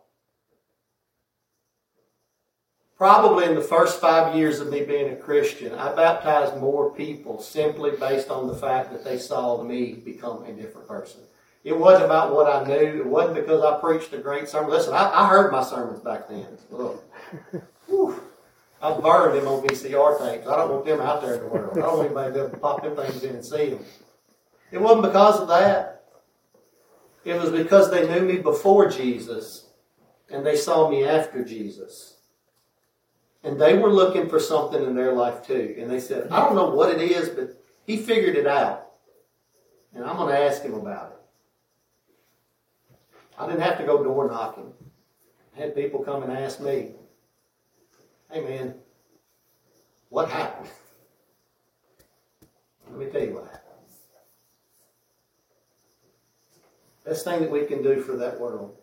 Probably 2.98 3.44
in 3.44 3.54
the 3.54 3.60
first 3.60 4.00
five 4.00 4.34
years 4.34 4.58
of 4.58 4.68
me 4.68 4.82
being 4.82 5.12
a 5.12 5.16
Christian, 5.16 5.72
I 5.74 5.94
baptized 5.94 6.56
more 6.56 6.90
people 6.90 7.40
simply 7.40 7.92
based 7.92 8.30
on 8.30 8.48
the 8.48 8.56
fact 8.56 8.90
that 8.90 9.04
they 9.04 9.18
saw 9.18 9.62
me 9.62 9.92
become 9.92 10.44
a 10.44 10.52
different 10.52 10.88
person. 10.88 11.20
It 11.62 11.78
wasn't 11.78 12.06
about 12.06 12.34
what 12.34 12.48
I 12.48 12.66
knew. 12.66 13.00
It 13.02 13.06
wasn't 13.06 13.36
because 13.36 13.62
I 13.62 13.78
preached 13.78 14.12
a 14.14 14.18
great 14.18 14.48
sermon. 14.48 14.70
Listen, 14.70 14.94
I, 14.94 15.12
I 15.12 15.28
heard 15.28 15.52
my 15.52 15.62
sermons 15.62 16.00
back 16.00 16.28
then. 16.28 16.58
I 18.86 19.00
burned 19.00 19.36
them 19.36 19.48
on 19.48 19.66
VCR 19.66 20.18
tapes. 20.18 20.46
I 20.46 20.56
don't 20.56 20.70
want 20.70 20.84
them 20.84 21.00
out 21.00 21.20
there 21.20 21.34
in 21.34 21.40
the 21.40 21.48
world. 21.48 21.76
I 21.76 21.80
don't 21.80 21.96
want 21.98 22.06
anybody 22.06 22.34
to 22.34 22.56
pop 22.58 22.82
them 22.84 22.94
things 22.94 23.22
in 23.24 23.34
and 23.34 23.44
see 23.44 23.70
them. 23.70 23.84
It 24.70 24.80
wasn't 24.80 25.02
because 25.02 25.40
of 25.40 25.48
that. 25.48 26.04
It 27.24 27.34
was 27.40 27.50
because 27.50 27.90
they 27.90 28.06
knew 28.08 28.20
me 28.20 28.38
before 28.38 28.88
Jesus 28.88 29.66
and 30.30 30.46
they 30.46 30.56
saw 30.56 30.88
me 30.88 31.04
after 31.04 31.44
Jesus. 31.44 32.18
And 33.42 33.60
they 33.60 33.76
were 33.76 33.92
looking 33.92 34.28
for 34.28 34.38
something 34.38 34.82
in 34.84 34.94
their 34.94 35.12
life 35.12 35.44
too. 35.44 35.74
And 35.78 35.90
they 35.90 36.00
said, 36.00 36.28
I 36.30 36.40
don't 36.40 36.54
know 36.54 36.70
what 36.70 36.90
it 36.90 37.00
is, 37.00 37.28
but 37.28 37.60
he 37.86 37.96
figured 37.96 38.36
it 38.36 38.46
out. 38.46 38.86
And 39.94 40.04
I'm 40.04 40.16
going 40.16 40.32
to 40.32 40.40
ask 40.40 40.62
him 40.62 40.74
about 40.74 41.12
it. 41.12 42.96
I 43.36 43.46
didn't 43.48 43.62
have 43.62 43.78
to 43.78 43.84
go 43.84 44.04
door 44.04 44.30
knocking. 44.30 44.72
I 45.56 45.60
had 45.60 45.74
people 45.74 46.04
come 46.04 46.22
and 46.22 46.32
ask 46.32 46.60
me, 46.60 46.92
Hey 48.30 48.40
man, 48.40 48.74
what 50.08 50.28
happened? 50.28 50.68
Let 52.90 52.98
me 52.98 53.06
tell 53.06 53.22
you 53.22 53.34
what 53.34 53.44
happened. 53.44 53.62
Best 57.04 57.24
thing 57.24 57.40
that 57.40 57.50
we 57.50 57.64
can 57.66 57.82
do 57.82 58.02
for 58.02 58.16
that 58.16 58.40
world 58.40 58.76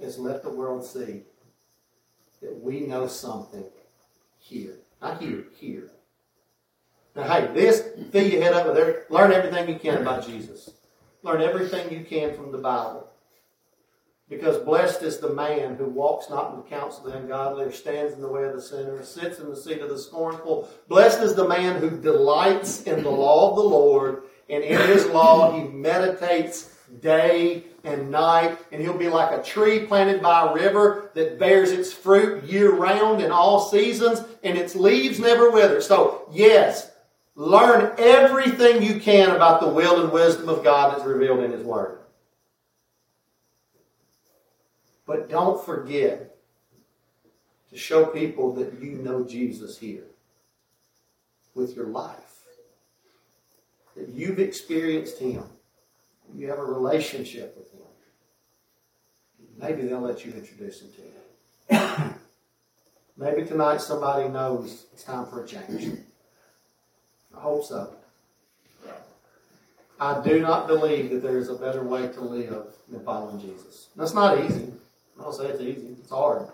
is 0.00 0.18
let 0.18 0.42
the 0.42 0.50
world 0.50 0.84
see 0.84 1.22
that 2.42 2.60
we 2.60 2.80
know 2.80 3.06
something 3.06 3.64
here. 4.38 4.78
Not 5.00 5.20
here, 5.22 5.44
here. 5.58 5.90
Now, 7.14 7.24
hey, 7.24 7.52
this, 7.54 7.88
fill 8.10 8.26
your 8.26 8.42
head 8.42 8.54
up 8.54 8.66
with 8.66 8.74
there. 8.74 9.04
Learn 9.08 9.32
everything 9.32 9.68
you 9.68 9.78
can 9.78 10.02
about 10.02 10.26
Jesus. 10.26 10.70
Learn 11.22 11.40
everything 11.40 11.92
you 11.92 12.04
can 12.04 12.34
from 12.34 12.52
the 12.52 12.58
Bible. 12.58 13.07
Because 14.28 14.58
blessed 14.58 15.02
is 15.02 15.18
the 15.18 15.32
man 15.32 15.76
who 15.76 15.86
walks 15.86 16.28
not 16.28 16.50
in 16.50 16.58
the 16.58 16.68
counsel 16.68 17.06
of 17.06 17.12
the 17.12 17.18
ungodly, 17.18 17.64
or 17.64 17.72
stands 17.72 18.12
in 18.12 18.20
the 18.20 18.28
way 18.28 18.44
of 18.44 18.54
the 18.54 18.60
sinner, 18.60 18.96
or 18.96 19.02
sits 19.02 19.38
in 19.38 19.48
the 19.48 19.56
seat 19.56 19.80
of 19.80 19.88
the 19.88 19.98
scornful. 19.98 20.68
Blessed 20.86 21.22
is 21.22 21.34
the 21.34 21.48
man 21.48 21.80
who 21.80 21.90
delights 21.90 22.82
in 22.82 23.02
the 23.02 23.10
law 23.10 23.50
of 23.50 23.56
the 23.56 23.62
Lord, 23.62 24.24
and 24.50 24.62
in 24.62 24.80
his 24.88 25.06
law 25.06 25.52
he 25.58 25.66
meditates 25.66 26.74
day 27.00 27.64
and 27.84 28.10
night, 28.10 28.58
and 28.70 28.82
he'll 28.82 28.98
be 28.98 29.08
like 29.08 29.38
a 29.38 29.42
tree 29.42 29.86
planted 29.86 30.20
by 30.20 30.46
a 30.46 30.54
river 30.54 31.10
that 31.14 31.38
bears 31.38 31.70
its 31.70 31.92
fruit 31.92 32.44
year 32.44 32.72
round 32.72 33.22
in 33.22 33.30
all 33.30 33.60
seasons, 33.60 34.22
and 34.42 34.58
its 34.58 34.74
leaves 34.74 35.18
never 35.18 35.50
wither. 35.50 35.80
So, 35.80 36.28
yes, 36.30 36.90
learn 37.34 37.94
everything 37.98 38.82
you 38.82 39.00
can 39.00 39.30
about 39.30 39.60
the 39.60 39.68
will 39.68 40.02
and 40.02 40.12
wisdom 40.12 40.50
of 40.50 40.64
God 40.64 40.92
that's 40.92 41.06
revealed 41.06 41.40
in 41.40 41.52
his 41.52 41.62
word. 41.62 41.97
But 45.08 45.30
don't 45.30 45.64
forget 45.64 46.36
to 47.70 47.78
show 47.78 48.04
people 48.04 48.54
that 48.56 48.74
you 48.78 48.90
know 48.90 49.24
Jesus 49.24 49.78
here 49.78 50.04
with 51.54 51.74
your 51.74 51.86
life. 51.86 52.44
That 53.96 54.10
you've 54.10 54.38
experienced 54.38 55.18
Him. 55.18 55.44
You 56.34 56.48
have 56.50 56.58
a 56.58 56.64
relationship 56.64 57.56
with 57.56 57.72
Him. 57.72 57.80
Maybe 59.58 59.88
they'll 59.88 60.02
let 60.02 60.26
you 60.26 60.32
introduce 60.32 60.82
Him 60.82 60.90
to 60.92 61.00
you. 61.00 62.14
Maybe 63.16 63.46
tonight 63.46 63.80
somebody 63.80 64.28
knows 64.28 64.84
it's 64.92 65.04
time 65.04 65.24
for 65.24 65.42
a 65.42 65.46
change. 65.46 66.00
I 67.34 67.40
hope 67.40 67.64
so. 67.64 67.94
I 69.98 70.22
do 70.22 70.38
not 70.38 70.66
believe 70.66 71.08
that 71.10 71.22
there 71.22 71.38
is 71.38 71.48
a 71.48 71.54
better 71.54 71.82
way 71.82 72.08
to 72.08 72.20
live 72.20 72.66
than 72.90 73.02
following 73.04 73.40
Jesus. 73.40 73.88
That's 73.96 74.12
not 74.12 74.44
easy. 74.44 74.74
I 75.18 75.22
don't 75.24 75.34
say 75.34 75.46
it's 75.46 75.60
easy. 75.60 75.96
It's 75.98 76.10
hard. 76.10 76.48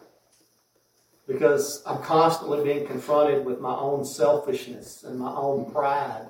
Because 1.27 1.83
I'm 1.87 2.03
constantly 2.03 2.63
being 2.63 2.87
confronted 2.87 3.45
with 3.45 3.61
my 3.61 3.75
own 3.75 4.05
selfishness 4.05 5.05
and 5.05 5.19
my 5.19 5.33
own 5.33 5.71
pride. 5.71 6.27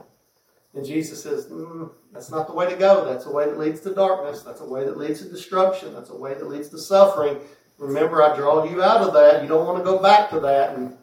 And 0.75 0.85
Jesus 0.85 1.23
says, 1.23 1.47
mm, 1.47 1.91
that's 2.13 2.31
not 2.31 2.47
the 2.47 2.53
way 2.53 2.69
to 2.69 2.77
go. 2.77 3.05
That's 3.05 3.27
a 3.27 3.31
way 3.31 3.45
that 3.47 3.59
leads 3.59 3.81
to 3.83 3.95
darkness. 3.95 4.43
That's 4.43 4.61
a 4.61 4.69
way 4.69 4.85
that 4.85 4.97
leads 4.97 5.23
to 5.23 5.29
destruction. 5.29 5.95
That's 5.95 6.11
a 6.11 6.17
way 6.17 6.35
that 6.35 6.49
leads 6.49 6.69
to 6.71 6.79
suffering. 6.79 7.39
Remember, 7.79 8.23
I 8.23 8.37
draw 8.37 8.65
you 8.65 8.83
out 8.83 9.01
of 9.01 9.15
that. 9.15 9.43
You 9.43 9.49
don't 9.49 9.67
want 9.67 9.79
to 9.79 9.85
go 9.85 10.01
back 10.01 10.31
to 10.31 10.41
that. 10.41 10.77
And, 10.77 10.97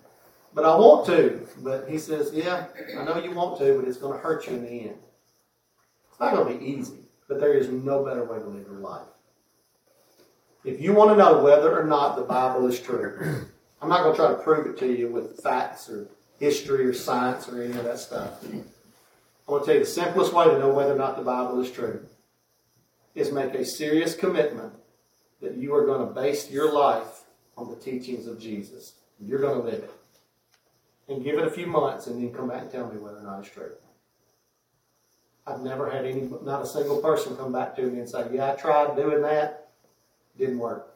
but 0.54 0.66
I 0.66 0.76
want 0.76 1.06
to. 1.08 1.48
But 1.60 1.90
he 1.90 1.98
says, 1.98 2.32
yeah, 2.34 2.68
I 2.98 3.04
know 3.04 3.18
you 3.18 3.32
want 3.32 3.60
to, 3.60 3.80
but 3.80 3.88
it's 3.88 3.98
going 3.98 4.14
to 4.14 4.20
hurt 4.20 4.48
you 4.48 4.56
in 4.56 4.64
the 4.64 4.70
end. 4.70 5.00
It's 6.10 6.20
not 6.20 6.34
going 6.34 6.54
to 6.54 6.60
be 6.60 6.66
easy. 6.66 7.00
But 7.28 7.40
there 7.40 7.54
is 7.54 7.70
no 7.70 8.04
better 8.04 8.26
way 8.26 8.40
to 8.40 8.46
live 8.46 8.68
your 8.68 8.80
life. 8.80 9.08
If 10.64 10.80
you 10.80 10.94
want 10.94 11.10
to 11.12 11.16
know 11.16 11.42
whether 11.44 11.78
or 11.78 11.86
not 11.86 12.16
the 12.16 12.22
Bible 12.22 12.68
is 12.68 12.80
true, 12.80 13.48
I'm 13.82 13.90
not 13.90 14.04
going 14.04 14.16
to 14.16 14.22
try 14.22 14.30
to 14.30 14.44
prove 14.44 14.68
it 14.68 14.78
to 14.80 14.96
you 14.96 15.10
with 15.10 15.42
facts 15.42 15.90
or 15.90 16.08
history 16.40 16.86
or 16.86 16.94
science 16.94 17.50
or 17.50 17.64
any 17.64 17.76
of 17.78 17.84
that 17.84 18.00
stuff. 18.00 18.44
I 18.44 19.52
want 19.52 19.64
to 19.64 19.66
tell 19.66 19.74
you 19.74 19.80
the 19.80 19.90
simplest 19.90 20.34
way 20.34 20.46
to 20.46 20.60
know 20.60 20.70
whether 20.70 20.94
or 20.94 20.98
not 20.98 21.18
the 21.18 21.24
Bible 21.24 21.60
is 21.62 21.72
true 21.72 22.06
is 23.16 23.32
make 23.32 23.54
a 23.56 23.66
serious 23.66 24.16
commitment 24.16 24.74
that 25.42 25.58
you 25.58 25.74
are 25.76 25.86
going 25.86 26.08
to 26.08 26.14
base 26.14 26.50
your 26.52 26.72
life 26.72 27.24
on 27.58 27.70
the 27.70 27.76
teachings 27.76 28.28
of 28.28 28.40
Jesus. 28.40 28.94
You're 29.20 29.42
going 29.42 29.60
to 29.60 29.66
live 29.66 29.84
it. 29.84 29.92
And 31.10 31.24
give 31.24 31.38
it 31.38 31.46
a 31.46 31.52
few 31.52 31.66
months 31.66 32.08
and 32.08 32.22
then 32.22 32.34
come 32.34 32.48
back 32.48 32.62
and 32.62 32.72
tell 32.72 32.88
me 32.88 32.98
whether 32.98 33.18
or 33.18 33.24
not 33.24 33.40
it's 33.40 33.50
true. 33.50 33.72
I've 35.46 35.62
never 35.62 35.90
had 35.90 36.06
any, 36.06 36.30
not 36.44 36.62
a 36.62 36.68
single 36.68 37.02
person 37.02 37.36
come 37.36 37.52
back 37.52 37.76
to 37.76 37.82
me 37.82 38.00
and 38.00 38.08
say, 38.08 38.28
Yeah, 38.32 38.54
I 38.54 38.56
tried 38.56 38.96
doing 38.96 39.24
that 39.24 39.71
didn't 40.38 40.60
work. 40.60 40.96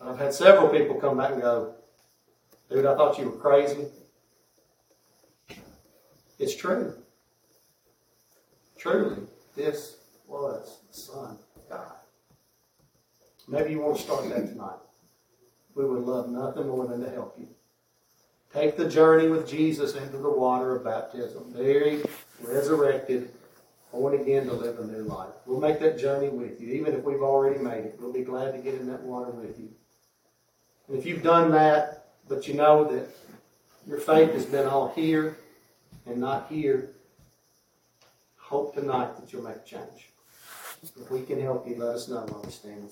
I've 0.00 0.18
had 0.18 0.34
several 0.34 0.68
people 0.68 0.96
come 0.96 1.16
back 1.16 1.32
and 1.32 1.42
go, 1.42 1.74
dude, 2.70 2.86
I 2.86 2.94
thought 2.94 3.18
you 3.18 3.30
were 3.30 3.36
crazy. 3.36 3.86
It's 6.38 6.54
true. 6.54 6.94
Truly, 8.78 9.22
this 9.54 9.96
was 10.28 10.80
the 10.88 10.94
Son 10.94 11.38
of 11.56 11.68
God. 11.68 11.92
Maybe 13.48 13.70
you 13.70 13.80
want 13.80 13.96
to 13.96 14.02
start 14.02 14.28
that 14.28 14.48
tonight. 14.48 14.78
We 15.74 15.84
would 15.84 16.02
love 16.02 16.28
nothing 16.28 16.68
more 16.68 16.86
than 16.86 17.02
to 17.02 17.10
help 17.10 17.38
you. 17.38 17.48
Take 18.52 18.76
the 18.76 18.88
journey 18.88 19.28
with 19.28 19.48
Jesus 19.48 19.94
into 19.94 20.18
the 20.18 20.30
water 20.30 20.76
of 20.76 20.84
baptism, 20.84 21.52
buried, 21.52 22.06
resurrected, 22.42 23.30
born 23.96 24.20
again 24.20 24.46
to 24.46 24.52
live 24.52 24.78
a 24.78 24.84
new 24.84 25.04
life. 25.04 25.32
We'll 25.46 25.60
make 25.60 25.80
that 25.80 25.98
journey 25.98 26.28
with 26.28 26.60
you, 26.60 26.68
even 26.74 26.94
if 26.94 27.02
we've 27.02 27.22
already 27.22 27.58
made 27.58 27.84
it. 27.84 27.96
We'll 27.98 28.12
be 28.12 28.22
glad 28.22 28.52
to 28.52 28.58
get 28.58 28.74
in 28.74 28.86
that 28.88 29.02
water 29.02 29.30
with 29.30 29.58
you. 29.58 29.70
And 30.88 30.98
if 30.98 31.06
you've 31.06 31.22
done 31.22 31.50
that, 31.52 32.08
but 32.28 32.46
you 32.46 32.54
know 32.54 32.84
that 32.84 33.08
your 33.86 33.98
faith 33.98 34.32
has 34.32 34.44
been 34.44 34.66
all 34.66 34.92
here 34.94 35.38
and 36.04 36.18
not 36.18 36.46
here, 36.50 36.90
hope 38.36 38.74
tonight 38.74 39.16
that 39.18 39.32
you'll 39.32 39.42
make 39.42 39.64
change. 39.64 40.10
If 40.82 41.10
we 41.10 41.22
can 41.22 41.40
help 41.40 41.66
you, 41.66 41.76
let 41.76 41.96
us 41.96 42.08
know 42.08 42.26
while 42.28 42.42
we 42.44 42.50
stand. 42.50 42.90